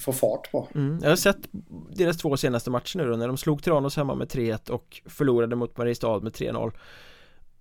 få 0.00 0.12
fart 0.12 0.52
på. 0.52 0.68
Mm, 0.74 0.98
jag 1.02 1.08
har 1.08 1.16
sett 1.16 1.38
deras 1.90 2.16
två 2.16 2.36
senaste 2.36 2.70
matcher 2.70 2.98
nu 2.98 3.10
då 3.10 3.16
när 3.16 3.26
de 3.26 3.36
slog 3.36 3.62
Tranås 3.62 3.96
hemma 3.96 4.14
med 4.14 4.28
3-1 4.28 4.70
och 4.70 5.02
förlorade 5.06 5.56
mot 5.56 5.76
Mariestad 5.76 6.20
med 6.20 6.32
3-0 6.32 6.72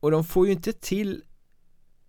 och 0.02 0.12
de 0.12 0.24
får 0.24 0.46
ju 0.46 0.52
inte 0.52 0.74
till 0.74 1.24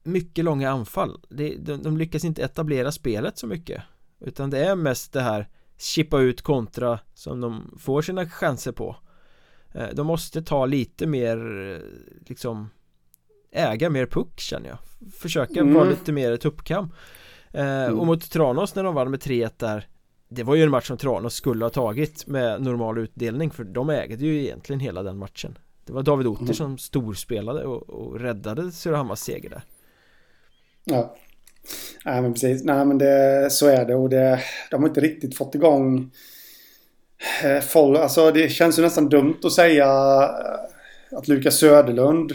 mycket 0.03 0.45
långa 0.45 0.71
anfall. 0.71 1.21
De, 1.29 1.57
de, 1.57 1.83
de 1.83 1.97
lyckas 1.97 2.25
inte 2.25 2.43
etablera 2.43 2.93
spelet 2.93 3.39
så 3.39 3.47
mycket. 3.47 3.83
Utan 4.21 4.51
det 4.51 4.65
är 4.65 4.77
mest 4.77 5.13
det 5.13 5.21
här 5.21 5.49
chippa 5.79 6.21
ut 6.21 6.43
kontra 6.43 7.01
som 7.15 7.41
de 7.41 7.79
får 7.79 8.03
sina 8.03 8.29
chanser 8.29 8.73
på. 8.73 8.97
Eh, 9.75 9.89
De 9.93 10.07
måste 10.07 10.43
ta 10.43 10.67
lite 10.67 11.07
mer 11.07 11.39
liksom 12.27 12.71
Äga 13.55 13.91
mer 13.91 14.07
puck 14.07 14.41
känner 14.41 14.69
jag. 14.69 14.79
Försöka 15.13 15.61
mm. 15.61 15.75
vara 15.75 15.85
lite 15.85 16.13
mer 16.13 16.37
tuppkam. 16.37 16.93
Eh, 17.51 17.85
mm. 17.85 18.01
Och 18.01 18.07
mot 18.07 18.31
Tranås 18.31 18.75
när 18.75 18.85
de 18.85 18.95
vann 18.95 19.11
med 19.11 19.21
3-1 19.21 19.51
där 19.57 19.89
Det 20.29 20.43
var 20.43 20.55
ju 20.55 20.63
en 20.63 20.71
match 20.71 20.87
som 20.87 20.97
Tranås 20.97 21.35
skulle 21.35 21.65
ha 21.65 21.71
tagit 21.71 22.27
med 22.27 22.63
normal 22.63 22.99
utdelning 22.99 23.51
för 23.51 23.65
de 23.65 23.91
ägde 23.91 24.27
ju 24.27 24.43
egentligen 24.43 24.81
hela 24.81 25.03
den 25.03 25.19
matchen 25.19 25.59
det 25.87 25.93
var 25.93 26.03
David 26.03 26.27
Otter 26.27 26.43
mm. 26.43 26.55
som 26.55 26.79
storspelade 26.79 27.65
och, 27.65 27.91
och 27.91 28.21
räddade 28.21 28.73
Surahammars 28.73 29.19
seger 29.19 29.51
där. 29.51 29.63
Ja. 30.85 31.17
Nej 32.05 32.23
men 32.23 32.33
precis. 32.33 32.65
Nej 32.65 32.85
men 32.85 32.99
det, 32.99 33.49
så 33.51 33.67
är 33.67 33.85
det 33.85 33.95
och 33.95 34.09
det, 34.09 34.41
de 34.71 34.83
har 34.83 34.89
inte 34.89 35.01
riktigt 35.01 35.37
fått 35.37 35.55
igång 35.55 36.11
eh, 37.45 37.61
folk. 37.61 37.99
Alltså 37.99 38.31
det 38.31 38.49
känns 38.49 38.79
ju 38.79 38.83
nästan 38.83 39.09
dumt 39.09 39.39
att 39.45 39.53
säga 39.53 39.87
eh, 41.13 41.19
att 41.19 41.29
Lukas 41.29 41.59
Söderlund 41.59 42.33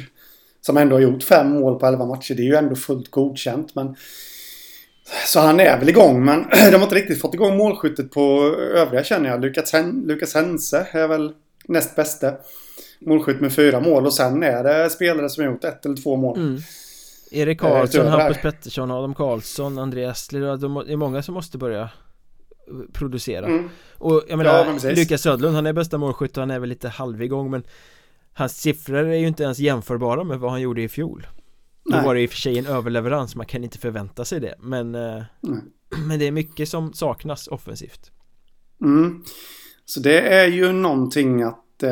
som 0.61 0.77
ändå 0.77 0.95
har 0.95 1.01
gjort 1.01 1.23
fem 1.23 1.49
mål 1.49 1.79
på 1.79 1.85
elva 1.85 2.05
matcher. 2.05 2.35
Det 2.35 2.41
är 2.41 2.45
ju 2.45 2.55
ändå 2.55 2.75
fullt 2.75 3.11
godkänt 3.11 3.75
men 3.75 3.95
så 5.25 5.39
han 5.39 5.59
är 5.59 5.79
väl 5.79 5.89
igång 5.89 6.25
men 6.25 6.45
de 6.71 6.75
har 6.75 6.83
inte 6.83 6.95
riktigt 6.95 7.21
fått 7.21 7.33
igång 7.33 7.57
målskyttet 7.57 8.11
på 8.11 8.55
övriga 8.75 9.03
känner 9.03 9.29
jag. 9.29 9.41
Lukas, 9.41 9.73
Hen 9.73 10.03
Lukas 10.07 10.33
Hense 10.33 10.87
är 10.91 11.07
väl 11.07 11.33
näst 11.67 11.95
bästa 11.95 12.33
målskytt 12.99 13.41
med 13.41 13.53
fyra 13.53 13.79
mål 13.79 14.05
och 14.05 14.13
sen 14.13 14.43
är 14.43 14.63
det 14.63 14.89
spelare 14.89 15.29
som 15.29 15.43
har 15.43 15.51
gjort 15.51 15.63
ett 15.63 15.85
eller 15.85 15.95
två 15.95 16.15
mål. 16.15 16.37
Mm. 16.37 16.61
Erik 17.31 17.63
eh, 17.63 17.69
Karlsson, 17.69 18.07
Hampus 18.07 18.41
Pettersson, 18.41 18.91
Adam 18.91 19.15
Karlsson, 19.15 19.79
Andreas 19.79 20.27
Det 20.27 20.37
är 20.37 20.95
många 20.95 21.21
som 21.21 21.33
måste 21.33 21.57
börja 21.57 21.81
eh, 21.81 21.89
producera 22.93 23.45
mm. 23.45 23.69
Och 23.97 24.23
jag 24.27 24.37
menar, 24.37 24.79
ja, 24.83 24.91
Lukas 24.95 25.21
Södlund, 25.21 25.55
han 25.55 25.65
är 25.65 25.73
bästa 25.73 25.97
målskytt 25.97 26.37
och 26.37 26.41
han 26.41 26.51
är 26.51 26.59
väl 26.59 26.69
lite 26.69 26.89
halvigång 26.89 27.51
men 27.51 27.63
Hans 28.33 28.61
siffror 28.61 29.07
är 29.07 29.17
ju 29.17 29.27
inte 29.27 29.43
ens 29.43 29.59
jämförbara 29.59 30.23
med 30.23 30.39
vad 30.39 30.51
han 30.51 30.61
gjorde 30.61 30.81
i 30.81 30.89
fjol 30.89 31.27
Då 31.85 32.01
var 32.01 32.15
det 32.15 32.21
i 32.21 32.25
och 32.25 32.29
för 32.29 32.37
sig 32.37 32.57
en 32.59 32.65
överleverans, 32.65 33.35
man 33.35 33.45
kan 33.45 33.63
inte 33.63 33.77
förvänta 33.77 34.25
sig 34.25 34.39
det 34.39 34.55
Men 34.59 34.95
mm. 34.95 35.23
Men 36.07 36.19
det 36.19 36.27
är 36.27 36.31
mycket 36.31 36.69
som 36.69 36.93
saknas 36.93 37.47
offensivt 37.47 38.11
mm. 38.81 39.23
Så 39.85 39.99
det 39.99 40.21
är 40.21 40.47
ju 40.47 40.71
någonting 40.71 41.43
att 41.43 41.66
eh, 41.83 41.91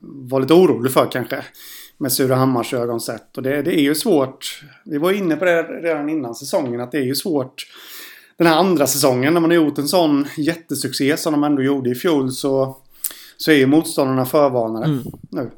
vara 0.00 0.42
lite 0.42 0.54
orolig 0.54 0.92
för 0.92 1.10
kanske. 1.10 1.44
Med 1.98 2.12
Surahammars 2.12 2.74
ögon 2.74 3.00
sett. 3.00 3.36
Och 3.36 3.42
det, 3.42 3.62
det 3.62 3.80
är 3.80 3.82
ju 3.82 3.94
svårt. 3.94 4.62
Vi 4.84 4.98
var 4.98 5.12
inne 5.12 5.36
på 5.36 5.44
det 5.44 5.62
redan 5.62 6.08
innan 6.08 6.34
säsongen 6.34 6.80
att 6.80 6.92
det 6.92 6.98
är 6.98 7.04
ju 7.04 7.14
svårt. 7.14 7.66
Den 8.36 8.46
här 8.46 8.56
andra 8.56 8.86
säsongen 8.86 9.34
när 9.34 9.40
man 9.40 9.50
har 9.50 9.56
gjort 9.56 9.78
en 9.78 9.88
sån 9.88 10.26
jättesuccé 10.36 11.16
som 11.16 11.32
de 11.32 11.44
ändå 11.44 11.62
gjorde 11.62 11.90
i 11.90 11.94
fjol 11.94 12.32
så, 12.32 12.76
så 13.36 13.50
är 13.50 13.56
ju 13.56 13.66
motståndarna 13.66 14.26
förvarnade 14.26 14.86
mm. 14.86 15.02
nu. 15.30 15.50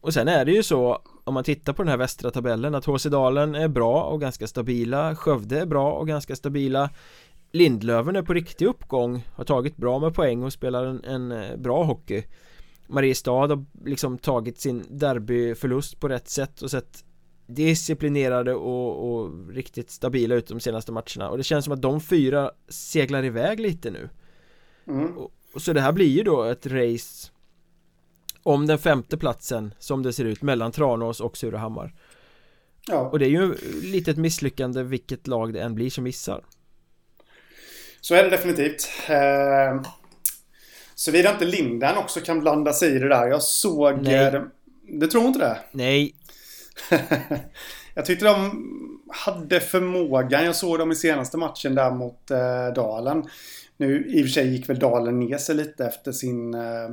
Och 0.00 0.14
sen 0.14 0.28
är 0.28 0.44
det 0.44 0.52
ju 0.52 0.62
så 0.62 1.02
om 1.24 1.34
man 1.34 1.44
tittar 1.44 1.72
på 1.72 1.82
den 1.82 1.90
här 1.90 1.96
västra 1.96 2.30
tabellen 2.30 2.74
att 2.74 2.84
HC 2.84 3.04
Dalen 3.04 3.54
är 3.54 3.68
bra 3.68 4.02
och 4.02 4.20
ganska 4.20 4.46
stabila 4.46 5.16
Skövde 5.16 5.60
är 5.60 5.66
bra 5.66 5.92
och 5.92 6.08
ganska 6.08 6.36
stabila 6.36 6.90
Lindlöven 7.52 8.16
är 8.16 8.22
på 8.22 8.34
riktig 8.34 8.66
uppgång 8.66 9.28
Har 9.34 9.44
tagit 9.44 9.76
bra 9.76 9.98
med 9.98 10.14
poäng 10.14 10.42
och 10.42 10.52
spelar 10.52 10.84
en, 10.84 11.04
en 11.04 11.32
eh, 11.32 11.56
bra 11.56 11.84
hockey. 11.84 12.24
Mariestad 12.86 13.46
har 13.48 13.64
liksom 13.84 14.18
tagit 14.18 14.60
sin 14.60 14.84
derbyförlust 14.90 16.00
på 16.00 16.08
rätt 16.08 16.28
sätt 16.28 16.62
och 16.62 16.70
sett 16.70 17.04
disciplinerade 17.46 18.54
och, 18.54 19.10
och, 19.10 19.48
riktigt 19.50 19.90
stabila 19.90 20.34
ut 20.34 20.46
de 20.46 20.60
senaste 20.60 20.92
matcherna. 20.92 21.30
Och 21.30 21.36
det 21.36 21.42
känns 21.42 21.64
som 21.64 21.74
att 21.74 21.82
de 21.82 22.00
fyra 22.00 22.50
seglar 22.68 23.24
iväg 23.24 23.60
lite 23.60 23.90
nu. 23.90 24.08
Mm. 24.86 25.18
och, 25.18 25.32
och, 25.54 25.62
så 25.62 25.72
det 25.72 25.80
här 25.80 25.92
blir 25.92 26.08
ju 26.08 26.22
då 26.22 26.42
ett 26.42 26.66
race 26.66 27.30
om 28.42 28.66
den 28.66 28.78
femte 28.78 29.16
platsen 29.16 29.74
som 29.78 30.02
det 30.02 30.12
ser 30.12 30.24
ut 30.24 30.42
mellan 30.42 30.72
Tranås 30.72 31.20
och 31.20 31.36
Surahammar. 31.36 31.94
Ja. 32.88 33.00
och 33.00 33.18
det 33.18 33.26
är 33.26 33.30
ju 33.30 33.54
lite 33.82 34.10
ett 34.10 34.16
misslyckande 34.16 34.82
vilket 34.82 35.26
lag 35.26 35.52
det 35.52 35.60
än 35.60 35.74
blir 35.74 35.90
som 35.90 36.04
missar 36.04 36.44
så 38.06 38.14
är 38.14 38.22
det 38.22 38.30
definitivt. 38.30 38.88
Eh, 39.08 39.82
Såvida 40.94 41.32
inte 41.32 41.44
Linden 41.44 41.96
också 41.96 42.20
kan 42.20 42.40
blanda 42.40 42.72
sig 42.72 42.96
i 42.96 42.98
det 42.98 43.08
där. 43.08 43.26
Jag 43.26 43.42
såg... 43.42 44.02
Nej. 44.02 44.42
Du 44.88 45.06
tror 45.06 45.24
inte 45.24 45.38
det? 45.38 45.58
Nej. 45.70 46.14
jag 47.94 48.04
tyckte 48.04 48.24
de 48.24 48.50
hade 49.08 49.60
förmågan. 49.60 50.44
Jag 50.44 50.56
såg 50.56 50.78
dem 50.78 50.92
i 50.92 50.94
senaste 50.94 51.36
matchen 51.36 51.74
där 51.74 51.90
mot 51.90 52.30
eh, 52.30 52.66
Dalen. 52.74 53.24
Nu 53.76 54.06
i 54.08 54.22
och 54.22 54.26
för 54.26 54.32
sig 54.32 54.48
gick 54.48 54.68
väl 54.68 54.78
Dalen 54.78 55.20
ner 55.20 55.38
sig 55.38 55.54
lite 55.54 55.86
efter 55.86 56.12
sin 56.12 56.54
eh, 56.54 56.90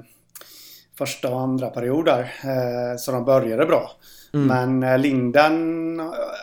första 0.98 1.30
och 1.30 1.40
andra 1.40 1.70
period 1.70 2.06
där. 2.06 2.22
Eh, 2.22 2.98
så 2.98 3.12
de 3.12 3.26
började 3.26 3.66
bra. 3.66 3.92
Mm. 4.34 4.48
Men 4.48 4.92
eh, 4.92 5.00
Linden 5.00 6.00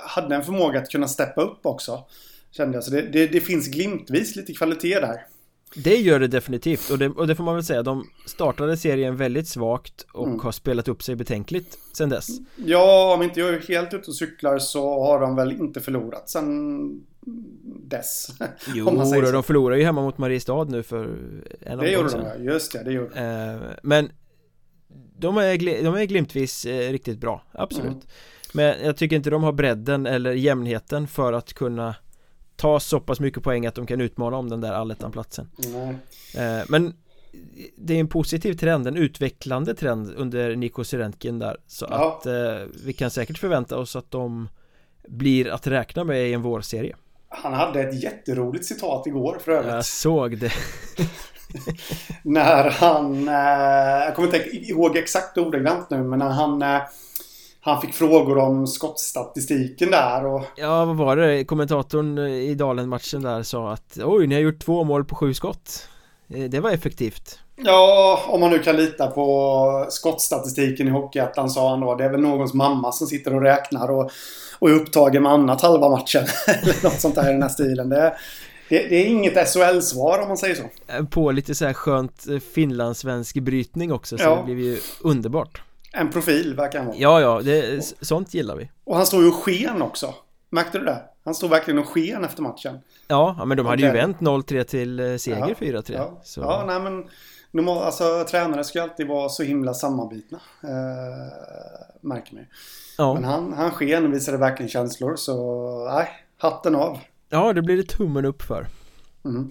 hade 0.06 0.34
en 0.34 0.44
förmåga 0.44 0.78
att 0.78 0.90
kunna 0.90 1.08
steppa 1.08 1.40
upp 1.40 1.66
också. 1.66 2.04
Kände 2.50 2.76
jag. 2.76 2.84
Så 2.84 2.90
det, 2.90 3.02
det, 3.02 3.26
det 3.26 3.40
finns 3.40 3.68
glimtvis 3.68 4.36
lite 4.36 4.52
kvalitet 4.52 5.00
där. 5.00 5.26
Det 5.74 5.96
gör 5.96 6.20
det 6.20 6.28
definitivt 6.28 6.90
och 6.90 6.98
det, 6.98 7.08
och 7.08 7.26
det 7.26 7.34
får 7.34 7.44
man 7.44 7.54
väl 7.54 7.64
säga 7.64 7.82
De 7.82 8.10
startade 8.26 8.76
serien 8.76 9.16
väldigt 9.16 9.48
svagt 9.48 10.06
och 10.12 10.26
mm. 10.26 10.40
har 10.40 10.52
spelat 10.52 10.88
upp 10.88 11.02
sig 11.02 11.16
betänkligt 11.16 11.78
sen 11.92 12.08
dess 12.08 12.28
Ja, 12.56 13.14
om 13.14 13.22
inte 13.22 13.40
jag 13.40 13.48
är 13.48 13.60
helt 13.60 13.94
ute 13.94 14.10
och 14.10 14.14
cyklar 14.14 14.58
så 14.58 15.04
har 15.04 15.20
de 15.20 15.36
väl 15.36 15.52
inte 15.52 15.80
förlorat 15.80 16.30
sen 16.30 17.06
dess 17.88 18.28
Jo, 18.74 18.90
då, 18.90 19.30
de 19.30 19.42
förlorar 19.42 19.76
ju 19.76 19.84
hemma 19.84 20.02
mot 20.02 20.18
Mariestad 20.18 20.64
nu 20.64 20.82
för 20.82 21.04
en 21.60 21.78
Det 21.78 21.90
gjorde 21.90 22.10
de, 22.10 22.22
ja, 22.22 22.52
just 22.52 22.72
det, 22.72 22.82
det 22.84 22.92
gjorde 22.92 23.14
de 23.14 23.20
eh, 23.20 23.70
Men 23.82 24.10
de 25.18 25.36
är, 25.36 25.82
de 25.82 25.94
är 25.94 26.04
glimtvis 26.04 26.66
eh, 26.66 26.92
riktigt 26.92 27.18
bra, 27.18 27.44
absolut 27.52 27.90
mm. 27.90 28.00
Men 28.54 28.84
jag 28.84 28.96
tycker 28.96 29.16
inte 29.16 29.30
de 29.30 29.42
har 29.42 29.52
bredden 29.52 30.06
eller 30.06 30.32
jämnheten 30.32 31.08
för 31.08 31.32
att 31.32 31.52
kunna 31.52 31.94
ta 32.60 32.80
så 32.80 33.00
pass 33.00 33.20
mycket 33.20 33.42
poäng 33.42 33.66
att 33.66 33.74
de 33.74 33.86
kan 33.86 34.00
utmana 34.00 34.36
om 34.36 34.48
den 34.48 34.60
där 34.60 34.72
allettan-platsen. 34.72 35.50
Eh, 36.34 36.64
Men 36.68 36.94
det 37.76 37.94
är 37.94 38.00
en 38.00 38.08
positiv 38.08 38.54
trend, 38.54 38.88
en 38.88 38.96
utvecklande 38.96 39.74
trend 39.74 40.14
under 40.16 40.56
Niko 40.56 40.84
Serentkin 40.84 41.38
där. 41.38 41.56
Så 41.66 41.86
ja. 41.90 42.18
att 42.18 42.26
eh, 42.26 42.66
vi 42.84 42.92
kan 42.92 43.10
säkert 43.10 43.38
förvänta 43.38 43.78
oss 43.78 43.96
att 43.96 44.10
de 44.10 44.48
blir 45.08 45.50
att 45.50 45.66
räkna 45.66 46.04
med 46.04 46.28
i 46.28 46.32
en 46.32 46.42
vårserie. 46.42 46.96
Han 47.28 47.54
hade 47.54 47.80
ett 47.80 48.02
jätteroligt 48.02 48.64
citat 48.64 49.06
igår 49.06 49.38
för 49.44 49.52
övrigt. 49.52 49.72
Jag 49.72 49.84
såg 49.84 50.38
det. 50.38 50.52
När 52.22 52.70
han, 52.70 53.28
eh, 53.28 54.04
jag 54.04 54.14
kommer 54.14 54.36
inte 54.36 54.56
ihåg 54.56 54.96
exakt 54.96 55.38
ordagrant 55.38 55.90
nu 55.90 56.02
men 56.02 56.18
när 56.18 56.28
han 56.28 56.62
eh, 56.62 56.80
han 57.60 57.80
fick 57.80 57.94
frågor 57.94 58.38
om 58.38 58.66
skottstatistiken 58.66 59.90
där 59.90 60.26
och... 60.26 60.42
Ja, 60.56 60.84
vad 60.84 60.96
var 60.96 61.16
det? 61.16 61.44
Kommentatorn 61.44 62.18
i 62.18 62.54
Dalen-matchen 62.54 63.22
där 63.22 63.42
sa 63.42 63.72
att 63.72 63.98
Oj, 64.04 64.26
ni 64.26 64.34
har 64.34 64.42
gjort 64.42 64.64
två 64.64 64.84
mål 64.84 65.04
på 65.04 65.14
sju 65.14 65.34
skott 65.34 65.88
eh, 66.28 66.44
Det 66.44 66.60
var 66.60 66.70
effektivt 66.70 67.38
Ja, 67.64 68.20
om 68.26 68.40
man 68.40 68.50
nu 68.50 68.58
kan 68.58 68.76
lita 68.76 69.06
på 69.06 69.86
skottstatistiken 69.88 70.88
i 70.88 70.90
Hockeyettan 70.90 71.50
sa 71.50 71.70
han 71.70 71.80
då. 71.80 71.94
Det 71.94 72.04
är 72.04 72.10
väl 72.10 72.20
någons 72.20 72.54
mamma 72.54 72.92
som 72.92 73.06
sitter 73.06 73.34
och 73.34 73.42
räknar 73.42 73.90
och, 73.90 74.10
och 74.58 74.70
är 74.70 74.74
upptagen 74.74 75.22
med 75.22 75.32
annat 75.32 75.60
halva 75.60 75.88
matchen. 75.88 76.24
Eller 76.62 76.84
något 76.84 77.00
sånt 77.00 77.14
där 77.14 77.28
i 77.28 77.32
den 77.32 77.42
här 77.42 77.48
stilen. 77.48 77.88
Det, 77.88 78.14
det, 78.68 78.88
det 78.88 78.96
är 78.96 79.06
inget 79.06 79.48
SHL-svar 79.48 80.18
om 80.22 80.28
man 80.28 80.36
säger 80.36 80.54
så. 80.54 80.62
Eh, 80.92 81.04
på 81.04 81.30
lite 81.30 81.54
så 81.54 81.66
här 81.66 81.72
skönt 81.72 82.26
eh, 82.28 82.38
finlandssvensk 82.38 83.36
brytning 83.36 83.92
också, 83.92 84.18
så 84.18 84.24
ja. 84.24 84.44
det 84.46 84.54
blir 84.54 84.64
ju 84.64 84.78
underbart. 85.00 85.62
En 85.92 86.10
profil 86.10 86.54
verkar 86.54 86.78
han 86.78 86.88
vara. 86.88 86.96
Ja, 86.98 87.20
ja, 87.20 87.40
det, 87.44 87.94
sånt 88.00 88.34
gillar 88.34 88.56
vi. 88.56 88.70
Och 88.84 88.96
han 88.96 89.06
står 89.06 89.22
ju 89.22 89.28
och 89.28 89.34
sken 89.34 89.82
också. 89.82 90.14
Märkte 90.50 90.78
du 90.78 90.84
det? 90.84 91.02
Han 91.24 91.34
står 91.34 91.48
verkligen 91.48 91.78
och 91.78 91.88
sken 91.88 92.24
efter 92.24 92.42
matchen. 92.42 92.78
Ja, 93.08 93.44
men 93.46 93.56
de 93.56 93.66
hade 93.66 93.82
ju 93.82 93.92
vänt 93.92 94.18
0-3 94.18 94.64
till 94.64 95.00
eh, 95.00 95.16
seger 95.16 95.56
ja, 95.60 95.66
4-3. 95.66 95.92
Ja, 95.92 96.20
så. 96.24 96.40
ja, 96.40 96.64
nej 96.66 96.80
men 96.80 97.04
normal, 97.50 97.82
alltså, 97.82 98.24
tränare 98.30 98.64
ska 98.64 98.82
alltid 98.82 99.06
vara 99.06 99.28
så 99.28 99.42
himla 99.42 99.74
sammanbitna. 99.74 100.40
Eh, 100.62 102.00
märker 102.00 102.34
man 102.34 102.42
ju. 102.42 102.48
Ja. 102.98 103.14
Men 103.14 103.24
han, 103.24 103.52
han 103.52 103.70
sken 103.70 104.06
och 104.06 104.12
visade 104.12 104.38
verkligen 104.38 104.68
känslor, 104.68 105.16
så 105.16 105.88
nej, 105.94 106.08
hatten 106.38 106.74
av. 106.74 106.98
Ja, 107.28 107.52
det 107.52 107.62
blir 107.62 107.76
det 107.76 107.88
tummen 107.88 108.24
upp 108.24 108.42
för. 108.42 108.66
Mm. 109.24 109.50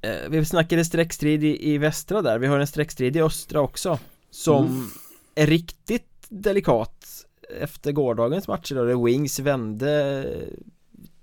Eh, 0.00 0.28
vi 0.30 0.44
snackade 0.44 0.84
streckstrid 0.84 1.44
i, 1.44 1.72
i 1.72 1.78
västra 1.78 2.22
där, 2.22 2.38
vi 2.38 2.46
har 2.46 2.58
en 2.58 2.66
streckstrid 2.66 3.16
i 3.16 3.22
östra 3.22 3.60
också. 3.60 3.98
Som 4.30 4.66
mm 4.66 4.90
riktigt 5.36 6.26
delikat 6.28 7.26
efter 7.60 7.92
gårdagens 7.92 8.48
matcher 8.48 8.74
då 8.74 8.84
det 8.84 9.04
Wings 9.04 9.38
vände 9.38 10.26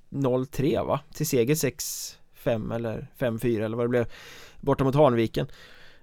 0-3 0.09 0.86
va? 0.86 0.99
Till 1.14 1.28
seger 1.28 1.55
6-5 1.55 2.76
eller 2.76 3.07
5-4 3.20 3.66
eller 3.66 3.78
vad 3.78 3.86
det 3.86 3.89
blev 3.89 4.05
Borta 4.62 4.84
mot 4.84 4.95
Hanviken. 4.95 5.47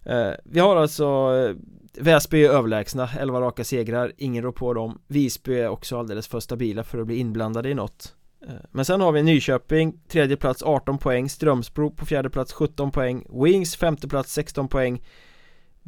Eh, 0.02 0.30
Vi 0.44 0.61
har 0.61 0.76
alltså 0.76 1.04
eh, 1.04 1.56
Väsby 2.00 2.44
är 2.44 2.50
överlägsna, 2.50 3.09
11 3.18 3.40
raka 3.40 3.64
segrar, 3.64 4.12
ingen 4.16 4.44
rår 4.44 4.52
på 4.52 4.74
dem. 4.74 5.00
Visby 5.06 5.54
är 5.54 5.68
också 5.68 5.98
alldeles 5.98 6.28
för 6.28 6.40
stabila 6.40 6.84
för 6.84 6.98
att 6.98 7.06
bli 7.06 7.16
inblandade 7.16 7.70
i 7.70 7.74
något. 7.74 8.14
Eh, 8.46 8.54
men 8.70 8.84
sen 8.84 9.00
har 9.00 9.12
vi 9.12 9.22
Nyköping, 9.22 10.00
tredje 10.09 10.36
plats 10.36 10.62
18 10.62 10.98
poäng. 10.98 11.28
Strömsbro 11.28 11.90
på 11.90 12.06
fjärde 12.06 12.30
plats 12.30 12.52
17 12.52 12.90
poäng. 12.90 13.26
Wings 13.44 13.76
femte 13.76 14.09
plats 14.09 14.32
16 14.32 14.68
poäng. 14.68 15.02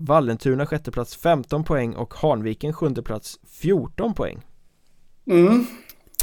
Vallentuna 0.00 0.66
sjätte 0.66 0.90
plats 0.90 1.16
15 1.16 1.64
poäng 1.64 1.94
och 1.94 2.14
Hanviken 2.14 2.72
sjunde 2.72 3.02
plats 3.02 3.38
14 3.60 4.14
poäng 4.14 4.42
Mm 5.30 5.66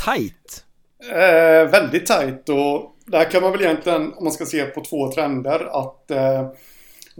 Tight 0.06 0.66
eh, 1.12 1.72
Väldigt 1.72 2.06
tight 2.06 2.50
och 2.50 2.96
där 3.06 3.32
kan 3.32 3.42
man 3.42 3.52
väl 3.52 3.62
egentligen 3.62 4.14
om 4.14 4.24
man 4.24 4.34
ska 4.34 4.46
se 4.46 4.66
på 4.66 4.84
två 4.84 5.12
trender 5.12 5.80
att 5.80 6.12
eh, 6.12 6.50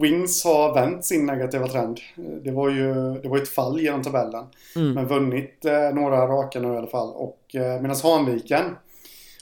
Wings 0.02 0.44
har 0.44 0.74
vänt 0.74 1.06
sin 1.06 1.26
negativa 1.26 1.68
trend. 1.68 2.00
Det 2.44 2.52
var 2.52 2.70
ju 2.70 2.94
det 3.22 3.30
var 3.30 3.38
ett 3.38 3.50
fall 3.50 3.80
genom 3.80 4.04
tabellen. 4.04 4.46
Mm. 4.76 4.94
Men 4.94 5.08
vunnit 5.08 5.66
eh, 5.66 5.94
några 5.94 6.28
raka 6.28 6.60
nu 6.60 6.74
i 6.74 6.78
alla 6.78 6.88
fall. 6.88 7.10
Och 7.10 7.56
eh, 7.56 7.82
medan 7.82 7.98
Hanviken 8.04 8.76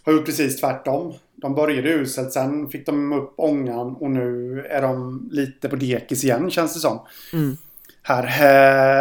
har 0.03 0.13
gjort 0.13 0.25
precis 0.25 0.59
tvärtom. 0.59 1.13
De 1.45 1.55
började 1.55 1.89
uselt, 1.89 2.33
sen 2.33 2.69
fick 2.69 2.85
de 2.85 3.13
upp 3.13 3.33
ångan 3.37 3.95
och 3.95 4.11
nu 4.11 4.59
är 4.69 4.81
de 4.81 5.27
lite 5.31 5.69
på 5.69 5.75
dekis 5.75 6.23
igen 6.23 6.51
känns 6.51 6.73
det 6.73 6.79
som. 6.79 6.99
Mm. 7.33 7.57
Här. 8.01 8.23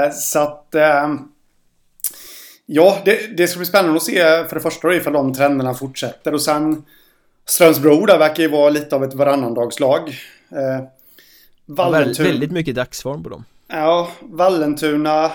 Eh, 0.06 0.12
så 0.12 0.38
att... 0.38 0.74
Eh, 0.74 1.14
ja, 2.66 2.98
det, 3.04 3.36
det 3.36 3.48
ska 3.48 3.58
bli 3.58 3.66
spännande 3.66 3.96
att 3.96 4.02
se 4.02 4.44
för 4.44 4.54
det 4.54 4.60
första 4.60 4.94
ifall 4.94 5.12
de 5.12 5.34
trenderna 5.34 5.74
fortsätter 5.74 6.34
och 6.34 6.42
sen 6.42 6.84
Strömsbro 7.46 8.06
där 8.06 8.18
verkar 8.18 8.42
ju 8.42 8.48
vara 8.48 8.70
lite 8.70 8.96
av 8.96 9.04
ett 9.04 9.14
varannandagslag. 9.14 10.08
Eh, 10.50 10.86
Vallentuna. 11.66 12.28
Väldigt 12.28 12.52
mycket 12.52 12.74
dagsform 12.74 13.22
på 13.22 13.28
dem. 13.28 13.44
Ja, 13.68 14.10
Vallentuna. 14.20 15.32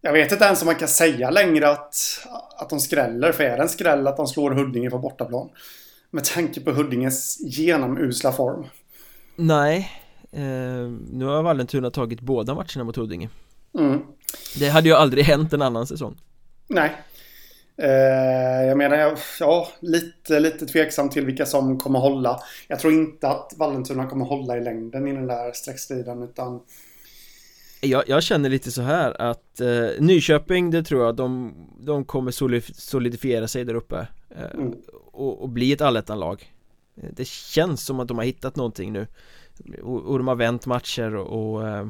Jag 0.00 0.12
vet 0.12 0.32
inte 0.32 0.44
ens 0.44 0.62
om 0.62 0.66
man 0.66 0.74
kan 0.74 0.88
säga 0.88 1.30
längre 1.30 1.70
att, 1.70 1.96
att 2.56 2.70
de 2.70 2.80
skräller. 2.80 3.32
För 3.32 3.44
är 3.44 3.56
det 3.56 3.62
en 3.62 3.68
skräll 3.68 4.06
att 4.06 4.16
de 4.16 4.26
slår 4.26 4.50
Huddinge 4.50 4.90
på 4.90 4.98
bortaplan? 4.98 5.48
Med 6.14 6.24
tanke 6.24 6.60
på 6.60 6.70
Huddinges 6.70 7.38
genomusla 7.56 8.32
form. 8.32 8.66
Nej, 9.36 9.90
eh, 10.32 10.90
nu 11.12 11.24
har 11.24 11.42
Vallentuna 11.42 11.90
tagit 11.90 12.20
båda 12.20 12.54
matcherna 12.54 12.84
mot 12.84 12.96
Huddinge. 12.96 13.28
Mm. 13.78 14.00
Det 14.58 14.68
hade 14.68 14.88
ju 14.88 14.94
aldrig 14.94 15.24
hänt 15.24 15.52
en 15.52 15.62
annan 15.62 15.86
säsong. 15.86 16.16
Nej. 16.68 16.96
Eh, 17.76 18.66
jag 18.68 18.78
menar, 18.78 19.18
ja, 19.40 19.68
lite, 19.80 20.40
lite 20.40 20.66
tveksam 20.66 21.10
till 21.10 21.26
vilka 21.26 21.46
som 21.46 21.78
kommer 21.78 21.98
hålla. 21.98 22.40
Jag 22.68 22.80
tror 22.80 22.92
inte 22.92 23.28
att 23.28 23.52
Vallentuna 23.56 24.06
kommer 24.06 24.24
hålla 24.24 24.56
i 24.56 24.60
längden 24.60 25.08
i 25.08 25.12
den 25.12 25.26
där 25.26 25.52
streckstriden 25.52 26.22
utan 26.22 26.60
jag, 27.80 28.08
jag, 28.08 28.22
känner 28.22 28.48
lite 28.48 28.70
så 28.70 28.82
här 28.82 29.20
att 29.20 29.60
eh, 29.60 29.88
Nyköping, 29.98 30.70
det 30.70 30.82
tror 30.82 31.04
jag, 31.04 31.16
de, 31.16 31.54
de 31.80 32.04
kommer 32.04 32.30
solidifiera 32.80 33.48
sig 33.48 33.64
där 33.64 33.74
uppe 33.74 34.06
eh, 34.30 34.54
mm. 34.54 34.74
Och, 35.12 35.42
och, 35.42 35.48
bli 35.48 35.72
ett 35.72 35.80
allettanlag. 35.80 36.52
Eh, 36.96 37.08
Det 37.12 37.28
känns 37.28 37.84
som 37.84 38.00
att 38.00 38.08
de 38.08 38.18
har 38.18 38.24
hittat 38.24 38.56
någonting 38.56 38.92
nu. 38.92 39.06
Och, 39.82 40.02
och 40.02 40.18
de 40.18 40.28
har 40.28 40.34
vänt 40.34 40.66
matcher 40.66 41.14
och, 41.14 41.54
och 41.54 41.68
eh, 41.68 41.88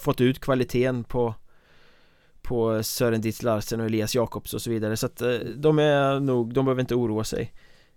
fått 0.00 0.20
ut 0.20 0.40
kvaliteten 0.40 1.04
på 1.04 1.34
på 2.42 2.82
Sören 2.82 3.20
Dietz 3.20 3.42
Larsen 3.42 3.80
och 3.80 3.86
Elias 3.86 4.14
Jakobs 4.14 4.54
och 4.54 4.62
så 4.62 4.70
vidare. 4.70 4.96
Så 4.96 5.06
att 5.06 5.20
eh, 5.20 5.38
de 5.56 5.78
är 5.78 6.20
nog, 6.20 6.54
de 6.54 6.64
behöver 6.64 6.80
inte 6.80 6.94
oroa 6.94 7.24
sig. 7.24 7.52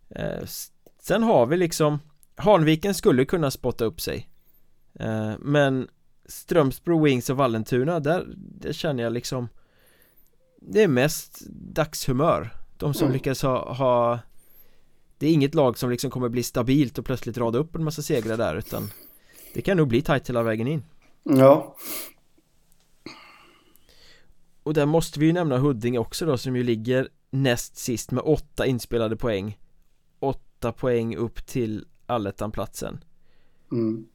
Eh, 0.09 0.45
Sen 1.01 1.23
har 1.23 1.45
vi 1.45 1.57
liksom 1.57 1.99
Hanviken 2.35 2.93
skulle 2.93 3.25
kunna 3.25 3.51
spotta 3.51 3.85
upp 3.85 4.01
sig. 4.01 4.29
Men 5.39 5.87
Strömsbro, 6.25 7.03
Wings 7.03 7.29
och 7.29 7.37
Vallentuna, 7.37 7.99
där, 7.99 8.25
där 8.35 8.73
känner 8.73 9.03
jag 9.03 9.13
liksom 9.13 9.47
Det 10.61 10.83
är 10.83 10.87
mest 10.87 11.39
dagshumör. 11.49 12.53
De 12.77 12.93
som 12.93 13.05
mm. 13.05 13.13
lyckas 13.13 13.41
ha, 13.41 13.73
ha 13.73 14.19
Det 15.19 15.27
är 15.27 15.33
inget 15.33 15.55
lag 15.55 15.77
som 15.77 15.89
liksom 15.89 16.11
kommer 16.11 16.29
bli 16.29 16.43
stabilt 16.43 16.97
och 16.97 17.05
plötsligt 17.05 17.37
rada 17.37 17.59
upp 17.59 17.75
en 17.75 17.83
massa 17.83 18.01
segrar 18.01 18.37
där 18.37 18.55
utan 18.55 18.89
Det 19.53 19.61
kan 19.61 19.77
nog 19.77 19.87
bli 19.87 20.01
tajt 20.01 20.29
hela 20.29 20.43
vägen 20.43 20.67
in. 20.67 20.83
Ja. 21.23 21.75
Och 24.63 24.73
där 24.73 24.85
måste 24.85 25.19
vi 25.19 25.25
ju 25.25 25.33
nämna 25.33 25.57
Huddinge 25.57 25.99
också 25.99 26.25
då 26.25 26.37
som 26.37 26.55
ju 26.55 26.63
ligger 26.63 27.09
näst 27.29 27.77
sist 27.77 28.11
med 28.11 28.23
åtta 28.23 28.65
inspelade 28.65 29.15
poäng. 29.15 29.57
Åtta 30.19 30.71
poäng 30.71 31.15
upp 31.15 31.45
till 31.45 31.85
allettan-platsen. 32.05 33.03
Mm. 33.71 34.05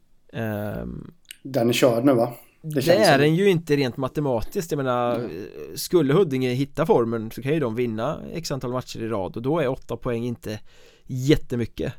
um, 0.83 1.15
den 1.43 1.69
är 1.69 1.73
körd 1.73 2.05
nu 2.05 2.13
va? 2.13 2.35
Det, 2.63 2.81
det 2.81 2.95
är 2.95 3.19
den 3.19 3.35
ju 3.35 3.49
inte 3.49 3.77
rent 3.77 3.97
matematiskt, 3.97 4.71
jag 4.71 4.79
menar 4.79 5.15
mm. 5.15 5.31
Skulle 5.75 6.15
Huddinge 6.15 6.49
hitta 6.49 6.87
formen 6.87 7.31
så 7.31 7.43
kan 7.43 7.53
ju 7.53 7.61
de 7.61 7.75
vinna 7.75 8.21
x 8.33 8.53
antal 8.53 8.73
matcher 8.73 9.03
i 9.03 9.09
rad 9.09 9.37
och 9.37 9.43
då 9.43 9.59
är 9.59 9.69
åtta 9.69 9.97
poäng 9.97 10.25
inte 10.25 10.61
jättemycket. 11.07 11.93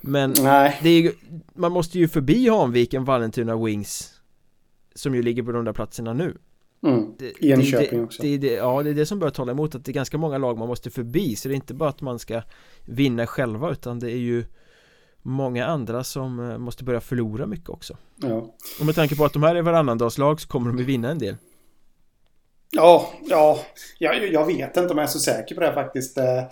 Men 0.00 0.34
Nej. 0.42 0.78
det 0.82 0.90
är, 0.90 1.12
man 1.54 1.72
måste 1.72 1.98
ju 1.98 2.08
förbi 2.08 2.48
Hanviken, 2.48 3.04
Vallentuna, 3.04 3.56
Wings 3.56 4.20
Som 4.94 5.14
ju 5.14 5.22
ligger 5.22 5.42
på 5.42 5.52
de 5.52 5.64
där 5.64 5.72
platserna 5.72 6.12
nu. 6.12 6.36
Mm. 6.86 7.14
Enköping 7.40 7.98
det, 7.98 8.04
också. 8.04 8.22
det, 8.22 8.38
det, 8.38 8.52
Ja, 8.52 8.82
det 8.82 8.90
är 8.90 8.94
det 8.94 9.06
som 9.06 9.18
bör 9.18 9.30
tala 9.30 9.52
emot 9.52 9.74
att 9.74 9.84
det 9.84 9.90
är 9.90 9.94
ganska 9.94 10.18
många 10.18 10.38
lag 10.38 10.58
man 10.58 10.68
måste 10.68 10.90
förbi. 10.90 11.36
Så 11.36 11.48
det 11.48 11.54
är 11.54 11.56
inte 11.56 11.74
bara 11.74 11.88
att 11.88 12.00
man 12.00 12.18
ska 12.18 12.42
vinna 12.84 13.26
själva 13.26 13.70
utan 13.70 13.98
det 13.98 14.10
är 14.10 14.16
ju 14.16 14.44
många 15.22 15.66
andra 15.66 16.04
som 16.04 16.50
eh, 16.50 16.58
måste 16.58 16.84
börja 16.84 17.00
förlora 17.00 17.46
mycket 17.46 17.68
också. 17.68 17.96
Ja. 18.16 18.54
Och 18.80 18.86
med 18.86 18.94
tanke 18.94 19.16
på 19.16 19.24
att 19.24 19.32
de 19.32 19.42
här 19.42 19.54
är 19.54 19.62
varannandagslag 19.62 20.40
så 20.40 20.48
kommer 20.48 20.70
de 20.70 20.78
ju 20.78 20.84
vinna 20.84 21.10
en 21.10 21.18
del. 21.18 21.36
Ja, 22.70 23.12
ja, 23.28 23.60
jag, 23.98 24.32
jag 24.32 24.46
vet 24.46 24.76
inte 24.76 24.92
om 24.92 24.98
jag 24.98 25.04
är 25.04 25.10
så 25.10 25.18
säker 25.18 25.54
på 25.54 25.60
det 25.60 25.72
faktiskt 25.72 26.18
eh. 26.18 26.42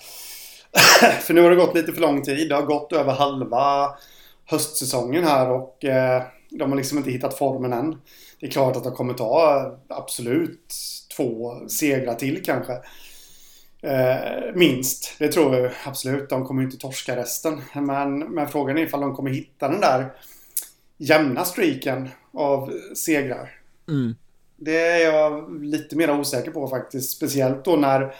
För 1.21 1.35
nu 1.35 1.43
har 1.43 1.51
det 1.51 1.57
gått 1.57 1.75
lite 1.75 1.93
för 1.93 2.01
lång 2.01 2.23
tid, 2.23 2.49
det 2.49 2.55
har 2.55 2.62
gått 2.62 2.93
över 2.93 3.12
halva 3.12 3.95
höstsäsongen 4.45 5.25
här 5.25 5.51
och 5.51 5.85
eh, 5.85 6.23
de 6.51 6.71
har 6.71 6.77
liksom 6.77 6.99
inte 6.99 7.11
hittat 7.11 7.39
formen 7.39 7.73
än 7.73 7.97
det 8.41 8.47
är 8.47 8.51
klart 8.51 8.77
att 8.77 8.85
de 8.85 8.93
kommer 8.93 9.14
ta 9.14 9.79
absolut 9.89 10.75
två 11.16 11.61
segrar 11.68 12.14
till 12.14 12.43
kanske. 12.45 12.73
Eh, 13.83 14.55
minst, 14.55 15.14
det 15.18 15.29
tror 15.29 15.57
jag 15.57 15.73
absolut. 15.85 16.29
De 16.29 16.45
kommer 16.47 16.62
inte 16.62 16.77
torska 16.77 17.16
resten. 17.16 17.61
Men, 17.75 18.18
men 18.18 18.49
frågan 18.49 18.79
är 18.79 18.83
ifall 18.83 19.01
de 19.01 19.14
kommer 19.14 19.31
hitta 19.31 19.68
den 19.68 19.81
där 19.81 20.12
jämna 20.99 21.45
streaken 21.45 22.09
av 22.33 22.73
segrar. 22.95 23.51
Mm. 23.89 24.14
Det 24.57 24.87
är 24.87 25.12
jag 25.12 25.62
lite 25.64 25.97
mer 25.97 26.11
osäker 26.11 26.51
på 26.51 26.68
faktiskt. 26.68 27.16
Speciellt 27.16 27.64
då 27.64 27.77
när, 27.77 28.14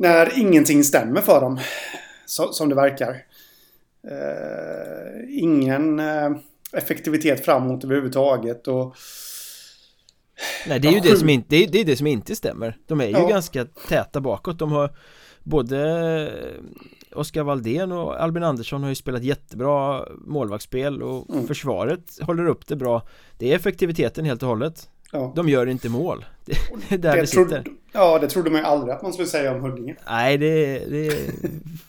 när 0.00 0.38
ingenting 0.38 0.84
stämmer 0.84 1.20
för 1.20 1.40
dem. 1.40 1.60
Så, 2.26 2.52
som 2.52 2.68
det 2.68 2.74
verkar. 2.74 3.10
Eh, 4.08 5.38
ingen... 5.42 6.00
Eh, 6.00 6.30
effektivitet 6.72 7.44
framåt 7.44 7.84
överhuvudtaget 7.84 8.68
och 8.68 8.96
Nej 10.66 10.80
det 10.80 10.88
är 10.88 10.92
ju 10.92 11.00
det 11.00 11.16
som 11.16 11.28
inte, 11.28 11.46
det 11.48 11.64
är, 11.64 11.68
det, 11.68 11.80
är 11.80 11.84
det 11.84 11.96
som 11.96 12.06
inte 12.06 12.36
stämmer 12.36 12.76
De 12.86 13.00
är 13.00 13.06
ju 13.06 13.12
ja. 13.12 13.28
ganska 13.28 13.64
täta 13.64 14.20
bakåt 14.20 14.58
De 14.58 14.72
har 14.72 14.96
både 15.42 16.32
Oskar 17.14 17.42
Valdén 17.42 17.92
och 17.92 18.22
Albin 18.22 18.42
Andersson 18.42 18.82
har 18.82 18.88
ju 18.88 18.94
spelat 18.94 19.22
jättebra 19.22 20.04
målvaktsspel 20.26 21.02
och 21.02 21.30
mm. 21.30 21.46
försvaret 21.46 22.18
håller 22.22 22.46
upp 22.46 22.66
det 22.66 22.76
bra 22.76 23.02
Det 23.38 23.52
är 23.52 23.56
effektiviteten 23.56 24.24
helt 24.24 24.42
och 24.42 24.48
hållet 24.48 24.88
ja. 25.12 25.32
De 25.36 25.48
gör 25.48 25.66
inte 25.66 25.88
mål 25.88 26.24
Det 26.44 26.94
är 26.94 26.98
där 26.98 27.16
det, 27.16 27.26
trodde, 27.26 27.64
Ja 27.92 28.18
det 28.18 28.28
trodde 28.28 28.50
man 28.50 28.60
ju 28.60 28.66
aldrig 28.66 28.94
att 28.94 29.02
man 29.02 29.12
skulle 29.12 29.28
säga 29.28 29.54
om 29.54 29.60
Huddinge 29.60 29.96
Nej 30.06 30.38
det, 30.38 30.78
det 30.78 31.06
är 31.06 31.30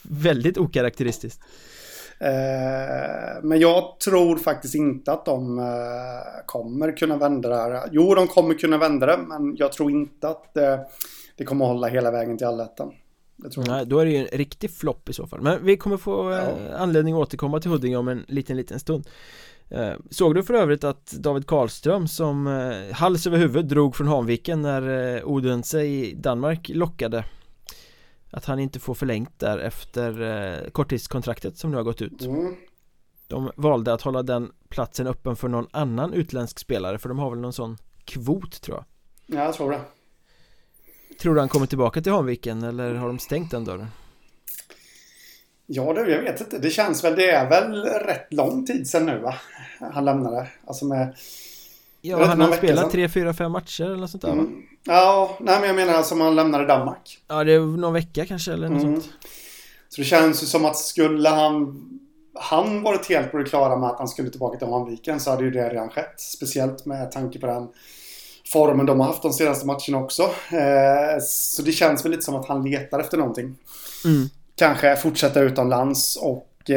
väldigt 0.01 0.57
okaraktäristiskt 0.57 1.41
Eh, 2.21 3.43
men 3.43 3.59
jag 3.59 3.99
tror 3.99 4.37
faktiskt 4.37 4.75
inte 4.75 5.11
att 5.11 5.25
de 5.25 5.59
eh, 5.59 5.65
kommer 6.45 6.97
kunna 6.97 7.17
vända 7.17 7.49
det 7.49 7.55
här. 7.55 7.89
Jo, 7.91 8.15
de 8.15 8.27
kommer 8.27 8.53
kunna 8.53 8.77
vända 8.77 9.05
det, 9.05 9.17
men 9.17 9.55
jag 9.55 9.71
tror 9.71 9.91
inte 9.91 10.27
att 10.27 10.57
eh, 10.57 10.79
det 11.35 11.45
kommer 11.45 11.65
hålla 11.65 11.87
hela 11.87 12.11
vägen 12.11 12.37
till 12.37 12.47
allettan. 12.47 12.91
Nej, 13.67 13.85
då 13.85 13.99
är 13.99 14.05
det 14.05 14.11
ju 14.11 14.17
en 14.17 14.37
riktig 14.37 14.71
flopp 14.71 15.09
i 15.09 15.13
så 15.13 15.27
fall. 15.27 15.41
Men 15.41 15.65
vi 15.65 15.77
kommer 15.77 15.97
få 15.97 16.31
ja. 16.31 16.75
anledning 16.77 17.13
att 17.13 17.19
återkomma 17.19 17.59
till 17.59 17.71
Huddinge 17.71 17.97
om 17.97 18.07
en 18.07 18.25
liten, 18.27 18.57
liten 18.57 18.79
stund. 18.79 19.07
Såg 20.09 20.35
du 20.35 20.43
för 20.43 20.53
övrigt 20.53 20.83
att 20.83 21.11
David 21.11 21.47
Karlström 21.47 22.07
som 22.07 22.45
hals 22.93 23.27
över 23.27 23.37
huvud 23.37 23.65
drog 23.65 23.95
från 23.95 24.07
Hanviken 24.07 24.61
när 24.61 25.23
Odense 25.23 25.81
i 25.81 26.13
Danmark 26.13 26.69
lockade 26.73 27.23
att 28.31 28.45
han 28.45 28.59
inte 28.59 28.79
får 28.79 28.93
förlängt 28.93 29.39
där 29.39 29.57
efter 29.57 30.21
eh, 30.21 30.69
korttidskontraktet 30.69 31.57
som 31.57 31.71
nu 31.71 31.77
har 31.77 31.83
gått 31.83 32.01
ut 32.01 32.21
mm. 32.21 32.55
De 33.27 33.51
valde 33.55 33.93
att 33.93 34.01
hålla 34.01 34.23
den 34.23 34.51
platsen 34.69 35.07
öppen 35.07 35.35
för 35.35 35.47
någon 35.47 35.67
annan 35.71 36.13
utländsk 36.13 36.59
spelare 36.59 36.97
för 36.97 37.09
de 37.09 37.19
har 37.19 37.29
väl 37.29 37.39
någon 37.39 37.53
sån 37.53 37.77
kvot 38.05 38.61
tror 38.61 38.77
jag 38.77 38.85
Ja, 39.37 39.45
jag 39.45 39.53
tror 39.53 39.71
det 39.71 39.81
Tror 41.19 41.35
du 41.35 41.39
han 41.39 41.49
kommer 41.49 41.65
tillbaka 41.65 42.01
till 42.01 42.11
Hanviken 42.11 42.63
eller 42.63 42.93
har 42.93 43.07
de 43.07 43.19
stängt 43.19 43.51
den 43.51 43.65
dörren? 43.65 43.87
Ja, 45.65 45.93
det, 45.93 46.11
jag 46.11 46.21
vet 46.21 46.41
inte. 46.41 46.57
Det 46.57 46.69
känns 46.69 47.03
väl, 47.03 47.15
det 47.15 47.31
är 47.31 47.49
väl 47.49 47.83
rätt 47.83 48.33
lång 48.33 48.65
tid 48.65 48.87
sedan 48.87 49.05
nu 49.05 49.19
va? 49.19 49.35
Han 49.93 50.05
lämnade. 50.05 50.47
Alltså 50.67 50.85
med 50.85 51.15
Ja, 52.01 52.25
han 52.25 52.41
har 52.41 52.51
spelat 52.51 52.91
3, 52.91 53.09
4, 53.09 53.33
5 53.33 53.51
matcher 53.51 53.83
eller 53.83 53.95
något 53.95 54.09
sånt 54.09 54.21
där 54.23 54.31
mm. 54.31 54.45
va? 54.45 54.51
Ja, 54.83 55.37
nej 55.39 55.59
men 55.59 55.67
jag 55.67 55.75
menar 55.75 55.93
alltså 55.93 56.15
om 56.15 56.21
han 56.21 56.35
lämnade 56.35 56.65
Danmark. 56.65 57.19
Ja, 57.27 57.43
det 57.43 57.53
är 57.53 57.59
någon 57.59 57.93
vecka 57.93 58.25
kanske 58.25 58.53
eller 58.53 58.69
något 58.69 58.83
mm. 58.83 59.01
sånt. 59.01 59.13
Så 59.89 60.01
det 60.01 60.05
känns 60.05 60.43
ju 60.43 60.47
som 60.47 60.65
att 60.65 60.77
skulle 60.77 61.29
han 61.29 61.81
han 62.33 62.83
varit 62.83 63.09
helt 63.09 63.31
på 63.31 63.37
det 63.37 63.43
klara 63.43 63.77
med 63.77 63.89
att 63.89 63.99
han 63.99 64.07
skulle 64.07 64.29
tillbaka 64.29 64.57
till 64.57 64.67
Hanviken 64.67 65.19
så 65.19 65.29
hade 65.29 65.43
ju 65.43 65.51
det 65.51 65.69
redan 65.69 65.89
skett. 65.89 66.19
Speciellt 66.19 66.85
med 66.85 67.11
tanke 67.11 67.39
på 67.39 67.47
den 67.47 67.67
formen 68.51 68.85
de 68.85 68.99
har 68.99 69.07
haft 69.07 69.21
de 69.21 69.33
senaste 69.33 69.67
matcherna 69.67 69.97
också. 69.97 70.23
Eh, 70.51 71.19
så 71.21 71.61
det 71.61 71.71
känns 71.71 72.05
väl 72.05 72.11
lite 72.11 72.23
som 72.23 72.35
att 72.35 72.47
han 72.47 72.63
letar 72.63 72.99
efter 72.99 73.17
någonting. 73.17 73.55
Mm. 74.05 74.29
Kanske 74.55 74.95
fortsätta 74.95 75.39
utomlands 75.39 76.15
och 76.15 76.71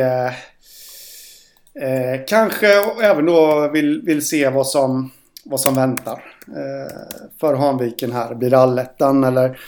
eh, 1.80 2.20
kanske 2.26 2.66
även 3.02 3.26
då 3.26 3.68
vill, 3.68 4.02
vill 4.02 4.28
se 4.28 4.48
vad 4.48 4.66
som 4.66 5.10
vad 5.44 5.60
som 5.60 5.74
väntar 5.74 6.24
eh, 6.46 7.18
för 7.40 7.54
Hanviken 7.54 8.12
här. 8.12 8.34
Blir 8.34 8.50
det 8.50 8.58
allettan 8.58 9.24
eller 9.24 9.58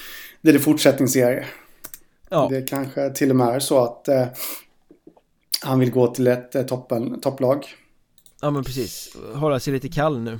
blir 0.42 0.52
det 0.52 0.59
fortsättningsserie? 0.59 1.44
Ja. 2.28 2.48
Det 2.50 2.62
kanske 2.62 3.11
till 3.11 3.30
och 3.30 3.36
med 3.36 3.48
är 3.48 3.61
så 3.61 3.84
att 3.84 4.09
eh, 4.09 4.26
han 5.62 5.78
vill 5.78 5.90
gå 5.90 6.07
till 6.14 6.26
ett 6.26 6.54
eh, 6.54 6.62
toppen, 6.62 7.20
topplag. 7.20 7.66
Ja 8.40 8.50
men 8.50 8.64
precis, 8.64 9.16
hålla 9.34 9.61
sig 9.61 9.72
lite 9.72 9.88
kall 9.88 10.20
nu. 10.20 10.38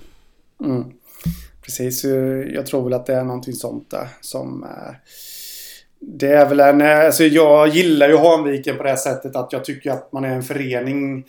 Mm. 0.65 0.85
Precis, 1.63 2.05
jag 2.55 2.67
tror 2.67 2.85
väl 2.85 2.93
att 2.93 3.07
det 3.07 3.15
är 3.15 3.25
någonting 3.25 3.55
sånt 3.55 3.91
där 3.91 4.09
som 4.21 4.65
eh, 4.65 4.95
det 6.09 6.29
är 6.29 6.49
väl 6.49 6.61
en, 6.61 6.81
eh, 6.81 7.07
alltså 7.07 7.25
jag 7.25 7.69
gillar 7.69 8.09
ju 8.09 8.17
Hanviken 8.17 8.77
på 8.77 8.83
det 8.83 8.97
sättet 8.97 9.37
att 9.37 9.53
jag 9.53 9.65
tycker 9.65 9.91
att 9.91 10.13
man 10.13 10.25
är 10.25 10.35
en 10.35 10.43
förening 10.43 11.27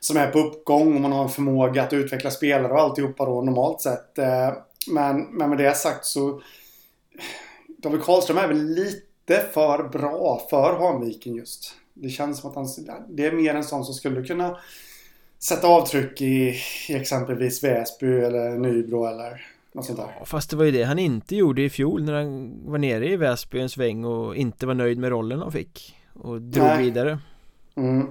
som 0.00 0.16
är 0.16 0.26
på 0.26 0.38
uppgång 0.38 0.94
och 0.94 1.00
man 1.00 1.12
har 1.12 1.22
en 1.22 1.28
förmåga 1.28 1.82
att 1.82 1.92
utveckla 1.92 2.30
spelare 2.30 2.72
och 2.72 2.80
alltihopa 2.80 3.24
då 3.24 3.42
normalt 3.42 3.80
sett. 3.80 4.18
Eh, 4.18 4.52
men, 4.90 5.20
men 5.20 5.48
med 5.48 5.58
det 5.58 5.76
sagt 5.76 6.04
så 6.04 6.42
David 7.78 8.02
Karlström 8.02 8.38
är 8.38 8.48
väl 8.48 8.64
lite 8.64 9.44
för 9.52 9.88
bra 9.88 10.46
för 10.50 10.78
Hanviken 10.78 11.34
just. 11.34 11.74
Det 11.94 12.08
känns 12.08 12.40
som 12.40 12.50
att 12.50 12.56
han, 12.56 12.68
det 13.08 13.26
är 13.26 13.32
mer 13.32 13.54
en 13.54 13.64
sån 13.64 13.84
som 13.84 13.94
skulle 13.94 14.22
kunna 14.22 14.58
sätta 15.38 15.66
avtryck 15.66 16.20
i, 16.20 16.54
i 16.88 16.94
exempelvis 16.94 17.64
Väsby 17.64 18.20
eller 18.20 18.58
Nybro 18.58 19.06
eller 19.06 19.46
något 19.72 19.84
sånt 19.84 19.98
där. 19.98 20.16
Ja, 20.18 20.24
fast 20.24 20.50
det 20.50 20.56
var 20.56 20.64
ju 20.64 20.70
det 20.70 20.82
han 20.82 20.98
inte 20.98 21.36
gjorde 21.36 21.62
i 21.62 21.70
fjol 21.70 22.02
när 22.02 22.12
han 22.12 22.60
var 22.64 22.78
nere 22.78 23.08
i 23.08 23.16
Väsby 23.16 23.60
en 23.60 23.68
sväng 23.68 24.04
och 24.04 24.36
inte 24.36 24.66
var 24.66 24.74
nöjd 24.74 24.98
med 24.98 25.10
rollen 25.10 25.38
han 25.38 25.52
fick 25.52 25.96
och 26.14 26.42
drog 26.42 26.66
Nej. 26.66 26.82
vidare. 26.82 27.18
Mm 27.76 28.06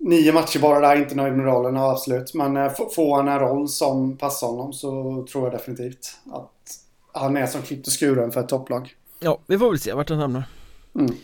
nio 0.00 0.32
matcher 0.32 0.58
bara 0.58 0.80
där, 0.80 0.96
inte 0.96 1.14
nöjd 1.14 1.34
med 1.34 1.46
rollen, 1.46 1.76
absolut. 1.76 2.34
Men 2.34 2.56
eh, 2.56 2.72
får 2.94 3.16
han 3.16 3.28
en 3.28 3.38
roll 3.38 3.68
som 3.68 4.16
passar 4.16 4.46
honom 4.46 4.72
så 4.72 5.26
tror 5.32 5.44
jag 5.44 5.52
definitivt 5.52 6.18
att 6.30 6.78
han 7.12 7.36
är 7.36 7.46
som 7.46 7.62
klippt 7.62 7.86
och 7.86 7.92
skuren 8.00 8.32
för 8.32 8.40
ett 8.40 8.48
topplag. 8.48 8.94
Ja, 9.20 9.38
vi 9.46 9.58
får 9.58 9.70
väl 9.70 9.78
se 9.78 9.92
vart 9.92 10.10
han 10.10 10.18
hamnar. 10.18 10.42
Mm. 10.94 11.14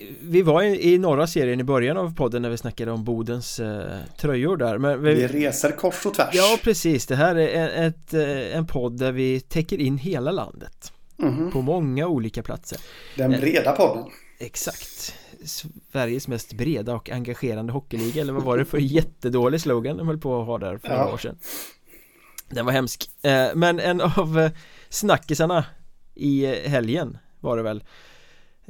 Eh, 0.00 0.06
vi 0.20 0.42
var 0.42 0.62
i, 0.62 0.98
norra 0.98 1.26
serien 1.26 1.60
i 1.60 1.64
början 1.64 1.96
av 1.96 2.14
podden 2.16 2.42
när 2.42 2.50
vi 2.50 2.56
snackade 2.56 2.90
om 2.90 3.04
Bodens 3.04 3.60
eh, 3.60 3.98
tröjor 4.16 4.56
där 4.56 4.78
men 4.78 5.02
vi, 5.02 5.14
vi 5.14 5.26
reser 5.26 5.70
kors 5.70 6.06
och 6.06 6.14
tvärs. 6.14 6.34
Ja 6.34 6.58
precis, 6.62 7.06
det 7.06 7.16
här 7.16 7.34
är 7.34 7.48
en, 7.48 7.86
ett, 7.86 8.14
eh, 8.14 8.56
en 8.56 8.66
podd 8.66 8.98
där 8.98 9.12
vi 9.12 9.40
täcker 9.40 9.80
in 9.80 9.98
hela 9.98 10.30
landet. 10.30 10.92
Mm. 11.22 11.50
På 11.50 11.60
många 11.60 12.06
olika 12.06 12.42
platser. 12.42 12.78
Den 13.16 13.30
breda 13.30 13.72
podden. 13.72 14.04
Exakt. 14.38 15.14
Sveriges 15.44 16.28
mest 16.28 16.52
breda 16.52 16.94
och 16.94 17.10
engagerande 17.10 17.72
hockeyliga 17.72 18.22
eller 18.22 18.32
vad 18.32 18.42
var 18.42 18.58
det 18.58 18.64
för 18.64 18.78
jättedålig 18.80 19.60
slogan 19.60 19.96
de 19.96 20.06
höll 20.06 20.18
på 20.18 20.40
att 20.40 20.46
ha 20.46 20.58
där 20.58 20.78
för 20.78 20.88
ja. 20.88 20.96
några 20.96 21.14
år 21.14 21.18
sedan? 21.18 21.38
Den 22.48 22.66
var 22.66 22.72
hemsk. 22.72 23.10
Eh, 23.22 23.48
Men 23.54 23.80
en 23.80 24.00
av 24.00 24.38
eh, 24.38 24.50
snackisarna 24.88 25.64
i 26.14 26.44
eh, 26.44 26.70
helgen 26.70 27.18
var 27.40 27.56
det 27.56 27.62
väl 27.62 27.84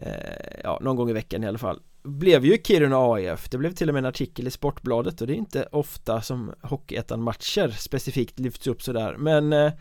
Eh, 0.03 0.61
ja, 0.65 0.79
någon 0.81 0.97
gång 0.97 1.11
i 1.11 1.13
veckan 1.13 1.45
i 1.45 1.47
alla 1.47 1.59
fall. 1.59 1.81
Blev 2.03 2.45
ju 2.45 2.59
Kiruna 2.65 2.97
AIF 2.97 3.49
Det 3.49 3.59
blev 3.59 3.73
till 3.73 3.89
och 3.89 3.95
med 3.95 4.01
en 4.01 4.09
artikel 4.09 4.47
i 4.47 4.51
Sportbladet 4.51 5.21
och 5.21 5.27
det 5.27 5.33
är 5.33 5.37
inte 5.37 5.69
ofta 5.73 6.23
som 6.23 6.55
Hockeyettan-matcher 6.63 7.69
specifikt 7.69 8.39
lyfts 8.39 8.67
upp 8.67 8.83
sådär. 8.83 9.17
Men 9.19 9.53
eh, 9.53 9.73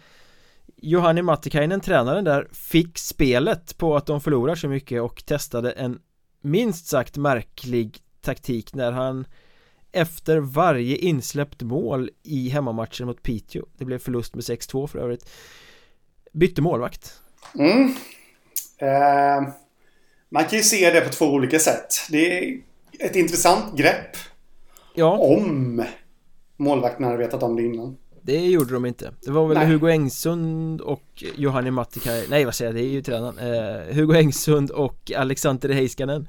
Johanni 0.75 1.21
Mattikainen, 1.21 1.81
tränaren 1.81 2.23
där, 2.23 2.47
fick 2.51 2.97
spelet 2.97 3.77
på 3.77 3.95
att 3.95 4.05
de 4.05 4.21
förlorar 4.21 4.55
så 4.55 4.67
mycket 4.67 5.01
och 5.01 5.25
testade 5.25 5.71
en 5.71 5.99
minst 6.41 6.87
sagt 6.87 7.17
märklig 7.17 7.97
taktik 8.21 8.73
när 8.73 8.91
han 8.91 9.25
efter 9.91 10.37
varje 10.37 10.95
insläppt 10.95 11.61
mål 11.61 12.09
i 12.23 12.49
hemmamatchen 12.49 13.07
mot 13.07 13.23
Piteå 13.23 13.65
Det 13.77 13.85
blev 13.85 13.99
förlust 13.99 14.35
med 14.35 14.43
6-2 14.43 14.87
för 14.87 14.99
övrigt 14.99 15.29
Bytte 16.33 16.61
målvakt. 16.61 17.21
Mm. 17.55 17.95
eh, 18.77 19.53
man 20.31 20.45
kan 20.45 20.57
ju 20.57 20.63
se 20.63 20.91
det 20.91 21.01
på 21.01 21.09
två 21.09 21.25
olika 21.25 21.59
sätt. 21.59 21.93
Det 22.09 22.39
är 22.39 22.57
ett 22.99 23.15
intressant 23.15 23.77
grepp 23.77 24.17
Ja. 24.93 25.17
Om 25.17 25.83
målvakten 26.57 27.05
hade 27.05 27.17
vetat 27.17 27.43
om 27.43 27.55
det 27.55 27.63
innan. 27.63 27.97
Det 28.21 28.47
gjorde 28.47 28.73
de 28.73 28.85
inte. 28.85 29.13
Det 29.21 29.31
var 29.31 29.47
väl 29.47 29.57
Nej. 29.57 29.67
Hugo 29.67 29.87
Engsund 29.87 30.81
och 30.81 31.23
Johanni 31.35 31.71
Mattikai 31.71 32.25
Nej 32.29 32.45
vad 32.45 32.55
säger 32.55 32.71
jag, 32.71 32.75
det 32.75 32.87
är 32.87 32.91
ju 32.91 33.01
tränaren. 33.01 33.37
Eh, 33.37 33.95
Hugo 33.95 34.15
Engsund 34.15 34.71
och 34.71 35.11
Alexander 35.17 35.69
Heiskanen 35.69 36.27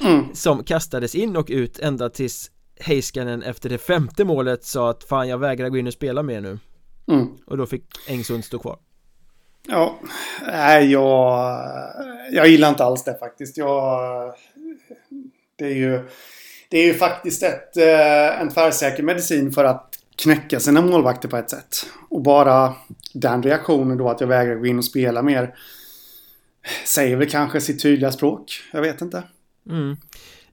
mm. 0.00 0.24
Som 0.34 0.64
kastades 0.64 1.14
in 1.14 1.36
och 1.36 1.46
ut 1.48 1.78
ända 1.78 2.10
tills 2.10 2.50
Heiskanen 2.80 3.42
efter 3.42 3.68
det 3.68 3.78
femte 3.78 4.24
målet 4.24 4.64
sa 4.64 4.90
att 4.90 5.04
fan 5.04 5.28
jag 5.28 5.38
vägrar 5.38 5.68
gå 5.68 5.76
in 5.76 5.86
och 5.86 5.92
spela 5.92 6.22
mer 6.22 6.40
nu. 6.40 6.58
Mm. 7.08 7.26
Och 7.46 7.56
då 7.56 7.66
fick 7.66 7.84
Engsund 8.08 8.44
stå 8.44 8.58
kvar 8.58 8.78
Ja, 9.68 9.98
nej 10.46 10.92
jag 10.92 11.48
Jag 12.32 12.48
gillar 12.48 12.68
inte 12.68 12.84
alls 12.84 13.04
det 13.04 13.18
faktiskt 13.18 13.56
Jag 13.56 14.34
Det 15.56 15.64
är 15.64 15.74
ju 15.74 16.08
Det 16.68 16.78
är 16.78 16.86
ju 16.86 16.94
faktiskt 16.94 17.42
ett, 17.42 17.76
eh, 17.76 18.40
en 18.40 18.48
tvärsäker 18.48 19.02
medicin 19.02 19.52
för 19.52 19.64
att 19.64 19.98
knäcka 20.16 20.60
sina 20.60 20.80
målvakter 20.80 21.28
på 21.28 21.36
ett 21.36 21.50
sätt. 21.50 21.86
Och 22.08 22.22
bara 22.22 22.74
den 23.14 23.42
reaktionen 23.42 23.98
då 23.98 24.08
att 24.08 24.20
jag 24.20 24.28
vägrar 24.28 24.54
gå 24.54 24.66
in 24.66 24.78
och 24.78 24.84
spela 24.84 25.22
mer 25.22 25.54
säger 26.86 27.16
väl 27.16 27.30
kanske 27.30 27.60
sitt 27.60 27.82
tydliga 27.82 28.12
språk. 28.12 28.52
Jag 28.72 28.80
vet 28.80 29.00
inte. 29.00 29.22
Mm. 29.70 29.96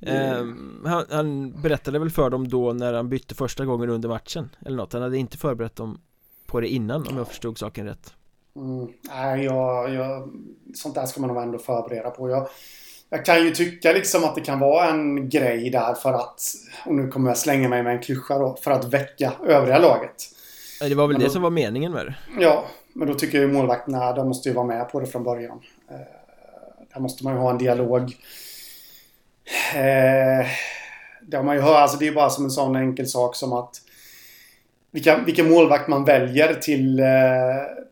Eh, 0.02 0.46
han, 0.86 1.06
han, 1.10 1.62
berättade 1.62 2.00
väl 2.00 2.10
för 2.10 2.30
dem 2.30 2.48
då 2.48 2.74
när 2.74 2.94
han 2.94 3.10
bytte 3.10 3.36
första 3.36 3.66
gången 3.66 3.90
under 3.90 4.10
matchen 4.10 4.50
eller 4.66 4.78
något. 4.78 4.94
Han 4.94 5.02
hade 5.02 5.18
inte 5.18 5.38
förberett 5.38 5.76
dem 5.76 6.02
på 6.46 6.60
det 6.60 6.68
innan 6.68 7.08
om 7.08 7.18
jag 7.18 7.28
förstod 7.28 7.58
saken 7.58 7.86
rätt. 7.86 8.14
Mm. 8.60 8.88
Nej, 9.02 9.46
jag, 9.46 9.94
jag, 9.94 10.30
sånt 10.74 10.96
där 10.96 11.06
ska 11.06 11.22
man 11.22 11.28
nog 11.28 11.44
ändå 11.44 11.60
förbereda 11.60 12.10
på. 12.10 12.30
Jag, 12.30 12.48
jag 13.10 13.26
kan 13.26 13.44
ju 13.44 13.52
tycka 13.52 13.94
liksom 13.94 14.24
att 14.24 14.36
det 14.36 14.42
kan 14.42 14.60
vara 14.60 14.90
en 14.90 15.30
grej 15.30 15.70
där 15.70 15.94
för 15.94 16.14
att, 16.14 16.42
och 16.86 16.96
nu 16.96 17.08
kommer 17.08 17.30
jag 17.30 17.38
slänga 17.38 17.70
mig 17.70 17.84
med 17.84 17.96
en 17.96 18.02
klyscha 18.02 18.40
då, 18.40 18.58
för 18.62 18.72
att 18.72 18.94
väcka 18.94 19.34
övriga 19.46 19.80
laget. 19.80 20.16
Det 20.80 20.96
var 20.96 21.08
väl 21.08 21.14
men 21.14 21.20
det 21.20 21.28
då, 21.28 21.32
som 21.32 21.42
var 21.42 21.50
meningen 21.50 21.92
med 21.92 22.06
det? 22.06 22.16
Ja, 22.40 22.66
men 22.94 23.08
då 23.08 23.14
tycker 23.14 23.38
jag 23.38 23.48
ju 23.48 23.54
målvakterna, 23.54 24.14
de 24.14 24.28
måste 24.28 24.50
ju 24.50 24.56
vara 24.56 24.66
med 24.66 24.90
på 24.90 25.00
det 25.00 25.08
från 25.08 25.24
början. 25.24 25.62
Eh, 25.90 25.98
där 26.94 27.00
måste 27.00 27.24
man 27.24 27.34
ju 27.34 27.40
ha 27.40 27.50
en 27.50 27.58
dialog. 27.58 28.02
Eh, 29.76 30.48
där 31.22 31.44
man 31.44 31.56
ju 31.56 31.62
hör, 31.62 31.76
alltså 31.76 31.98
det 31.98 32.08
är 32.08 32.12
bara 32.12 32.30
som 32.30 32.46
en 32.46 32.52
sån 32.52 32.76
enkel 32.76 33.08
sak 33.08 33.36
som 33.36 33.54
att 33.54 33.82
vilka, 34.92 35.24
vilken 35.26 35.50
målvakt 35.50 35.88
man 35.88 36.06
väljer 36.06 36.54
till, 36.54 37.00
eh, 37.00 37.06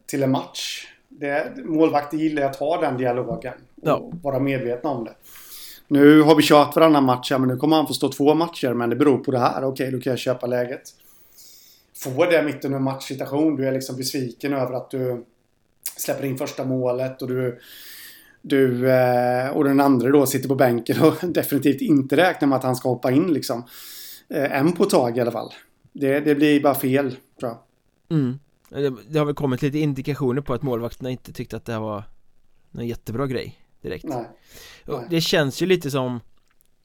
till 0.05 0.23
en 0.23 0.31
match. 0.31 0.87
Det, 1.09 1.57
målvakter 1.65 2.17
gillar 2.17 2.41
att 2.41 2.55
ha 2.55 2.81
den 2.81 2.97
dialogen. 2.97 3.53
Och 3.81 3.87
ja. 3.87 4.11
vara 4.23 4.39
medvetna 4.39 4.89
om 4.89 5.03
det. 5.03 5.13
Nu 5.87 6.21
har 6.21 6.35
vi 6.35 6.43
kört 6.43 6.75
varannan 6.75 7.03
match 7.03 7.31
men 7.31 7.47
nu 7.47 7.57
kommer 7.57 7.75
han 7.75 7.87
få 7.87 7.93
stå 7.93 8.09
två 8.09 8.33
matcher. 8.33 8.73
Men 8.73 8.89
det 8.89 8.95
beror 8.95 9.17
på 9.17 9.31
det 9.31 9.39
här. 9.39 9.63
Okej, 9.63 9.67
okay, 9.67 9.91
då 9.91 9.99
kan 9.99 10.11
jag 10.11 10.19
köpa 10.19 10.47
läget. 10.47 10.81
Få 12.03 12.25
det 12.25 12.43
mitt 12.43 12.65
under 12.65 12.77
en 12.77 12.83
matchsituation. 12.83 13.55
Du 13.55 13.67
är 13.67 13.71
liksom 13.71 13.97
besviken 13.97 14.53
över 14.53 14.73
att 14.73 14.91
du 14.91 15.25
släpper 15.97 16.25
in 16.25 16.37
första 16.37 16.65
målet 16.65 17.21
och 17.21 17.27
du 17.27 17.59
du 18.41 18.91
eh, 18.91 19.49
och 19.49 19.63
den 19.63 19.79
andra 19.79 20.09
då 20.09 20.25
sitter 20.25 20.49
på 20.49 20.55
bänken 20.55 21.01
och 21.01 21.15
definitivt 21.21 21.81
inte 21.81 22.17
räknar 22.17 22.47
med 22.47 22.55
att 22.55 22.63
han 22.63 22.75
ska 22.75 22.89
hoppa 22.89 23.11
in 23.11 23.33
liksom. 23.33 23.63
Eh, 24.29 24.59
en 24.59 24.71
på 24.71 24.83
ett 24.83 24.89
tag 24.89 25.17
i 25.17 25.21
alla 25.21 25.31
fall. 25.31 25.53
Det, 25.99 26.19
det 26.19 26.35
blir 26.35 26.63
bara 26.63 26.75
fel, 26.75 27.15
tror 27.39 27.51
jag. 27.51 27.57
Mm. 28.17 28.39
Det, 28.69 28.93
det 29.09 29.19
har 29.19 29.25
väl 29.25 29.35
kommit 29.35 29.61
lite 29.61 29.79
indikationer 29.79 30.41
på 30.41 30.53
att 30.53 30.61
målvakterna 30.61 31.09
inte 31.09 31.33
tyckte 31.33 31.57
att 31.57 31.65
det 31.65 31.73
här 31.73 31.79
var 31.79 32.03
någon 32.71 32.87
jättebra 32.87 33.27
grej 33.27 33.61
direkt 33.81 34.05
Nej. 34.05 34.29
Nej. 34.85 35.07
Det 35.09 35.21
känns 35.21 35.61
ju 35.61 35.65
lite 35.65 35.91
som 35.91 36.19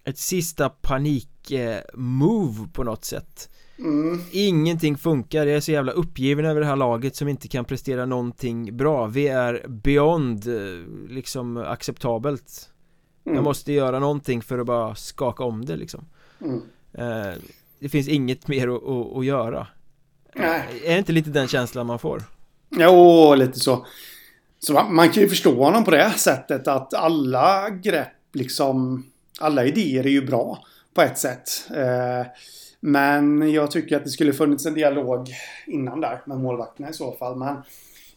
ett 0.04 0.18
sista 0.18 0.68
panik-move 0.68 2.68
på 2.72 2.84
något 2.84 3.04
sätt 3.04 3.50
mm. 3.78 4.20
Ingenting 4.30 4.96
funkar, 4.96 5.46
jag 5.46 5.56
är 5.56 5.60
så 5.60 5.72
jävla 5.72 5.92
uppgiven 5.92 6.44
över 6.44 6.60
det 6.60 6.66
här 6.66 6.76
laget 6.76 7.16
som 7.16 7.28
inte 7.28 7.48
kan 7.48 7.64
prestera 7.64 8.06
någonting 8.06 8.76
bra 8.76 9.06
Vi 9.06 9.28
är 9.28 9.68
beyond 9.68 10.48
eh, 10.48 11.08
liksom 11.08 11.56
acceptabelt 11.56 12.70
mm. 13.24 13.36
Jag 13.36 13.44
måste 13.44 13.72
göra 13.72 13.98
någonting 13.98 14.42
för 14.42 14.58
att 14.58 14.66
bara 14.66 14.94
skaka 14.94 15.44
om 15.44 15.64
det 15.64 15.76
liksom 15.76 16.04
mm. 16.40 16.62
Eh, 16.94 17.34
det 17.82 17.88
finns 17.88 18.08
inget 18.08 18.48
mer 18.48 18.68
att, 18.68 18.84
att, 18.84 19.16
att 19.16 19.24
göra 19.24 19.66
Nej. 20.34 20.62
Är 20.84 20.92
det 20.92 20.98
inte 20.98 21.12
lite 21.12 21.30
den 21.30 21.48
känslan 21.48 21.86
man 21.86 21.98
får? 21.98 22.22
Jo, 22.70 23.34
lite 23.34 23.60
så 23.60 23.86
så 24.58 24.72
man, 24.72 25.08
kan 25.08 25.22
ju 25.22 25.28
förstå 25.28 25.64
honom 25.64 25.84
på 25.84 25.90
det 25.90 26.10
sättet 26.10 26.68
att 26.68 26.94
alla 26.94 27.70
grepp, 27.70 28.08
liksom, 28.32 29.06
alla 29.40 29.64
idéer 29.64 30.06
är 30.06 30.10
ju 30.10 30.26
bra 30.26 30.58
på 30.94 31.02
ett 31.02 31.18
sätt. 31.18 31.70
Eh, 31.76 32.26
men 32.80 33.52
jag 33.52 33.70
tycker 33.70 33.96
att 33.96 34.04
det 34.04 34.10
skulle 34.10 34.32
funnits 34.32 34.66
en 34.66 34.74
dialog 34.74 35.28
innan 35.66 36.00
där 36.00 36.22
med 36.26 36.38
målvakterna 36.38 36.90
i 36.90 36.92
så 36.92 37.12
fall. 37.12 37.36
Men 37.36 37.56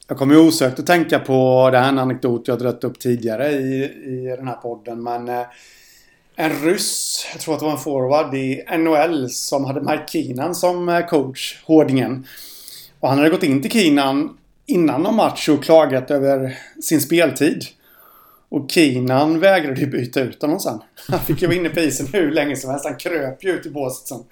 jag 0.08 0.18
kommer 0.18 0.38
osökt 0.38 0.80
att 0.80 0.88
tänka 0.88 1.20
på 1.20 1.70
den 1.72 2.00
anekdot 2.00 2.48
jag 2.48 2.60
dragit 2.60 2.84
upp 2.84 3.00
tidigare 3.00 3.52
i, 3.52 3.84
i 3.84 4.36
den 4.38 4.48
här 4.48 4.56
podden. 4.56 5.04
Men 5.04 5.30
eh, 5.30 5.46
en 6.36 6.62
ryss, 6.62 7.28
jag 7.32 7.42
tror 7.42 7.54
att 7.54 7.60
det 7.60 7.66
var 7.66 7.74
en 7.74 7.80
forward 7.80 8.36
i 8.36 8.64
NHL 8.78 9.30
som 9.30 9.66
hade 9.66 9.82
Mike 9.82 10.04
Keenan 10.08 10.56
som 10.56 10.90
eh, 10.90 11.06
coach, 11.06 11.64
Hårdingen. 11.66 12.28
Och 13.00 13.10
han 13.10 13.18
hade 13.18 13.30
gått 13.30 13.44
in 13.44 13.62
till 13.62 13.72
Keenan 13.72 14.38
innan 14.66 15.02
någon 15.02 15.16
match 15.16 15.50
och 15.50 15.64
klagat 15.64 16.12
över 16.12 16.58
sin 16.84 17.02
speltid. 17.02 17.66
Och 18.50 18.72
Keenan 18.72 19.40
vägrade 19.40 19.80
ju 19.80 19.88
byta 19.88 20.22
ut 20.22 20.42
honom 20.42 20.60
sen. 20.60 20.82
Han 21.08 21.20
fick 21.20 21.42
ju 21.42 21.48
vara 21.48 21.58
inne 21.58 21.70
på 21.70 21.80
isen 21.80 22.08
hur 22.14 22.32
länge 22.32 22.56
som 22.56 22.70
helst. 22.70 22.86
Han 22.86 22.98
kröp 22.98 23.44
ju 23.44 23.52
ut 23.52 23.66
i 23.66 23.70
båset 23.70 24.08
sen. 24.08 24.24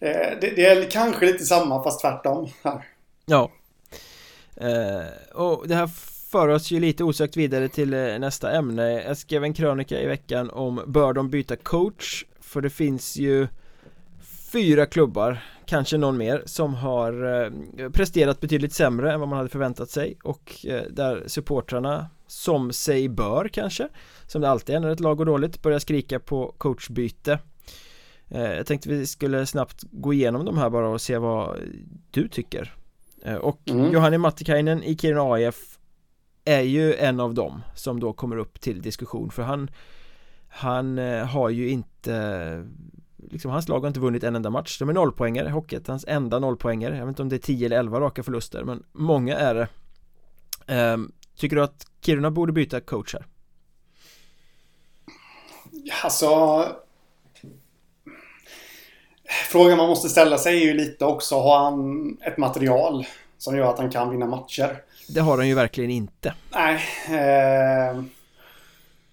Eh, 0.00 0.38
det, 0.40 0.56
det, 0.56 0.66
är 0.66 0.90
kanske 0.90 1.26
lite 1.26 1.44
samma 1.44 1.82
fast 1.84 2.00
tvärtom 2.00 2.48
här. 2.62 2.84
Ja. 3.26 3.50
Uh, 4.62 5.40
och 5.40 5.68
det 5.68 5.74
här 5.74 5.90
för 6.34 6.48
oss 6.48 6.70
ju 6.70 6.80
lite 6.80 7.04
osökt 7.04 7.36
vidare 7.36 7.68
till 7.68 7.94
eh, 7.94 8.18
nästa 8.18 8.52
ämne. 8.52 9.02
Jag 9.02 9.16
skrev 9.16 9.44
en 9.44 9.54
krönika 9.54 10.00
i 10.00 10.06
veckan 10.06 10.50
om 10.50 10.80
bör 10.86 11.12
de 11.12 11.30
byta 11.30 11.56
coach? 11.56 12.24
För 12.40 12.60
det 12.60 12.70
finns 12.70 13.16
ju 13.16 13.48
fyra 14.52 14.86
klubbar 14.86 15.44
kanske 15.66 15.98
någon 15.98 16.16
mer 16.16 16.42
som 16.46 16.74
har 16.74 17.42
eh, 17.44 17.90
presterat 17.90 18.40
betydligt 18.40 18.72
sämre 18.72 19.12
än 19.12 19.20
vad 19.20 19.28
man 19.28 19.36
hade 19.36 19.48
förväntat 19.48 19.90
sig 19.90 20.16
och 20.22 20.66
eh, 20.66 20.82
där 20.90 21.24
supportrarna 21.26 22.06
som 22.26 22.72
sig 22.72 23.08
bör 23.08 23.48
kanske 23.48 23.88
som 24.26 24.40
det 24.40 24.48
alltid 24.48 24.76
är 24.76 24.80
när 24.80 24.90
ett 24.90 25.00
lag 25.00 25.16
går 25.16 25.24
dåligt 25.26 25.62
börjar 25.62 25.78
skrika 25.78 26.20
på 26.20 26.54
coachbyte 26.58 27.38
jag 28.28 28.66
tänkte 28.66 28.88
vi 28.88 29.06
skulle 29.06 29.46
snabbt 29.46 29.84
gå 29.90 30.12
igenom 30.12 30.44
de 30.44 30.58
här 30.58 30.70
bara 30.70 30.88
och 30.88 31.00
se 31.00 31.18
vad 31.18 31.58
du 32.10 32.28
tycker 32.28 32.74
och 33.40 33.60
mm. 33.70 33.92
Johanni 33.92 34.18
Mattikainen 34.18 34.82
i 34.82 34.96
Kiruna 34.96 35.22
AIF 35.22 35.78
är 36.44 36.60
ju 36.60 36.94
en 36.94 37.20
av 37.20 37.34
dem 37.34 37.62
som 37.74 38.00
då 38.00 38.12
kommer 38.12 38.36
upp 38.36 38.60
till 38.60 38.82
diskussion 38.82 39.30
för 39.30 39.42
han 39.42 39.70
han 40.48 40.98
eh, 40.98 41.24
har 41.24 41.48
ju 41.48 41.68
inte 41.68 42.64
liksom, 43.30 43.50
hans 43.50 43.68
lag 43.68 43.80
har 43.80 43.88
inte 43.88 44.00
vunnit 44.00 44.24
en 44.24 44.36
enda 44.36 44.50
match 44.50 44.78
De 44.78 44.88
är 44.88 44.92
nollpoängare, 44.92 45.50
Hockeyettans 45.50 46.04
enda 46.08 46.38
nollpoängare 46.38 46.96
Jag 46.96 47.06
vet 47.06 47.08
inte 47.08 47.22
om 47.22 47.28
det 47.28 47.36
är 47.36 47.38
10 47.38 47.66
eller 47.66 47.78
11 47.78 48.00
raka 48.00 48.22
förluster 48.22 48.64
men 48.64 48.82
många 48.92 49.36
är 49.36 49.54
det 49.54 49.68
ehm, 50.66 51.12
Tycker 51.36 51.56
du 51.56 51.62
att 51.62 51.86
Kiruna 52.00 52.30
borde 52.30 52.52
byta 52.52 52.80
coach 52.80 53.14
här? 53.14 53.26
Alltså 56.04 56.28
Frågan 59.50 59.78
man 59.78 59.88
måste 59.88 60.08
ställa 60.08 60.38
sig 60.38 60.62
är 60.62 60.66
ju 60.66 60.74
lite 60.74 61.04
också 61.04 61.34
Har 61.34 61.58
han 61.58 62.18
ett 62.20 62.38
material 62.38 63.06
som 63.38 63.56
gör 63.56 63.70
att 63.70 63.78
han 63.78 63.90
kan 63.90 64.10
vinna 64.10 64.26
matcher? 64.26 64.82
Det 65.08 65.20
har 65.20 65.36
han 65.38 65.48
ju 65.48 65.54
verkligen 65.54 65.90
inte 65.90 66.34
Nej 66.52 66.80
eh, 67.08 68.02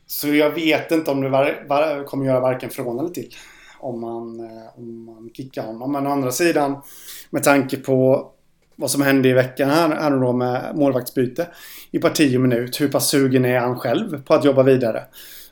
Så 0.07 0.27
jag 0.27 0.51
vet 0.51 0.91
inte 0.91 1.11
om 1.11 1.21
det 1.21 1.29
var, 1.29 1.65
var, 1.69 2.03
kommer 2.03 2.25
göra 2.25 2.39
varken 2.39 2.69
från 2.69 2.99
eller 2.99 3.09
till 3.09 3.35
om 3.81 4.01
man, 4.01 4.39
eh, 4.39 4.77
om 4.79 5.05
man 5.05 5.29
kickar 5.33 5.65
honom. 5.65 5.91
Men 5.91 6.07
å 6.07 6.09
andra 6.09 6.31
sidan 6.31 6.81
med 7.29 7.43
tanke 7.43 7.77
på 7.77 8.31
vad 8.75 8.91
som 8.91 9.01
hände 9.01 9.29
i 9.29 9.33
veckan 9.33 9.69
här, 9.69 9.89
här 9.89 10.11
då 10.11 10.33
med 10.33 10.75
målvaktsbyte 10.75 11.47
i 11.91 11.99
parti 11.99 12.37
och 12.37 12.41
minut. 12.41 12.81
Hur 12.81 12.87
pass 12.87 13.09
sugen 13.09 13.45
är 13.45 13.59
han 13.59 13.79
själv 13.79 14.23
på 14.23 14.33
att 14.33 14.45
jobba 14.45 14.63
vidare? 14.63 15.03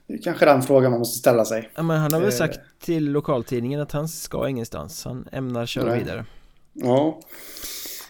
Det 0.07 0.13
är 0.13 0.21
kanske 0.21 0.45
den 0.45 0.61
frågan 0.61 0.91
man 0.91 0.99
måste 0.99 1.19
ställa 1.19 1.45
sig. 1.45 1.69
Ja, 1.75 1.83
men 1.83 1.99
han 1.99 2.13
har 2.13 2.19
väl 2.19 2.29
eh. 2.29 2.35
sagt 2.35 2.59
till 2.81 3.11
lokaltidningen 3.11 3.81
att 3.81 3.91
han 3.91 4.07
ska 4.09 4.49
ingenstans. 4.49 5.05
Han 5.05 5.27
ämnar 5.31 5.65
köra 5.65 5.89
Nej. 5.89 5.99
vidare. 5.99 6.25
Ja. 6.73 7.19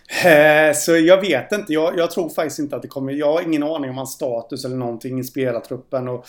Eh, 0.09 0.73
så 0.73 0.97
jag 0.97 1.21
vet 1.21 1.51
inte. 1.51 1.73
Jag, 1.73 1.97
jag, 1.97 2.11
tror 2.11 2.29
faktiskt 2.29 2.59
inte 2.59 2.75
att 2.75 2.81
det 2.81 2.87
kommer. 2.87 3.13
Jag 3.13 3.33
har 3.33 3.41
ingen 3.41 3.63
aning 3.63 3.89
om 3.89 3.97
hans 3.97 4.13
status 4.13 4.65
eller 4.65 4.75
någonting 4.75 5.19
i 5.19 5.23
spelartruppen. 5.23 6.07
Och 6.07 6.25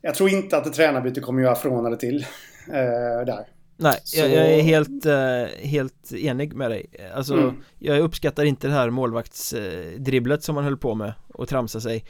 jag 0.00 0.14
tror 0.14 0.30
inte 0.30 0.56
att 0.56 0.66
ett 0.66 0.74
tränarbyte 0.74 1.20
kommer 1.20 1.42
göra 1.42 1.54
från 1.54 1.86
eller 1.86 1.96
till 1.96 2.26
eh, 2.68 3.26
där. 3.26 3.46
Nej, 3.78 4.00
så... 4.04 4.20
jag, 4.20 4.30
jag, 4.30 4.52
är 4.52 4.62
helt, 4.62 5.06
uh, 5.06 5.66
helt 5.66 6.12
enig 6.12 6.54
med 6.54 6.70
dig 6.70 6.86
Alltså, 7.14 7.34
mm. 7.34 7.54
jag 7.78 7.98
uppskattar 7.98 8.44
inte 8.44 8.68
det 8.68 8.74
här 8.74 8.90
målvaktsdribblet 8.90 10.42
som 10.42 10.54
man 10.54 10.64
höll 10.64 10.76
på 10.76 10.94
med 10.94 11.12
och 11.28 11.48
tramsa 11.48 11.80
sig 11.80 12.04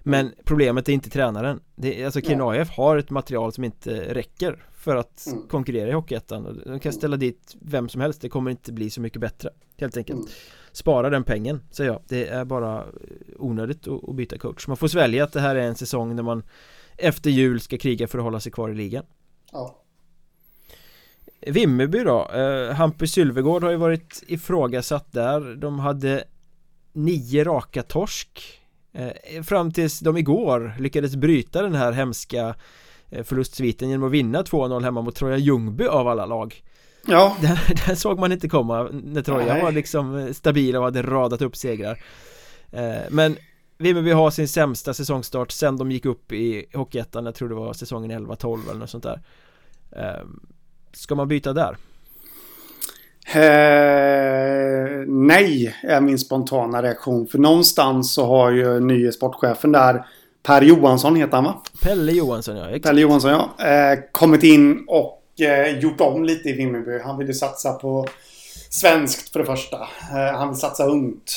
Men 0.00 0.32
problemet 0.44 0.88
är 0.88 0.92
inte 0.92 1.10
tränaren 1.10 1.60
det, 1.74 2.04
Alltså 2.04 2.20
Kinaev 2.20 2.68
har 2.68 2.96
ett 2.96 3.10
material 3.10 3.52
som 3.52 3.64
inte 3.64 4.14
räcker 4.14 4.66
för 4.80 4.96
att 4.96 5.26
mm. 5.26 5.48
konkurrera 5.48 5.88
i 5.88 5.92
Hockeyettan. 5.92 6.62
De 6.66 6.80
kan 6.80 6.92
ställa 6.92 7.16
dit 7.16 7.56
vem 7.60 7.88
som 7.88 8.00
helst, 8.00 8.20
det 8.20 8.28
kommer 8.28 8.50
inte 8.50 8.72
bli 8.72 8.90
så 8.90 9.00
mycket 9.00 9.20
bättre 9.20 9.50
Helt 9.80 9.96
enkelt. 9.96 10.18
Mm. 10.18 10.30
Spara 10.72 11.10
den 11.10 11.24
pengen, 11.24 11.60
säger 11.70 11.90
jag. 11.90 12.02
Det 12.08 12.28
är 12.28 12.44
bara 12.44 12.84
onödigt 13.36 13.88
att 13.88 14.14
byta 14.14 14.38
coach. 14.38 14.66
Man 14.66 14.76
får 14.76 14.88
svälja 14.88 15.24
att 15.24 15.32
det 15.32 15.40
här 15.40 15.56
är 15.56 15.60
en 15.66 15.74
säsong 15.74 16.16
när 16.16 16.22
man 16.22 16.42
Efter 16.96 17.30
jul 17.30 17.60
ska 17.60 17.78
kriga 17.78 18.08
för 18.08 18.18
att 18.18 18.24
hålla 18.24 18.40
sig 18.40 18.52
kvar 18.52 18.68
i 18.68 18.74
ligan. 18.74 19.04
Ja. 19.52 19.82
Vimmerby 21.40 21.98
då, 21.98 22.30
eh, 22.30 22.74
Hampus 22.74 23.12
Sylvegård 23.12 23.64
har 23.64 23.70
ju 23.70 23.76
varit 23.76 24.22
ifrågasatt 24.26 25.12
där. 25.12 25.54
De 25.54 25.78
hade 25.78 26.24
nio 26.92 27.44
raka 27.44 27.82
torsk. 27.82 28.60
Eh, 28.92 29.42
Fram 29.42 29.72
tills 29.72 30.00
de 30.00 30.16
igår 30.16 30.76
lyckades 30.78 31.16
bryta 31.16 31.62
den 31.62 31.74
här 31.74 31.92
hemska 31.92 32.46
eh, 32.48 32.54
förlustsviten 33.24 33.90
genom 33.90 34.06
att 34.06 34.12
vinna 34.12 34.42
2-0 34.42 34.82
hemma 34.82 35.02
mot 35.02 35.14
Troja 35.16 35.36
Ljungby 35.36 35.86
av 35.86 36.08
alla 36.08 36.26
lag 36.26 36.62
Ja 37.06 37.36
Där, 37.42 37.86
där 37.86 37.94
såg 37.94 38.18
man 38.18 38.32
inte 38.32 38.48
komma 38.48 38.88
när 38.92 39.22
Troja 39.22 39.54
Nej. 39.54 39.62
var 39.62 39.72
liksom 39.72 40.34
stabila 40.34 40.78
och 40.78 40.84
hade 40.84 41.02
radat 41.02 41.42
upp 41.42 41.56
segrar 41.56 42.02
eh, 42.72 43.00
Men 43.10 43.36
Vimmerby 43.78 44.10
har 44.10 44.30
sin 44.30 44.48
sämsta 44.48 44.94
säsongstart 44.94 45.50
sen 45.50 45.76
de 45.76 45.90
gick 45.90 46.04
upp 46.04 46.32
i 46.32 46.66
Hockeyettan, 46.74 47.24
jag 47.24 47.34
tror 47.34 47.48
det 47.48 47.54
var 47.54 47.72
säsongen 47.72 48.26
11-12 48.26 48.70
eller 48.70 48.80
något 48.80 48.90
sånt 48.90 49.04
där 49.04 49.20
eh, 49.96 50.26
Ska 50.92 51.14
man 51.14 51.28
byta 51.28 51.52
där? 51.52 51.76
Eh, 53.34 55.04
nej, 55.06 55.76
är 55.82 56.00
min 56.00 56.18
spontana 56.18 56.82
reaktion. 56.82 57.26
För 57.26 57.38
någonstans 57.38 58.14
så 58.14 58.26
har 58.26 58.50
ju 58.50 58.80
nye 58.80 59.12
sportchefen 59.12 59.72
där 59.72 60.04
Per 60.42 60.62
Johansson 60.62 61.16
heter 61.16 61.36
han 61.36 61.44
va? 61.44 61.62
Pelle 61.82 62.12
Johansson 62.12 62.56
ja, 62.56 62.68
exakt. 62.68 62.84
Pelle 62.84 63.00
Johansson 63.00 63.30
ja. 63.30 63.66
Eh, 63.66 63.98
kommit 64.12 64.42
in 64.42 64.84
och 64.88 65.40
eh, 65.40 65.78
gjort 65.78 66.00
om 66.00 66.24
lite 66.24 66.48
i 66.48 66.52
Vimmerby. 66.52 66.98
Han 67.04 67.18
ville 67.18 67.34
satsa 67.34 67.72
på 67.72 68.06
svenskt 68.70 69.32
för 69.32 69.38
det 69.38 69.46
första. 69.46 69.76
Eh, 70.12 70.38
han 70.38 70.48
vill 70.48 70.58
satsa 70.58 70.84
ungt. 70.86 71.32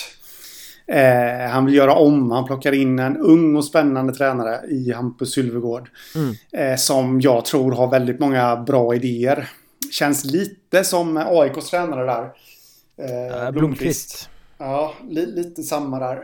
Eh, 0.88 1.50
han 1.50 1.66
vill 1.66 1.76
göra 1.76 1.96
om. 1.96 2.32
Han 2.32 2.46
plockar 2.46 2.72
in 2.72 3.00
en 3.00 3.18
ung 3.18 3.56
och 3.56 3.66
spännande 3.66 4.14
tränare 4.14 4.62
i 4.68 4.92
Hampus 4.92 5.34
Sylvegård. 5.34 5.90
Mm. 6.16 6.36
Eh, 6.52 6.78
som 6.78 7.22
jag 7.22 7.46
tror 7.46 7.72
har 7.72 7.92
väldigt 7.92 8.20
många 8.20 8.56
bra 8.56 8.96
idéer. 8.96 9.50
Känns 9.92 10.26
lite 10.26 10.84
som 10.84 11.18
AIKs 11.18 11.70
tränare 11.70 12.06
där. 12.06 12.32
Eh, 13.46 13.52
Blomqvist. 13.52 14.30
Ja, 14.58 14.94
li 15.10 15.26
lite 15.26 15.64
samma 15.64 16.00
där. 16.00 16.20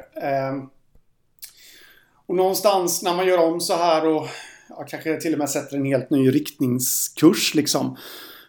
Och 2.30 2.36
någonstans 2.36 3.04
när 3.04 3.16
man 3.16 3.28
gör 3.28 3.38
om 3.38 3.62
så 3.62 3.76
här 3.76 4.08
och 4.08 4.28
ja, 4.70 4.86
kanske 4.88 5.22
till 5.22 5.34
och 5.34 5.40
med 5.40 5.50
sätter 5.50 5.78
en 5.78 5.86
helt 5.86 6.10
ny 6.10 6.32
riktningskurs 6.32 7.56
liksom 7.56 7.98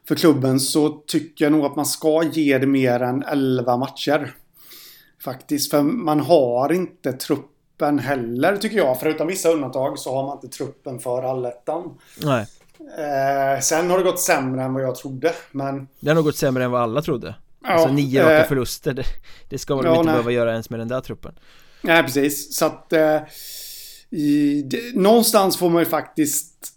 för 0.08 0.14
klubben 0.14 0.60
så 0.60 0.88
tycker 0.88 1.44
jag 1.44 1.52
nog 1.52 1.64
att 1.64 1.76
man 1.76 1.86
ska 1.86 2.22
ge 2.22 2.58
det 2.58 2.66
mer 2.66 3.02
än 3.02 3.22
11 3.22 3.76
matcher. 3.76 4.34
Faktiskt, 5.24 5.70
för 5.70 5.82
man 5.82 6.20
har 6.20 6.72
inte 6.72 7.12
truppen 7.12 7.98
heller 7.98 8.56
tycker 8.56 8.76
jag. 8.76 9.00
Förutom 9.00 9.26
vissa 9.26 9.48
undantag 9.48 9.98
så 9.98 10.14
har 10.14 10.26
man 10.26 10.36
inte 10.36 10.48
truppen 10.48 10.98
för 10.98 11.22
allettan. 11.22 11.98
Nej. 12.22 12.46
Eh, 12.78 13.60
sen 13.60 13.90
har 13.90 13.98
det 13.98 14.04
gått 14.04 14.20
sämre 14.20 14.62
än 14.62 14.74
vad 14.74 14.82
jag 14.82 14.94
trodde, 14.94 15.32
men... 15.50 15.88
Det 16.00 16.10
har 16.10 16.14
nog 16.14 16.24
gått 16.24 16.36
sämre 16.36 16.64
än 16.64 16.70
vad 16.70 16.82
alla 16.82 17.02
trodde. 17.02 17.34
Ja, 17.62 17.68
alltså 17.68 17.92
nio 17.92 18.22
raka 18.22 18.40
eh, 18.40 18.48
förluster, 18.48 18.92
det, 18.92 19.04
det 19.48 19.58
ska 19.58 19.76
man 19.76 19.84
ja, 19.84 19.90
inte 19.90 20.02
nej. 20.02 20.12
behöva 20.12 20.30
göra 20.30 20.50
ens 20.52 20.70
med 20.70 20.80
den 20.80 20.88
där 20.88 21.00
truppen. 21.00 21.34
Nej, 21.82 22.02
precis. 22.02 22.56
Så 22.56 22.66
att... 22.66 22.92
Eh, 22.92 23.20
i, 24.10 24.62
det, 24.62 24.96
någonstans 24.96 25.56
får 25.56 25.70
man 25.70 25.82
ju 25.82 25.88
faktiskt 25.88 26.72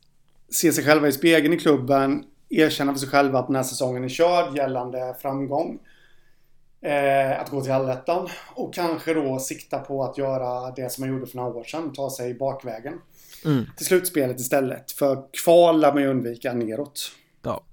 se 0.51 0.73
sig 0.73 0.84
själva 0.84 1.07
i 1.07 1.11
spegeln 1.11 1.53
i 1.53 1.57
klubben, 1.57 2.23
erkänna 2.49 2.93
för 2.93 2.99
sig 2.99 3.09
själva 3.09 3.39
att 3.39 3.47
den 3.47 3.55
här 3.55 3.63
säsongen 3.63 4.03
är 4.03 4.09
körd 4.09 4.57
gällande 4.57 5.15
framgång. 5.21 5.79
Eh, 6.81 7.41
att 7.41 7.49
gå 7.49 7.61
till 7.61 7.71
allettan 7.71 8.29
och 8.55 8.73
kanske 8.73 9.13
då 9.13 9.39
sikta 9.39 9.79
på 9.79 10.03
att 10.03 10.17
göra 10.17 10.71
det 10.71 10.91
som 10.91 11.01
man 11.01 11.09
gjorde 11.09 11.27
för 11.27 11.38
några 11.38 11.49
år 11.49 11.63
sedan. 11.63 11.93
Ta 11.93 12.09
sig 12.09 12.34
bakvägen. 12.34 12.93
Mm. 13.45 13.65
Till 13.77 13.86
slutspelet 13.86 14.39
istället. 14.39 14.91
För 14.91 15.23
kval 15.43 15.81
lär 15.81 15.93
man 15.93 16.01
ju 16.01 16.09
undvika 16.09 16.53
neråt. 16.53 17.11
Ja. 17.41 17.63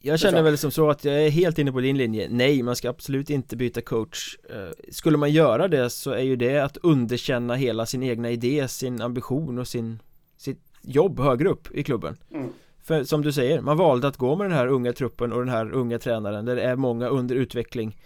Jag 0.00 0.20
känner 0.20 0.42
väl 0.42 0.58
som 0.58 0.70
så 0.70 0.90
att 0.90 1.04
jag 1.04 1.14
är 1.26 1.30
helt 1.30 1.58
inne 1.58 1.72
på 1.72 1.80
din 1.80 1.96
linje. 1.98 2.28
Nej, 2.30 2.62
man 2.62 2.76
ska 2.76 2.90
absolut 2.90 3.30
inte 3.30 3.56
byta 3.56 3.80
coach. 3.80 4.36
Eh, 4.50 4.92
Skulle 4.92 5.16
man 5.16 5.32
göra 5.32 5.68
det 5.68 5.90
så 5.90 6.10
är 6.10 6.22
ju 6.22 6.36
det 6.36 6.58
att 6.58 6.76
underkänna 6.76 7.54
hela 7.54 7.86
sin 7.86 8.02
egna 8.02 8.30
idé, 8.30 8.68
sin 8.68 9.02
ambition 9.02 9.58
och 9.58 9.68
sin 9.68 9.98
sitt 10.36 10.60
jobb 10.82 11.20
högre 11.20 11.48
upp 11.48 11.68
i 11.74 11.82
klubben. 11.84 12.16
Mm. 12.30 12.48
För 12.82 13.04
som 13.04 13.22
du 13.22 13.32
säger, 13.32 13.60
man 13.60 13.76
valde 13.76 14.08
att 14.08 14.16
gå 14.16 14.36
med 14.36 14.44
den 14.46 14.58
här 14.58 14.66
unga 14.66 14.92
truppen 14.92 15.32
och 15.32 15.38
den 15.38 15.48
här 15.48 15.72
unga 15.72 15.98
tränaren. 15.98 16.44
Där 16.44 16.56
det 16.56 16.62
är 16.62 16.76
många 16.76 17.08
under 17.08 17.36
utveckling. 17.36 17.96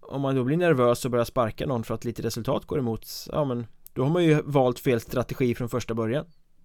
Om 0.00 0.20
man 0.20 0.34
då 0.36 0.44
blir 0.44 0.56
nervös 0.56 1.04
och 1.04 1.10
börjar 1.10 1.24
sparka 1.24 1.66
någon 1.66 1.84
för 1.84 1.94
att 1.94 2.04
lite 2.04 2.22
resultat 2.22 2.64
går 2.64 2.78
emot 2.78 3.06
Ja 3.32 3.44
men 3.44 3.66
Då 3.92 4.02
har 4.02 4.10
man 4.10 4.24
ju 4.24 4.42
valt 4.44 4.78
fel 4.78 5.00
strategi 5.00 5.54
från 5.54 5.68
första 5.68 5.94
början. 5.94 6.24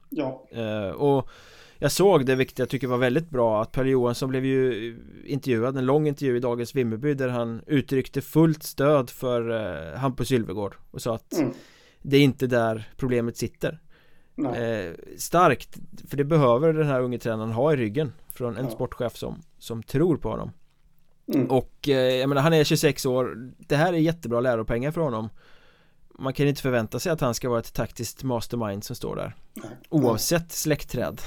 Ja. 0.10 0.46
Eh, 0.52 0.90
Och 0.90 1.30
Jag 1.84 1.92
såg 1.92 2.26
det 2.26 2.36
vilket 2.36 2.60
jag 2.60 2.70
tycker 2.70 2.88
var 2.88 2.98
väldigt 2.98 3.30
bra 3.30 3.62
att 3.62 3.72
Per 3.72 3.86
Johansson 3.86 4.30
blev 4.30 4.46
ju 4.46 4.96
intervjuad 5.26 5.78
En 5.78 5.86
lång 5.86 6.08
intervju 6.08 6.38
i 6.38 6.40
Dagens 6.40 6.76
Vimmerby 6.76 7.14
där 7.14 7.30
han 7.30 7.62
uttryckte 7.68 8.22
fullt 8.22 8.64
stöd 8.64 9.10
för 9.10 9.50
eh, 9.50 10.00
Hampus 10.00 10.28
Sylvegård 10.28 10.76
Och 10.92 11.02
sa 11.02 11.16
att 11.16 11.34
mm. 11.34 11.54
Det 12.02 12.18
är 12.18 12.22
inte 12.22 12.48
där 12.48 12.90
problemet 12.98 13.38
sitter. 13.38 13.80
Eh, 14.38 14.94
Starkt 15.18 15.78
För 16.10 16.18
det 16.18 16.24
behöver 16.24 16.74
den 16.74 16.88
här 16.88 17.02
unge 17.02 17.20
tränaren 17.20 17.52
ha 17.52 17.74
i 17.74 17.76
ryggen 17.76 18.12
Från 18.30 18.58
en 18.58 18.66
ja. 18.66 18.72
sportchef 18.72 19.16
som, 19.16 19.42
som 19.58 19.84
tror 19.84 20.18
på 20.18 20.30
honom. 20.30 20.52
Mm. 21.34 21.48
Och 21.48 21.90
eh, 21.90 22.16
jag 22.16 22.30
menar 22.30 22.42
han 22.42 22.54
är 22.54 22.64
26 22.64 23.06
år. 23.06 23.52
Det 23.58 23.76
här 23.76 23.94
är 23.94 23.98
jättebra 23.98 24.40
läropengar 24.40 24.92
för 24.92 25.02
honom. 25.02 25.30
Man 26.20 26.34
kan 26.34 26.48
inte 26.48 26.62
förvänta 26.62 27.00
sig 27.00 27.12
att 27.12 27.22
han 27.22 27.34
ska 27.34 27.50
vara 27.50 27.60
ett 27.60 27.74
taktiskt 27.74 28.24
mastermind 28.24 28.84
som 28.84 28.96
står 28.96 29.16
där. 29.16 29.36
Oavsett 29.90 30.52
släktträd 30.52 31.22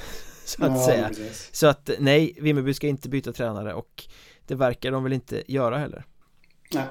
Så 0.58 0.64
att 0.64 0.72
ja, 0.72 0.86
säga. 0.86 1.08
precis. 1.08 1.48
Så 1.52 1.66
att 1.66 1.90
nej, 1.98 2.34
Vimmerby 2.40 2.74
ska 2.74 2.86
inte 2.86 3.08
byta 3.08 3.32
tränare 3.32 3.74
och 3.74 4.04
Det 4.46 4.54
verkar 4.54 4.92
de 4.92 5.04
väl 5.04 5.12
inte 5.12 5.52
göra 5.52 5.78
heller. 5.78 6.04
Nej. 6.72 6.86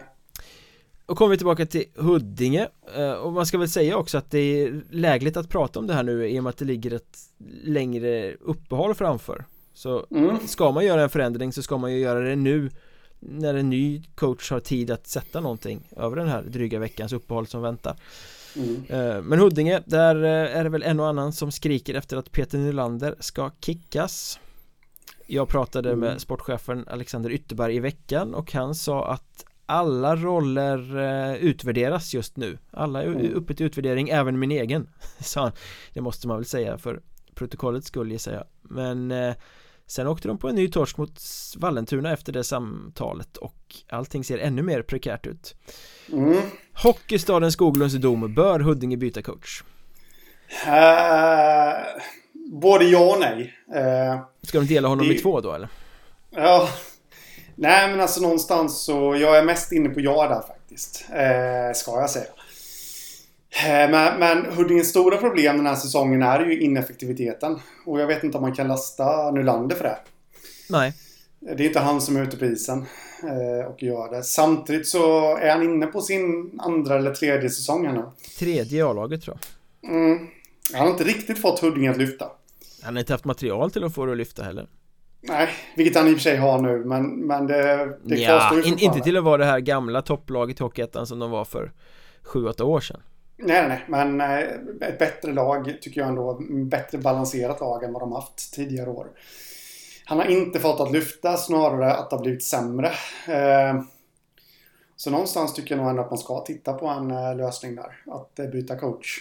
Och 1.06 1.18
kommer 1.18 1.32
vi 1.32 1.38
tillbaka 1.38 1.66
till 1.66 1.86
Huddinge 1.96 2.68
eh, 2.96 3.12
Och 3.12 3.34
man 3.34 3.46
ska 3.46 3.58
väl 3.58 3.70
säga 3.70 3.98
också 3.98 4.18
att 4.18 4.32
det 4.32 4.40
är 4.40 4.82
lägligt 4.90 5.38
att 5.38 5.50
prata 5.50 5.80
om 5.80 5.88
det 5.88 5.94
här 5.94 6.04
nu 6.04 6.30
i 6.30 6.40
och 6.40 6.44
med 6.44 6.50
att 6.50 6.58
det 6.58 6.66
ligger 6.66 6.94
ett 6.94 7.18
längre 7.64 8.34
uppehåll 8.34 8.96
framför. 8.96 9.46
Så 9.74 10.06
mm. 10.12 10.48
ska 10.48 10.72
man 10.72 10.86
göra 10.86 11.04
en 11.04 11.10
förändring 11.10 11.54
så 11.54 11.62
ska 11.62 11.78
man 11.78 11.94
ju 11.94 12.00
göra 12.00 12.20
det 12.20 12.36
nu 12.36 12.70
när 13.20 13.54
en 13.54 13.70
ny 13.70 14.04
coach 14.16 14.52
har 14.52 14.60
tid 14.60 14.92
att 14.92 15.08
sätta 15.08 15.42
någonting 15.42 15.88
över 15.98 16.16
den 16.16 16.28
här 16.28 16.42
dryga 16.42 16.80
veckans 16.80 17.14
uppehåll 17.14 17.48
som 17.48 17.62
väntar 17.62 17.96
mm. 18.56 18.84
Eh, 18.90 19.22
men 19.22 19.40
Huddinge, 19.40 19.84
där 19.86 20.24
eh, 20.24 20.58
är 20.58 20.64
det 20.64 20.70
väl 20.70 20.84
en 20.84 21.00
och 21.00 21.08
annan 21.08 21.34
som 21.34 21.52
skriker 21.52 21.94
efter 21.94 22.18
att 22.18 22.32
Peter 22.32 22.58
Nylander 22.58 23.16
ska 23.20 23.52
kickas 23.62 24.40
Jag 25.28 25.50
pratade 25.50 25.90
mm. 25.90 26.00
med 26.00 26.22
sportchefen 26.22 26.88
Alexander 26.88 27.30
Ytterberg 27.30 27.76
i 27.76 27.80
veckan 27.80 28.36
och 28.36 28.54
han 28.54 28.76
sa 28.76 29.12
att 29.12 29.46
alla 29.66 30.16
roller 30.16 30.98
eh, 30.98 31.36
utvärderas 31.36 32.14
just 32.14 32.38
nu 32.38 32.58
Alla 32.72 33.04
är 33.04 33.08
mm. 33.08 33.34
uppe 33.34 33.54
till 33.54 33.66
utvärdering, 33.66 34.10
även 34.10 34.40
min 34.40 34.52
egen 34.52 34.90
sa 35.20 35.42
han 35.42 35.52
Det 35.94 36.02
måste 36.02 36.28
man 36.28 36.38
väl 36.38 36.46
säga 36.46 36.78
för 36.78 37.02
protokollets 37.36 37.88
skull 37.88 38.12
gissar 38.12 38.34
jag 38.34 38.44
Men 38.62 39.14
Sen 39.88 40.08
åkte 40.08 40.28
de 40.28 40.38
på 40.38 40.50
en 40.50 40.56
ny 40.56 40.68
torsk 40.68 40.98
mot 40.98 41.22
Vallentuna 41.58 42.12
efter 42.12 42.34
det 42.34 42.44
samtalet 42.44 43.38
och 43.38 43.76
allting 43.90 44.24
ser 44.24 44.38
ännu 44.38 44.62
mer 44.62 44.82
prekärt 44.82 45.28
ut 45.28 45.56
mm. 46.12 46.42
Hockeystaden 46.84 47.52
Skoglunds 47.52 47.96
dom, 47.96 48.34
bör 48.34 48.60
Huddinge 48.60 48.98
byta 48.98 49.22
coach? 49.22 49.64
Uh, 50.68 52.02
både 52.52 52.86
ja 52.86 53.14
och 53.14 53.20
nej 53.20 53.54
uh, 53.76 54.22
Ska 54.42 54.60
de 54.60 54.66
dela 54.66 54.88
honom 54.88 55.08
det... 55.08 55.14
i 55.14 55.20
två 55.20 55.42
då 55.42 55.54
eller? 55.54 55.70
Ja 56.30 56.70
Nej 57.56 57.90
men 57.90 58.02
alltså 58.02 58.22
någonstans 58.22 58.84
så 58.84 59.16
jag 59.16 59.38
är 59.38 59.44
mest 59.44 59.72
inne 59.72 59.90
på 59.90 60.00
ja 60.00 60.28
där 60.28 60.42
faktiskt 60.42 61.06
uh, 61.10 61.74
Ska 61.74 62.02
jag 62.02 62.10
säga 62.10 62.26
men, 63.64 64.20
men 64.20 64.46
Huddinges 64.46 64.90
stora 64.90 65.18
problem 65.18 65.58
den 65.58 65.66
här 65.66 65.76
säsongen 65.76 66.22
är 66.22 66.46
ju 66.46 66.62
ineffektiviteten. 66.62 67.60
Och 67.86 68.00
jag 68.00 68.08
vet 68.08 68.24
inte 68.24 68.38
om 68.38 68.42
man 68.42 68.56
kan 68.56 68.68
lasta 68.68 69.32
Nylander 69.32 69.76
för 69.76 69.84
det. 69.84 69.98
Nej. 70.70 70.94
Det 71.40 71.64
är 71.64 71.68
inte 71.68 71.80
han 71.80 72.02
som 72.02 72.18
är 72.18 72.24
ute 72.24 72.38
på 72.38 72.46
isen 72.46 72.86
och 73.68 73.84
gör 73.84 74.12
det. 74.12 74.24
Samtidigt 74.24 74.88
så 74.88 75.36
är 75.38 75.50
han 75.50 75.64
inne 75.64 75.86
på 75.86 76.02
sin 76.02 76.60
andra 76.60 76.96
eller 76.96 77.14
tredje 77.14 77.50
säsong 77.50 77.86
här 77.86 77.94
nu. 77.94 78.04
Tredje 78.40 78.86
A-laget 78.86 79.22
tror 79.22 79.38
jag. 79.82 79.92
Mm. 79.92 80.28
Han 80.74 80.82
har 80.82 80.92
inte 80.92 81.04
riktigt 81.04 81.42
fått 81.42 81.60
Huddinge 81.60 81.92
att 81.92 81.98
lyfta. 81.98 82.32
Han 82.84 82.96
har 82.96 83.00
inte 83.00 83.14
haft 83.14 83.26
material 83.26 83.72
till 83.72 83.84
att 83.84 83.94
få 83.94 84.06
det 84.06 84.12
att 84.12 84.18
lyfta 84.18 84.44
heller. 84.44 84.68
Nej, 85.22 85.50
vilket 85.76 85.96
han 85.96 86.08
i 86.08 86.12
och 86.12 86.16
för 86.16 86.22
sig 86.22 86.38
har 86.38 86.62
nu, 86.62 86.86
men, 86.86 87.28
men 87.28 87.48
det, 87.48 87.98
det 88.04 88.16
ja, 88.16 88.28
kvarstår 88.30 88.62
ju 88.62 88.72
in, 88.72 88.80
Inte 88.80 89.00
till 89.00 89.18
att 89.18 89.24
vara 89.24 89.38
det 89.38 89.46
här 89.46 89.60
gamla 89.60 90.02
topplaget 90.02 90.60
i 90.60 90.64
Hockeyettan 90.64 91.08
som 91.08 91.20
de 91.20 91.32
var 91.32 91.46
för 91.46 91.72
7-8 92.24 92.62
år 92.62 92.80
sedan. 92.80 93.02
Nej, 93.38 93.68
nej, 93.68 93.86
men 93.88 94.22
eh, 94.22 94.40
ett 94.82 95.00
bättre 95.00 95.34
lag 95.34 95.78
tycker 95.82 96.02
jag 96.02 96.10
ändå. 96.10 96.42
Bättre 96.50 96.98
balanserat 96.98 97.60
lag 97.60 97.84
än 97.84 97.94
vad 97.94 98.02
de 98.02 98.12
haft 98.12 98.54
tidigare 98.54 98.90
år. 98.90 99.08
Han 100.06 100.18
har 100.18 100.26
inte 100.26 100.60
fått 100.60 100.80
att 100.80 100.92
lyfta, 100.92 101.38
snarare 101.38 101.94
att 101.94 102.10
det 102.10 102.16
har 102.16 102.24
blivit 102.24 102.44
sämre. 102.44 102.88
Eh, 103.28 103.82
så 104.96 105.12
någonstans 105.12 105.54
tycker 105.54 105.76
jag 105.76 105.82
nog 105.82 105.90
ändå 105.90 106.02
att 106.02 106.12
man 106.12 106.18
ska 106.18 106.40
titta 106.40 106.74
på 106.74 106.88
en 106.88 107.12
eh, 107.12 107.36
lösning 107.36 107.76
där. 107.76 107.98
Att 108.12 108.52
byta 108.52 108.76
coach. 108.76 109.20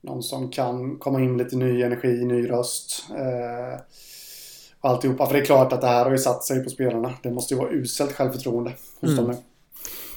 Någon 0.00 0.22
som 0.22 0.50
kan 0.50 0.98
komma 0.98 1.20
in 1.20 1.38
lite 1.38 1.56
ny 1.56 1.82
energi, 1.82 2.24
ny 2.24 2.50
röst. 2.50 3.04
Och 4.80 4.90
alltihopa. 4.90 5.26
För 5.26 5.34
det 5.34 5.40
är 5.40 5.44
klart 5.44 5.72
att 5.72 5.80
det 5.80 5.86
här 5.86 6.04
har 6.04 6.10
ju 6.12 6.18
satt 6.18 6.44
sig 6.44 6.64
på 6.64 6.70
spelarna. 6.70 7.14
Det 7.22 7.30
måste 7.30 7.54
ju 7.54 7.60
vara 7.60 7.70
uselt 7.70 8.12
självförtroende 8.12 8.72
hos 9.00 9.10
mm. 9.10 9.24
dem 9.24 9.36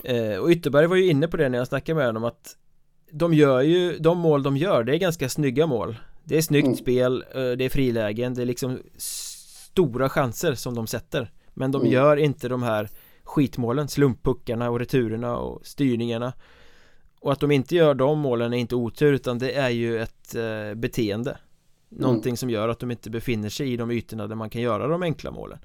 nu. 0.03 0.39
och 0.39 0.49
Ytterberg 0.49 0.88
var 0.88 0.95
ju 0.95 1.09
inne 1.09 1.28
på 1.28 1.38
det 1.38 1.49
när 1.49 1.57
jag 1.57 1.68
snackade 1.68 1.95
med 1.95 2.05
honom 2.05 2.24
att 2.24 2.55
de 3.11 3.34
gör 3.34 3.61
ju, 3.61 3.97
de 3.97 4.18
mål 4.18 4.43
de 4.43 4.57
gör, 4.57 4.84
det 4.84 4.95
är 4.95 4.97
ganska 4.97 5.30
snygga 5.30 5.68
mål 5.68 5.97
Det 6.24 6.38
är 6.38 6.41
snyggt 6.41 6.65
mm. 6.65 6.78
spel, 6.78 7.26
eh, 7.36 7.51
det 7.51 7.65
är 7.65 7.70
frilägen, 7.70 8.34
det 8.34 8.41
är 8.41 8.45
liksom 8.45 8.80
stora 9.78 10.09
chanser 10.09 10.53
som 10.53 10.75
de 10.75 10.88
sätter 10.88 11.32
Men 11.53 11.71
de 11.71 11.82
mm. 11.82 11.93
gör 11.93 12.17
inte 12.17 12.47
de 12.47 12.63
här 12.63 12.89
skitmålen, 13.23 13.88
slumppuckarna 13.88 14.69
och 14.69 14.80
returerna 14.80 15.38
och 15.38 15.65
styrningarna 15.65 16.34
Och 17.19 17.32
att 17.32 17.39
de 17.39 17.51
inte 17.51 17.75
gör 17.75 17.93
de 17.93 18.19
målen 18.19 18.53
är 18.53 18.57
inte 18.57 18.75
otur 18.75 19.13
utan 19.13 19.39
det 19.39 19.51
är 19.51 19.69
ju 19.69 20.01
ett 20.01 20.36
eh, 20.36 20.73
beteende 20.75 21.38
Någonting 21.89 22.30
mm. 22.30 22.38
som 22.38 22.49
gör 22.49 22.69
att 22.69 22.80
de 22.80 22.91
inte 22.91 23.09
befinner 23.09 23.49
sig 23.49 23.73
i 23.73 23.78
de 23.78 23.91
ytorna 23.91 24.28
där 24.28 24.36
man 24.36 24.49
kan 24.49 24.61
göra 24.61 24.88
de 24.88 25.03
enkla 25.03 25.32
målen 25.32 25.59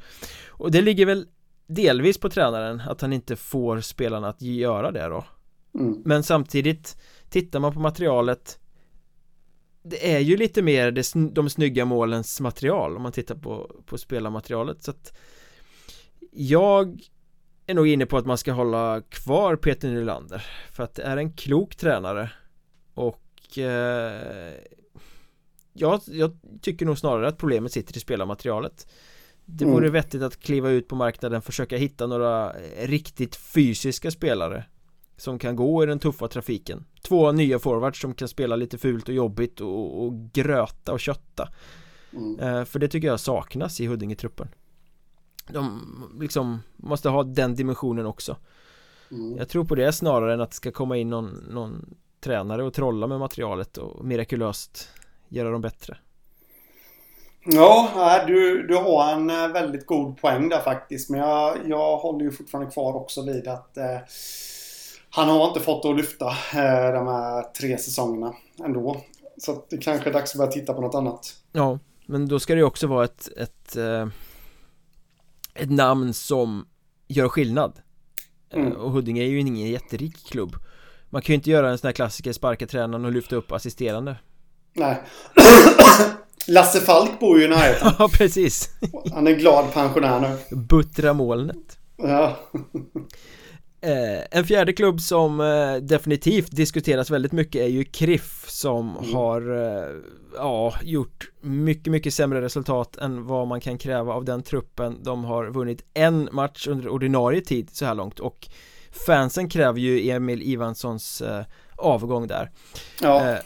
Och 0.48 0.70
det 0.70 0.82
ligger 0.82 1.06
väl 1.06 1.26
delvis 1.66 2.18
på 2.18 2.28
tränaren 2.28 2.80
att 2.80 3.00
han 3.00 3.12
inte 3.12 3.36
får 3.36 3.80
spelarna 3.80 4.28
att 4.28 4.42
göra 4.42 4.90
det 4.90 5.08
då 5.08 5.24
mm. 5.74 6.02
Men 6.04 6.22
samtidigt 6.22 6.96
Tittar 7.32 7.60
man 7.60 7.72
på 7.72 7.80
materialet 7.80 8.58
Det 9.82 10.14
är 10.14 10.18
ju 10.18 10.36
lite 10.36 10.62
mer 10.62 10.90
det, 10.90 11.12
de 11.32 11.50
snygga 11.50 11.84
målens 11.84 12.40
material 12.40 12.96
om 12.96 13.02
man 13.02 13.12
tittar 13.12 13.34
på, 13.34 13.82
på 13.86 13.98
spelarmaterialet 13.98 14.82
så 14.82 14.90
att 14.90 15.18
Jag 16.30 17.02
är 17.66 17.74
nog 17.74 17.88
inne 17.88 18.06
på 18.06 18.16
att 18.16 18.26
man 18.26 18.38
ska 18.38 18.52
hålla 18.52 19.02
kvar 19.08 19.56
Peter 19.56 19.88
Nylander 19.88 20.46
För 20.72 20.82
att 20.82 20.94
det 20.94 21.02
är 21.02 21.16
en 21.16 21.32
klok 21.32 21.76
tränare. 21.76 22.30
Och 22.94 23.58
eh, 23.58 24.54
jag, 25.72 26.00
jag 26.06 26.38
tycker 26.60 26.86
nog 26.86 26.98
snarare 26.98 27.28
att 27.28 27.38
problemet 27.38 27.72
sitter 27.72 27.96
i 27.96 28.00
spelarmaterialet. 28.00 28.86
Det 29.44 29.64
vore 29.64 29.86
mm. 29.86 29.92
vettigt 29.92 30.22
att 30.22 30.40
kliva 30.40 30.70
ut 30.70 30.88
på 30.88 30.94
marknaden 30.94 31.42
försöka 31.42 31.76
hitta 31.76 32.06
några 32.06 32.52
riktigt 32.82 33.36
fysiska 33.36 34.10
spelare 34.10 34.64
som 35.22 35.38
kan 35.38 35.56
gå 35.56 35.82
i 35.82 35.86
den 35.86 35.98
tuffa 35.98 36.28
trafiken 36.28 36.84
Två 37.02 37.32
nya 37.32 37.58
forwards 37.58 38.00
som 38.00 38.14
kan 38.14 38.28
spela 38.28 38.56
lite 38.56 38.78
fult 38.78 39.08
och 39.08 39.14
jobbigt 39.14 39.60
och, 39.60 40.04
och 40.04 40.32
gröta 40.32 40.92
och 40.92 41.00
kötta 41.00 41.48
mm. 42.12 42.40
eh, 42.40 42.64
För 42.64 42.78
det 42.78 42.88
tycker 42.88 43.08
jag 43.08 43.20
saknas 43.20 43.80
i 43.80 43.86
Huddinge-truppen 43.86 44.48
De 45.48 45.80
liksom 46.20 46.58
måste 46.76 47.08
ha 47.08 47.22
den 47.22 47.54
dimensionen 47.54 48.06
också 48.06 48.36
mm. 49.10 49.38
Jag 49.38 49.48
tror 49.48 49.64
på 49.64 49.74
det 49.74 49.92
snarare 49.92 50.34
än 50.34 50.40
att 50.40 50.50
det 50.50 50.56
ska 50.56 50.72
komma 50.72 50.96
in 50.96 51.10
någon, 51.10 51.46
någon 51.50 51.94
tränare 52.20 52.62
och 52.62 52.74
trolla 52.74 53.06
med 53.06 53.18
materialet 53.18 53.78
och 53.78 54.04
mirakulöst 54.04 54.88
göra 55.28 55.50
dem 55.50 55.60
bättre 55.60 55.96
Ja, 57.44 58.24
du, 58.26 58.66
du 58.66 58.76
har 58.76 59.12
en 59.12 59.30
eh, 59.30 59.48
väldigt 59.48 59.86
god 59.86 60.20
poäng 60.20 60.48
där 60.48 60.60
faktiskt. 60.60 61.10
Men 61.10 61.20
jag, 61.20 61.56
jag 61.66 61.96
håller 61.96 62.24
ju 62.24 62.30
fortfarande 62.30 62.70
kvar 62.70 62.96
också 62.96 63.22
vid 63.22 63.48
att 63.48 63.76
eh, 63.76 63.98
han 65.14 65.28
har 65.28 65.48
inte 65.48 65.60
fått 65.60 65.84
att 65.84 65.96
lyfta 65.96 66.26
eh, 66.28 66.92
de 66.92 67.06
här 67.06 67.42
tre 67.42 67.78
säsongerna 67.78 68.34
ändå. 68.64 69.00
Så 69.38 69.64
det 69.70 69.78
kanske 69.78 70.10
är 70.10 70.12
dags 70.12 70.30
att 70.30 70.38
börja 70.38 70.52
titta 70.52 70.74
på 70.74 70.80
något 70.80 70.94
annat. 70.94 71.34
Ja, 71.52 71.78
men 72.06 72.28
då 72.28 72.40
ska 72.40 72.54
det 72.54 72.58
ju 72.58 72.64
också 72.64 72.86
vara 72.86 73.04
ett, 73.04 73.28
ett, 73.36 73.76
eh, 73.76 74.06
ett 75.54 75.70
namn 75.70 76.14
som 76.14 76.66
gör 77.08 77.28
skillnad. 77.28 77.72
Eh, 78.50 78.60
mm. 78.60 78.72
Och 78.72 78.90
Huddinge 78.90 79.22
är 79.22 79.26
ju 79.26 79.40
ingen 79.40 79.68
jätterik 79.68 80.26
klubb. 80.26 80.56
Man 81.10 81.22
kan 81.22 81.32
ju 81.32 81.34
inte 81.34 81.50
göra 81.50 81.70
en 81.70 81.78
sån 81.78 81.88
här 81.88 81.92
klassiker, 81.92 82.32
sparka 82.32 82.66
tränaren 82.66 83.04
och 83.04 83.12
lyfta 83.12 83.36
upp 83.36 83.52
assisterande. 83.52 84.16
Nej. 84.72 85.02
Lasse 86.48 86.80
Falk 86.80 87.20
bor 87.20 87.38
ju 87.38 87.44
i 87.44 87.48
närheten. 87.48 87.92
ja, 87.98 88.08
precis. 88.12 88.70
Han 89.12 89.26
är 89.26 89.32
glad 89.32 89.72
pensionär 89.72 90.20
nu. 90.20 90.56
Buttra 90.56 91.12
molnet. 91.12 91.78
Ja. 91.96 92.36
Eh, 93.84 94.24
en 94.30 94.44
fjärde 94.44 94.72
klubb 94.72 95.00
som 95.00 95.40
eh, 95.40 95.76
definitivt 95.76 96.50
diskuteras 96.50 97.10
väldigt 97.10 97.32
mycket 97.32 97.62
är 97.62 97.68
ju 97.68 97.84
KRIF 97.84 98.44
som 98.48 98.96
mm. 98.96 99.14
har 99.14 99.56
eh, 99.56 99.88
ja, 100.36 100.74
gjort 100.82 101.30
mycket, 101.40 101.90
mycket 101.92 102.14
sämre 102.14 102.40
resultat 102.42 102.96
än 102.96 103.26
vad 103.26 103.48
man 103.48 103.60
kan 103.60 103.78
kräva 103.78 104.12
av 104.12 104.24
den 104.24 104.42
truppen. 104.42 104.98
De 105.02 105.24
har 105.24 105.46
vunnit 105.46 105.84
en 105.94 106.28
match 106.32 106.66
under 106.66 106.88
ordinarie 106.88 107.40
tid 107.40 107.70
så 107.72 107.84
här 107.84 107.94
långt 107.94 108.20
och 108.20 108.48
fansen 109.06 109.48
kräver 109.48 109.80
ju 109.80 110.10
Emil 110.10 110.42
Ivanssons 110.42 111.20
eh, 111.20 111.44
avgång 111.76 112.26
där. 112.26 112.50
Ja. 113.00 113.30
Eh, 113.30 113.38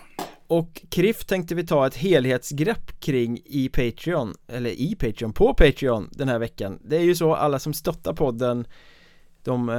och 0.46 0.82
KRIF 0.90 1.24
tänkte 1.24 1.54
vi 1.54 1.66
ta 1.66 1.86
ett 1.86 1.96
helhetsgrepp 1.96 3.00
kring 3.00 3.40
i 3.44 3.68
Patreon, 3.68 4.34
eller 4.48 4.70
i 4.70 4.94
Patreon, 4.94 5.32
på 5.32 5.54
Patreon 5.54 6.08
den 6.12 6.28
här 6.28 6.38
veckan. 6.38 6.78
Det 6.84 6.96
är 6.96 7.02
ju 7.02 7.14
så 7.14 7.34
alla 7.34 7.58
som 7.58 7.74
stöttar 7.74 8.12
podden 8.12 8.66
de 9.46 9.68
eh, 9.68 9.74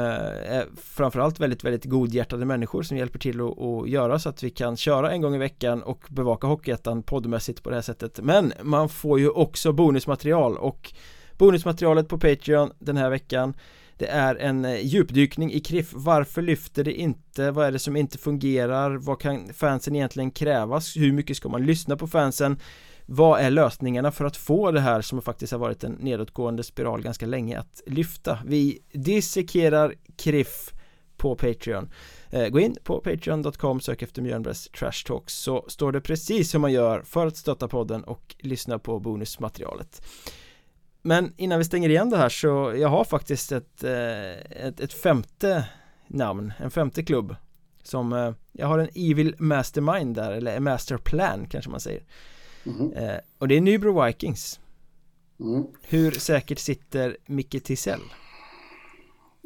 är 0.55 0.65
framförallt 0.81 1.39
väldigt, 1.39 1.63
väldigt 1.63 1.85
godhjärtade 1.85 2.45
människor 2.45 2.83
som 2.83 2.97
hjälper 2.97 3.19
till 3.19 3.41
att, 3.41 3.59
att 3.59 3.89
göra 3.89 4.19
så 4.19 4.29
att 4.29 4.43
vi 4.43 4.49
kan 4.49 4.77
köra 4.77 5.11
en 5.11 5.21
gång 5.21 5.35
i 5.35 5.37
veckan 5.37 5.83
och 5.83 6.05
bevaka 6.09 6.47
Hockeyettan 6.47 7.03
poddmässigt 7.03 7.63
på 7.63 7.69
det 7.69 7.75
här 7.75 7.81
sättet 7.81 8.19
Men 8.23 8.53
man 8.61 8.89
får 8.89 9.19
ju 9.19 9.29
också 9.29 9.71
bonusmaterial 9.71 10.57
och 10.57 10.93
bonusmaterialet 11.37 12.07
på 12.07 12.17
Patreon 12.19 12.71
den 12.79 12.97
här 12.97 13.09
veckan 13.09 13.53
det 13.97 14.07
är 14.07 14.35
en 14.35 14.65
eh, 14.65 14.85
djupdykning 14.85 15.53
i 15.53 15.59
Kriff 15.59 15.89
Varför 15.93 16.41
lyfter 16.41 16.83
det 16.83 16.93
inte? 16.93 17.51
Vad 17.51 17.67
är 17.67 17.71
det 17.71 17.79
som 17.79 17.95
inte 17.95 18.17
fungerar? 18.17 18.95
Vad 18.95 19.21
kan 19.21 19.53
fansen 19.53 19.95
egentligen 19.95 20.31
krävas? 20.31 20.97
Hur 20.97 21.11
mycket 21.11 21.37
ska 21.37 21.49
man 21.49 21.65
lyssna 21.65 21.97
på 21.97 22.07
fansen? 22.07 22.59
Vad 23.09 23.39
är 23.39 23.49
lösningarna 23.49 24.11
för 24.11 24.25
att 24.25 24.37
få 24.37 24.71
det 24.71 24.79
här 24.79 25.01
som 25.01 25.21
faktiskt 25.21 25.51
har 25.51 25.59
varit 25.59 25.83
en 25.83 25.91
nedåtgående 25.91 26.63
spiral 26.63 27.01
ganska 27.01 27.25
länge 27.25 27.59
att 27.59 27.81
lyfta? 27.85 28.39
Vi 28.45 28.79
dissekerar 28.91 29.93
Kriff 30.15 30.73
på 31.17 31.35
Patreon. 31.35 31.89
Eh, 32.29 32.47
gå 32.47 32.59
in 32.59 32.75
på 32.83 32.99
patreon.com, 32.99 33.81
sök 33.81 34.01
efter 34.01 34.21
Mjölnbergs 34.21 34.69
Trash 34.69 35.05
Talks 35.05 35.33
så 35.33 35.65
står 35.67 35.91
det 35.91 36.01
precis 36.01 36.53
hur 36.53 36.59
man 36.59 36.71
gör 36.71 37.01
för 37.01 37.27
att 37.27 37.37
stötta 37.37 37.67
podden 37.67 38.03
och 38.03 38.35
lyssna 38.39 38.79
på 38.79 38.99
bonusmaterialet. 38.99 40.01
Men 41.01 41.33
innan 41.37 41.59
vi 41.59 41.65
stänger 41.65 41.89
igen 41.89 42.09
det 42.09 42.17
här 42.17 42.29
så 42.29 42.73
jag 42.77 42.89
har 42.89 43.03
faktiskt 43.03 43.51
ett, 43.51 43.83
eh, 43.83 44.65
ett, 44.65 44.79
ett 44.79 44.93
femte 44.93 45.65
namn, 46.07 46.53
en 46.57 46.71
femte 46.71 47.03
klubb 47.03 47.35
som 47.83 48.13
eh, 48.13 48.31
jag 48.51 48.67
har 48.67 48.79
en 48.79 48.89
Evil 48.95 49.35
Mastermind 49.37 50.15
där, 50.15 50.31
eller 50.31 50.59
Masterplan 50.59 51.47
kanske 51.49 51.71
man 51.71 51.79
säger. 51.79 52.03
Mm. 52.67 52.93
Eh, 52.93 53.19
och 53.37 53.47
det 53.47 53.57
är 53.57 53.61
Nybro 53.61 54.03
Vikings. 54.03 54.59
Mm. 55.39 55.63
Hur 55.81 56.11
säkert 56.11 56.59
sitter 56.59 57.17
Micke 57.25 57.63
Tisell? 57.63 58.01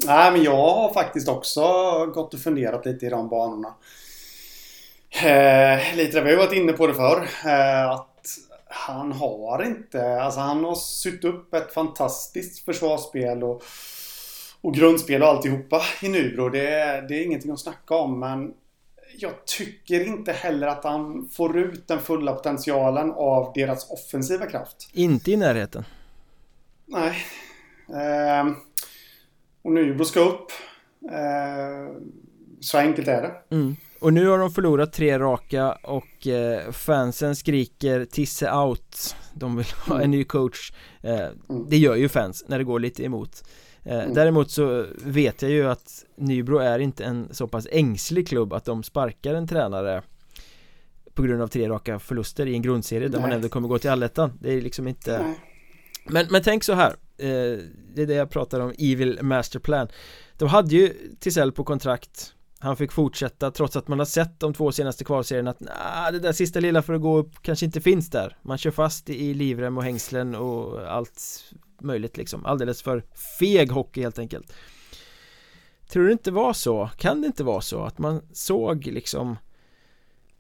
Nej, 0.05 0.31
men 0.31 0.43
jag 0.43 0.73
har 0.73 0.93
faktiskt 0.93 1.27
också 1.29 1.61
gått 2.05 2.33
och 2.33 2.39
funderat 2.39 2.85
lite 2.85 3.05
i 3.05 3.09
de 3.09 3.29
banorna. 3.29 3.73
Eh, 5.23 5.95
lite, 5.95 6.21
vi 6.21 6.29
har 6.31 6.37
varit 6.37 6.53
inne 6.53 6.73
på 6.73 6.87
det 6.87 6.93
förr. 6.93 7.29
Eh, 7.45 7.91
att 7.91 8.07
han 8.67 9.11
har 9.11 9.63
inte, 9.63 10.21
alltså 10.21 10.39
han 10.39 10.63
har 10.63 10.75
sytt 10.75 11.23
upp 11.23 11.53
ett 11.53 11.73
fantastiskt 11.73 12.65
försvarsspel 12.65 13.43
och, 13.43 13.63
och 14.61 14.73
grundspel 14.73 15.21
och 15.21 15.27
alltihopa 15.27 15.81
i 16.01 16.09
Nybro. 16.09 16.49
Det, 16.49 16.59
det 17.07 17.15
är 17.15 17.25
ingenting 17.25 17.51
att 17.51 17.59
snacka 17.59 17.95
om, 17.95 18.19
men 18.19 18.53
jag 19.17 19.45
tycker 19.45 20.07
inte 20.07 20.31
heller 20.31 20.67
att 20.67 20.83
han 20.83 21.29
får 21.29 21.57
ut 21.57 21.87
den 21.87 21.99
fulla 21.99 22.33
potentialen 22.33 23.11
av 23.11 23.51
deras 23.55 23.89
offensiva 23.89 24.45
kraft. 24.45 24.89
Inte 24.93 25.31
i 25.31 25.37
närheten. 25.37 25.85
Nej. 26.85 27.17
Eh, 27.89 28.51
och 29.61 29.71
Nybro 29.71 30.05
ska 30.05 30.19
upp. 30.19 30.51
Eh, 31.11 31.95
så 32.59 32.77
enkelt 32.77 33.07
är 33.07 33.21
det. 33.21 33.55
Mm. 33.55 33.75
Och 33.99 34.13
nu 34.13 34.27
har 34.27 34.37
de 34.37 34.51
förlorat 34.51 34.93
tre 34.93 35.19
raka 35.19 35.71
och 35.71 36.27
eh, 36.27 36.71
fansen 36.71 37.35
skriker 37.35 38.05
Tisse 38.05 38.51
out 38.51 39.15
De 39.33 39.57
vill 39.57 39.65
ha 39.87 40.01
en 40.01 40.11
ny 40.11 40.23
coach 40.23 40.71
eh, 41.01 41.19
mm. 41.19 41.69
Det 41.69 41.77
gör 41.77 41.95
ju 41.95 42.09
fans 42.09 42.45
när 42.47 42.57
det 42.57 42.63
går 42.63 42.79
lite 42.79 43.03
emot 43.03 43.43
mm. 43.83 44.13
Däremot 44.13 44.51
så 44.51 44.85
vet 45.05 45.41
jag 45.41 45.51
ju 45.51 45.67
att 45.67 46.05
Nybro 46.15 46.57
är 46.57 46.79
inte 46.79 47.03
en 47.05 47.27
så 47.31 47.47
pass 47.47 47.67
ängslig 47.71 48.27
klubb 48.27 48.53
att 48.53 48.65
de 48.65 48.83
sparkar 48.83 49.33
en 49.33 49.47
tränare 49.47 50.01
på 51.13 51.21
grund 51.21 51.41
av 51.41 51.47
tre 51.47 51.69
raka 51.69 51.99
förluster 51.99 52.45
i 52.45 52.53
en 52.53 52.61
grundserie 52.61 53.07
där 53.07 53.19
Nej. 53.19 53.21
man 53.21 53.31
ändå 53.31 53.49
kommer 53.49 53.67
gå 53.67 53.79
till 53.79 53.89
allettan 53.89 54.31
Det 54.39 54.53
är 54.53 54.61
liksom 54.61 54.87
inte 54.87 55.23
Nej. 55.23 55.39
Men, 56.05 56.27
men 56.29 56.43
tänk 56.43 56.63
så 56.63 56.73
här 56.73 56.89
eh, 57.17 57.59
Det 57.93 58.01
är 58.01 58.05
det 58.05 58.13
jag 58.13 58.29
pratar 58.29 58.59
om, 58.59 58.73
Evil 58.77 59.19
Masterplan 59.21 59.87
De 60.37 60.49
hade 60.49 60.75
ju 60.75 60.93
Tisell 61.19 61.51
på 61.51 61.63
kontrakt 61.63 62.33
Han 62.59 62.77
fick 62.77 62.91
fortsätta 62.91 63.51
trots 63.51 63.75
att 63.75 63.87
man 63.87 63.99
har 63.99 64.05
sett 64.05 64.39
de 64.39 64.53
två 64.53 64.71
senaste 64.71 65.03
kvalserierna 65.03 65.51
att 65.51 65.59
nah, 65.59 66.11
det 66.11 66.19
där 66.19 66.31
sista 66.31 66.59
lilla 66.59 66.81
för 66.81 66.93
att 66.93 67.01
gå 67.01 67.17
upp 67.17 67.41
kanske 67.41 67.65
inte 67.65 67.81
finns 67.81 68.09
där 68.09 68.37
Man 68.41 68.57
kör 68.57 68.71
fast 68.71 69.09
i 69.09 69.33
livrem 69.33 69.77
och 69.77 69.83
hängslen 69.83 70.35
och 70.35 70.91
allt 70.91 71.43
möjligt 71.83 72.17
liksom. 72.17 72.45
Alldeles 72.45 72.81
för 72.81 73.03
feg 73.39 73.71
hockey 73.71 74.01
helt 74.01 74.19
enkelt. 74.19 74.53
Tror 75.87 76.05
du 76.05 76.11
inte 76.11 76.31
var 76.31 76.53
så? 76.53 76.89
Kan 76.97 77.21
det 77.21 77.27
inte 77.27 77.43
vara 77.43 77.61
så 77.61 77.83
att 77.83 77.97
man 77.97 78.21
såg 78.31 78.85
liksom 78.85 79.37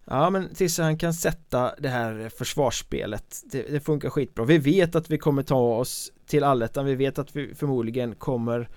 Ja 0.05 0.29
men 0.29 0.55
Tisse 0.55 0.83
han 0.83 0.97
kan 0.97 1.13
sätta 1.13 1.75
det 1.79 1.89
här 1.89 2.29
försvarsspelet. 2.29 3.41
Det, 3.45 3.61
det, 3.61 3.79
funkar 3.79 4.09
skitbra. 4.09 4.45
Vi 4.45 4.57
vet 4.57 4.95
att 4.95 5.09
vi 5.09 5.17
kommer 5.17 5.43
ta 5.43 5.77
oss 5.77 6.11
till 6.25 6.43
allettan. 6.43 6.85
Vi 6.85 6.95
vet 6.95 7.19
att 7.19 7.35
vi 7.35 7.55
förmodligen 7.55 8.15
kommer 8.15 8.69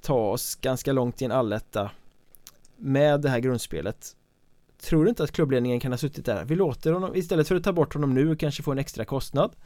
ta 0.00 0.30
oss 0.30 0.54
ganska 0.54 0.92
långt 0.92 1.22
i 1.22 1.24
en 1.24 1.32
alletta 1.32 1.90
Med 2.76 3.20
det 3.20 3.28
här 3.28 3.40
grundspelet. 3.40 4.16
Tror 4.80 5.04
du 5.04 5.10
inte 5.10 5.24
att 5.24 5.32
klubbledningen 5.32 5.80
kan 5.80 5.92
ha 5.92 5.98
suttit 5.98 6.24
där? 6.24 6.44
Vi 6.44 6.56
låter 6.56 6.92
honom 6.92 7.16
istället 7.16 7.48
för 7.48 7.54
att 7.54 7.64
ta 7.64 7.72
bort 7.72 7.94
honom 7.94 8.14
nu 8.14 8.30
och 8.30 8.40
kanske 8.40 8.62
få 8.62 8.72
en 8.72 8.78
extra 8.78 9.04
kostnad. 9.04 9.56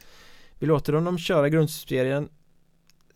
Vi 0.59 0.67
låter 0.67 0.93
honom 0.93 1.17
köra 1.17 1.49
grundserien 1.49 2.29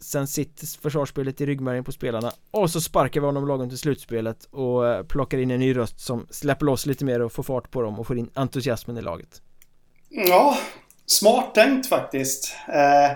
Sen 0.01 0.27
sitter 0.27 0.81
försvarsspelet 0.81 1.41
i 1.41 1.45
ryggmärgen 1.45 1.83
på 1.83 1.91
spelarna. 1.91 2.31
Och 2.51 2.69
så 2.69 2.81
sparkar 2.81 3.21
vi 3.21 3.25
honom 3.25 3.47
lagom 3.47 3.69
till 3.69 3.77
slutspelet 3.77 4.47
Och 4.51 4.87
eh, 4.87 5.03
plockar 5.03 5.37
in 5.37 5.51
en 5.51 5.59
ny 5.59 5.75
röst 5.77 5.99
som 5.99 6.27
släpper 6.29 6.65
loss 6.65 6.85
lite 6.85 7.05
mer 7.05 7.21
och 7.21 7.31
får 7.31 7.43
fart 7.43 7.71
på 7.71 7.81
dem 7.81 7.99
och 7.99 8.07
får 8.07 8.17
in 8.17 8.29
entusiasmen 8.33 8.97
i 8.97 9.01
laget. 9.01 9.41
Ja, 10.09 10.57
smart 11.05 11.55
tänkt 11.55 11.87
faktiskt. 11.87 12.55
Eh, 12.67 13.11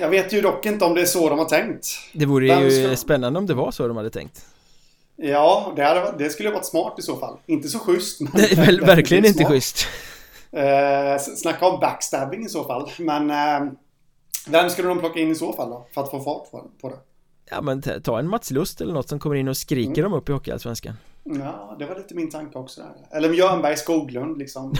Jag 0.00 0.08
vet 0.08 0.32
ju 0.32 0.40
dock 0.40 0.66
inte 0.66 0.84
om 0.84 0.94
det 0.94 1.00
är 1.00 1.06
så 1.06 1.28
de 1.28 1.38
har 1.38 1.46
tänkt. 1.46 1.86
Det 2.12 2.26
vore 2.26 2.46
Vem 2.48 2.62
ju 2.62 2.86
ska... 2.86 2.96
spännande 2.96 3.38
om 3.38 3.46
det 3.46 3.54
var 3.54 3.70
så 3.70 3.88
de 3.88 3.96
hade 3.96 4.10
tänkt. 4.10 4.46
Ja, 5.16 5.72
det, 5.76 5.82
hade, 5.84 6.14
det 6.18 6.30
skulle 6.30 6.50
varit 6.50 6.66
smart 6.66 6.98
i 6.98 7.02
så 7.02 7.16
fall. 7.16 7.38
Inte 7.46 7.68
så 7.68 7.78
schysst 7.78 8.20
men 8.20 8.32
Nej, 8.34 8.54
väl, 8.54 8.80
verkligen 8.80 9.24
inte 9.24 9.44
schysst 9.44 9.86
eh, 10.56 11.18
Snacka 11.18 11.66
om 11.66 11.80
backstabbing 11.80 12.44
i 12.44 12.48
så 12.48 12.64
fall 12.64 12.90
Men 12.98 13.30
eh, 13.30 13.72
vem 14.48 14.70
skulle 14.70 14.88
de 14.88 14.98
plocka 14.98 15.20
in 15.20 15.30
i 15.30 15.34
så 15.34 15.52
fall 15.52 15.70
då? 15.70 15.86
För 15.94 16.02
att 16.02 16.10
få 16.10 16.20
fart 16.20 16.50
på 16.80 16.88
det? 16.88 16.96
Ja 17.50 17.60
men 17.60 17.82
ta 17.82 18.18
en 18.18 18.28
Mats 18.28 18.50
Lust 18.50 18.80
eller 18.80 18.94
något 18.94 19.08
som 19.08 19.18
kommer 19.18 19.36
in 19.36 19.48
och 19.48 19.56
skriker 19.56 20.00
mm. 20.00 20.02
dem 20.02 20.12
upp 20.12 20.28
i 20.28 20.32
Hockeyallsvenskan 20.32 20.94
Ja, 21.24 21.76
det 21.78 21.86
var 21.86 21.96
lite 21.96 22.14
min 22.14 22.30
tanke 22.30 22.58
också 22.58 22.80
där. 22.80 23.16
Eller 23.18 23.28
Björnberg 23.28 23.76
Skoglund 23.76 24.38
liksom 24.38 24.74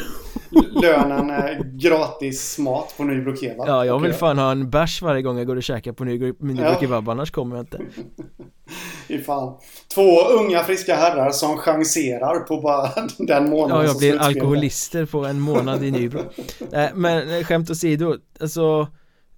Lönen 0.83 1.31
är 1.31 1.63
gratis 1.65 2.59
mat 2.59 2.95
på 2.97 3.05
Nybro 3.05 3.37
Kebab 3.37 3.69
Ja, 3.69 3.85
jag 3.85 4.01
vill 4.01 4.13
fan 4.13 4.39
ha 4.39 4.53
en 4.53 4.71
bärs 4.71 5.03
varje 5.03 5.23
gång 5.23 5.39
jag 5.39 5.47
går 5.47 5.57
och 5.57 5.63
käkar 5.63 5.93
på 5.93 6.05
Nybro, 6.05 6.35
Nybro 6.39 6.65
ja. 6.65 6.81
Kebab 6.81 7.09
Annars 7.09 7.31
kommer 7.31 7.57
jag 7.57 7.63
inte 7.63 7.79
I 9.09 9.19
fan 9.19 9.59
Två 9.95 10.21
unga 10.21 10.65
friska 10.65 10.97
herrar 10.97 11.31
som 11.31 11.59
chanserar 11.59 12.41
på 12.41 12.61
bara 12.61 12.91
den 13.19 13.51
månaden 13.51 13.85
Ja, 13.85 13.91
jag 13.91 13.99
blir 13.99 14.19
alkoholister 14.19 15.07
på 15.07 15.25
en 15.25 15.41
månad 15.41 15.85
i 15.85 15.91
Nybro 15.91 16.21
Men 16.95 17.45
skämt 17.45 17.71
åsido, 17.71 18.17
alltså 18.41 18.89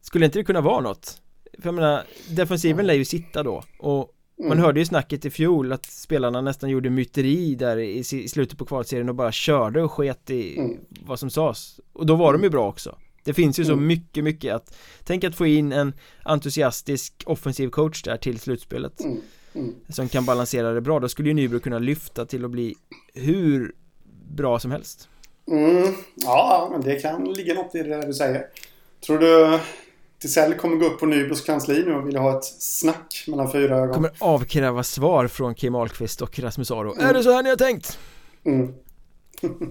skulle 0.02 0.24
inte 0.24 0.38
det 0.38 0.44
kunna 0.44 0.60
vara 0.60 0.80
något? 0.80 1.20
För 1.58 1.68
jag 1.68 1.74
menar, 1.74 2.02
defensiven 2.28 2.86
lär 2.86 2.94
ju 2.94 3.04
sitta 3.04 3.42
då 3.42 3.62
och 3.78 4.12
man 4.38 4.52
mm. 4.52 4.64
hörde 4.64 4.80
ju 4.80 4.86
snacket 4.86 5.24
i 5.24 5.30
fjol 5.30 5.72
att 5.72 5.86
spelarna 5.86 6.40
nästan 6.40 6.70
gjorde 6.70 6.90
myteri 6.90 7.54
där 7.54 7.76
i, 7.76 7.98
i 7.98 8.28
slutet 8.28 8.58
på 8.58 8.64
kvalserien 8.64 9.08
och 9.08 9.14
bara 9.14 9.32
körde 9.32 9.82
och 9.82 9.92
sket 9.92 10.30
i 10.30 10.58
mm. 10.58 10.76
vad 10.88 11.18
som 11.20 11.30
sades 11.30 11.80
Och 11.92 12.06
då 12.06 12.16
var 12.16 12.32
de 12.32 12.42
ju 12.42 12.50
bra 12.50 12.68
också 12.68 12.98
Det 13.24 13.34
finns 13.34 13.58
ju 13.58 13.64
så 13.64 13.72
mm. 13.72 13.86
mycket, 13.86 14.24
mycket 14.24 14.54
att 14.54 14.76
Tänk 15.04 15.24
att 15.24 15.34
få 15.34 15.46
in 15.46 15.72
en 15.72 15.92
entusiastisk 16.22 17.22
offensiv 17.26 17.68
coach 17.68 18.02
där 18.02 18.16
till 18.16 18.40
slutspelet 18.40 19.00
mm. 19.00 19.20
Mm. 19.56 19.74
Som 19.88 20.08
kan 20.08 20.24
balansera 20.24 20.72
det 20.72 20.80
bra, 20.80 21.00
då 21.00 21.08
skulle 21.08 21.28
ju 21.28 21.34
Nybro 21.34 21.60
kunna 21.60 21.78
lyfta 21.78 22.26
till 22.26 22.44
att 22.44 22.50
bli 22.50 22.74
hur 23.14 23.74
bra 24.28 24.58
som 24.58 24.70
helst 24.70 25.08
Mm, 25.50 25.94
ja, 26.14 26.68
men 26.72 26.80
det 26.80 27.00
kan 27.00 27.24
ligga 27.32 27.54
något 27.54 27.74
i 27.74 27.82
det 27.82 28.06
du 28.06 28.14
säger. 28.14 28.46
Tror 29.06 29.18
du 29.18 29.58
Tisell 30.18 30.54
kommer 30.54 30.76
gå 30.76 30.86
upp 30.86 31.00
på 31.00 31.06
Nybros 31.06 31.40
kansli 31.40 31.84
nu 31.84 31.94
och 31.94 32.08
vill 32.08 32.16
ha 32.16 32.38
ett 32.38 32.44
snack 32.44 33.24
mellan 33.28 33.52
fyra 33.52 33.76
ögon. 33.76 33.94
Kommer 33.94 34.10
avkräva 34.18 34.82
svar 34.82 35.28
från 35.28 35.54
Kim 35.54 35.74
Ahlqvist 35.74 36.22
och 36.22 36.38
Rasmus 36.38 36.70
Aro. 36.70 36.92
Mm. 36.92 37.06
Är 37.06 37.14
det 37.14 37.22
så 37.22 37.32
här 37.32 37.42
ni 37.42 37.48
har 37.48 37.56
tänkt? 37.56 37.98
Mm. 38.44 38.74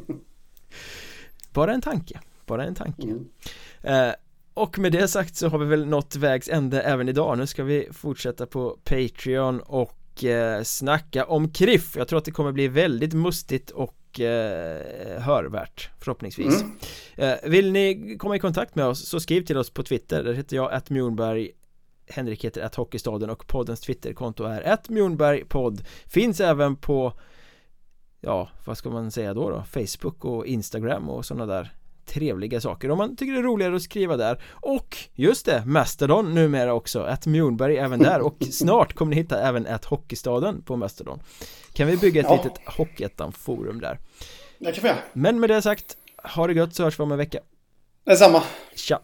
bara 1.54 1.74
en 1.74 1.82
tanke, 1.82 2.20
bara 2.46 2.64
en 2.64 2.76
tanke. 2.76 3.02
Mm. 3.02 3.26
Eh, 3.82 4.14
och 4.56 4.80
med 4.80 4.92
det 4.92 5.08
sagt 5.08 5.36
så 5.36 5.48
har 5.48 5.58
vi 5.58 5.66
väl 5.66 5.86
nått 5.86 6.16
vägs 6.16 6.50
ände 6.50 6.82
även 6.82 7.10
idag. 7.10 7.38
Nu 7.38 7.48
ska 7.48 7.64
vi 7.64 7.88
fortsätta 7.92 8.46
på 8.46 8.78
Patreon 8.84 9.60
och 9.60 10.24
eh, 10.24 10.64
snacka 10.64 11.26
om 11.26 11.50
Kriff. 11.50 11.96
Jag 11.96 12.08
tror 12.08 12.20
att 12.20 12.26
det 12.26 12.32
kommer 12.32 12.52
bli 12.52 12.68
väldigt 12.68 13.14
mustigt 13.14 13.72
och 13.72 14.20
eh, 14.20 15.22
hörvärt 15.22 15.90
förhoppningsvis 16.00 16.62
mm. 16.62 16.78
eh, 17.16 17.50
Vill 17.50 17.72
ni 17.72 18.16
komma 18.20 18.36
i 18.36 18.40
kontakt 18.40 18.76
med 18.76 18.86
oss 18.86 19.08
så 19.08 19.20
skriv 19.20 19.42
till 19.42 19.58
oss 19.58 19.70
på 19.70 19.84
Twitter, 19.84 20.24
där 20.24 20.34
heter 20.34 20.56
jag 20.56 20.72
att 20.72 20.90
Mjornberg 20.90 21.52
Henrik 22.08 22.46
heter 22.46 22.62
att 22.62 22.76
Hockeystaden 22.76 23.30
och 23.30 23.48
poddens 23.48 23.80
Twitterkonto 23.80 24.44
är 24.44 24.62
att 24.62 24.90
Mjornbergpodd 24.90 25.86
Finns 26.06 26.40
även 26.40 26.76
på 26.76 27.14
Ja, 28.22 28.50
vad 28.66 28.78
ska 28.78 28.90
man 28.90 29.12
säga 29.12 29.34
då 29.34 29.50
då? 29.50 29.64
Facebook 29.64 30.26
och 30.26 30.46
Instagram 30.46 31.10
och 31.10 31.26
sådana 31.26 31.46
där 31.46 31.74
trevliga 32.06 32.62
saker. 32.62 32.92
Om 32.92 32.98
man 32.98 33.16
tycker 33.16 33.34
det 33.34 33.40
är 33.40 33.44
roligare 33.44 33.76
att 33.76 33.82
skriva 33.82 34.18
där. 34.18 34.42
Och 34.52 34.98
just 35.14 35.46
det, 35.46 35.64
Mastodon 35.66 36.34
numera 36.34 36.74
också, 36.74 37.02
att 37.02 37.26
Mjornberg 37.26 37.78
även 37.78 38.00
där. 38.00 38.20
Och 38.22 38.38
snart 38.52 38.94
kommer 38.94 39.10
ni 39.10 39.16
hitta 39.16 39.42
även 39.42 39.68
att 39.68 39.86
Hockeystaden 39.86 40.62
på 40.62 40.76
Mastodon. 40.76 41.20
Kan 41.74 41.88
vi 41.88 41.98
bygga 41.98 42.22
ett 42.22 42.28
ja. 42.30 42.36
litet 42.36 42.62
Hockeyettan-forum 42.66 43.82
där? 43.82 44.00
Det 44.60 44.72
kan 44.72 44.84
vi 44.84 44.94
Men 45.14 45.40
med 45.40 45.50
det 45.50 45.62
sagt, 45.62 45.98
ha 46.24 46.48
det 46.48 46.54
gött 46.54 46.76
så 46.76 46.84
hörs 46.84 47.00
vi 47.00 47.04
om 47.04 47.12
en 47.12 47.18
vecka. 47.18 47.40
Detsamma. 48.06 48.44
Tja 48.76 49.00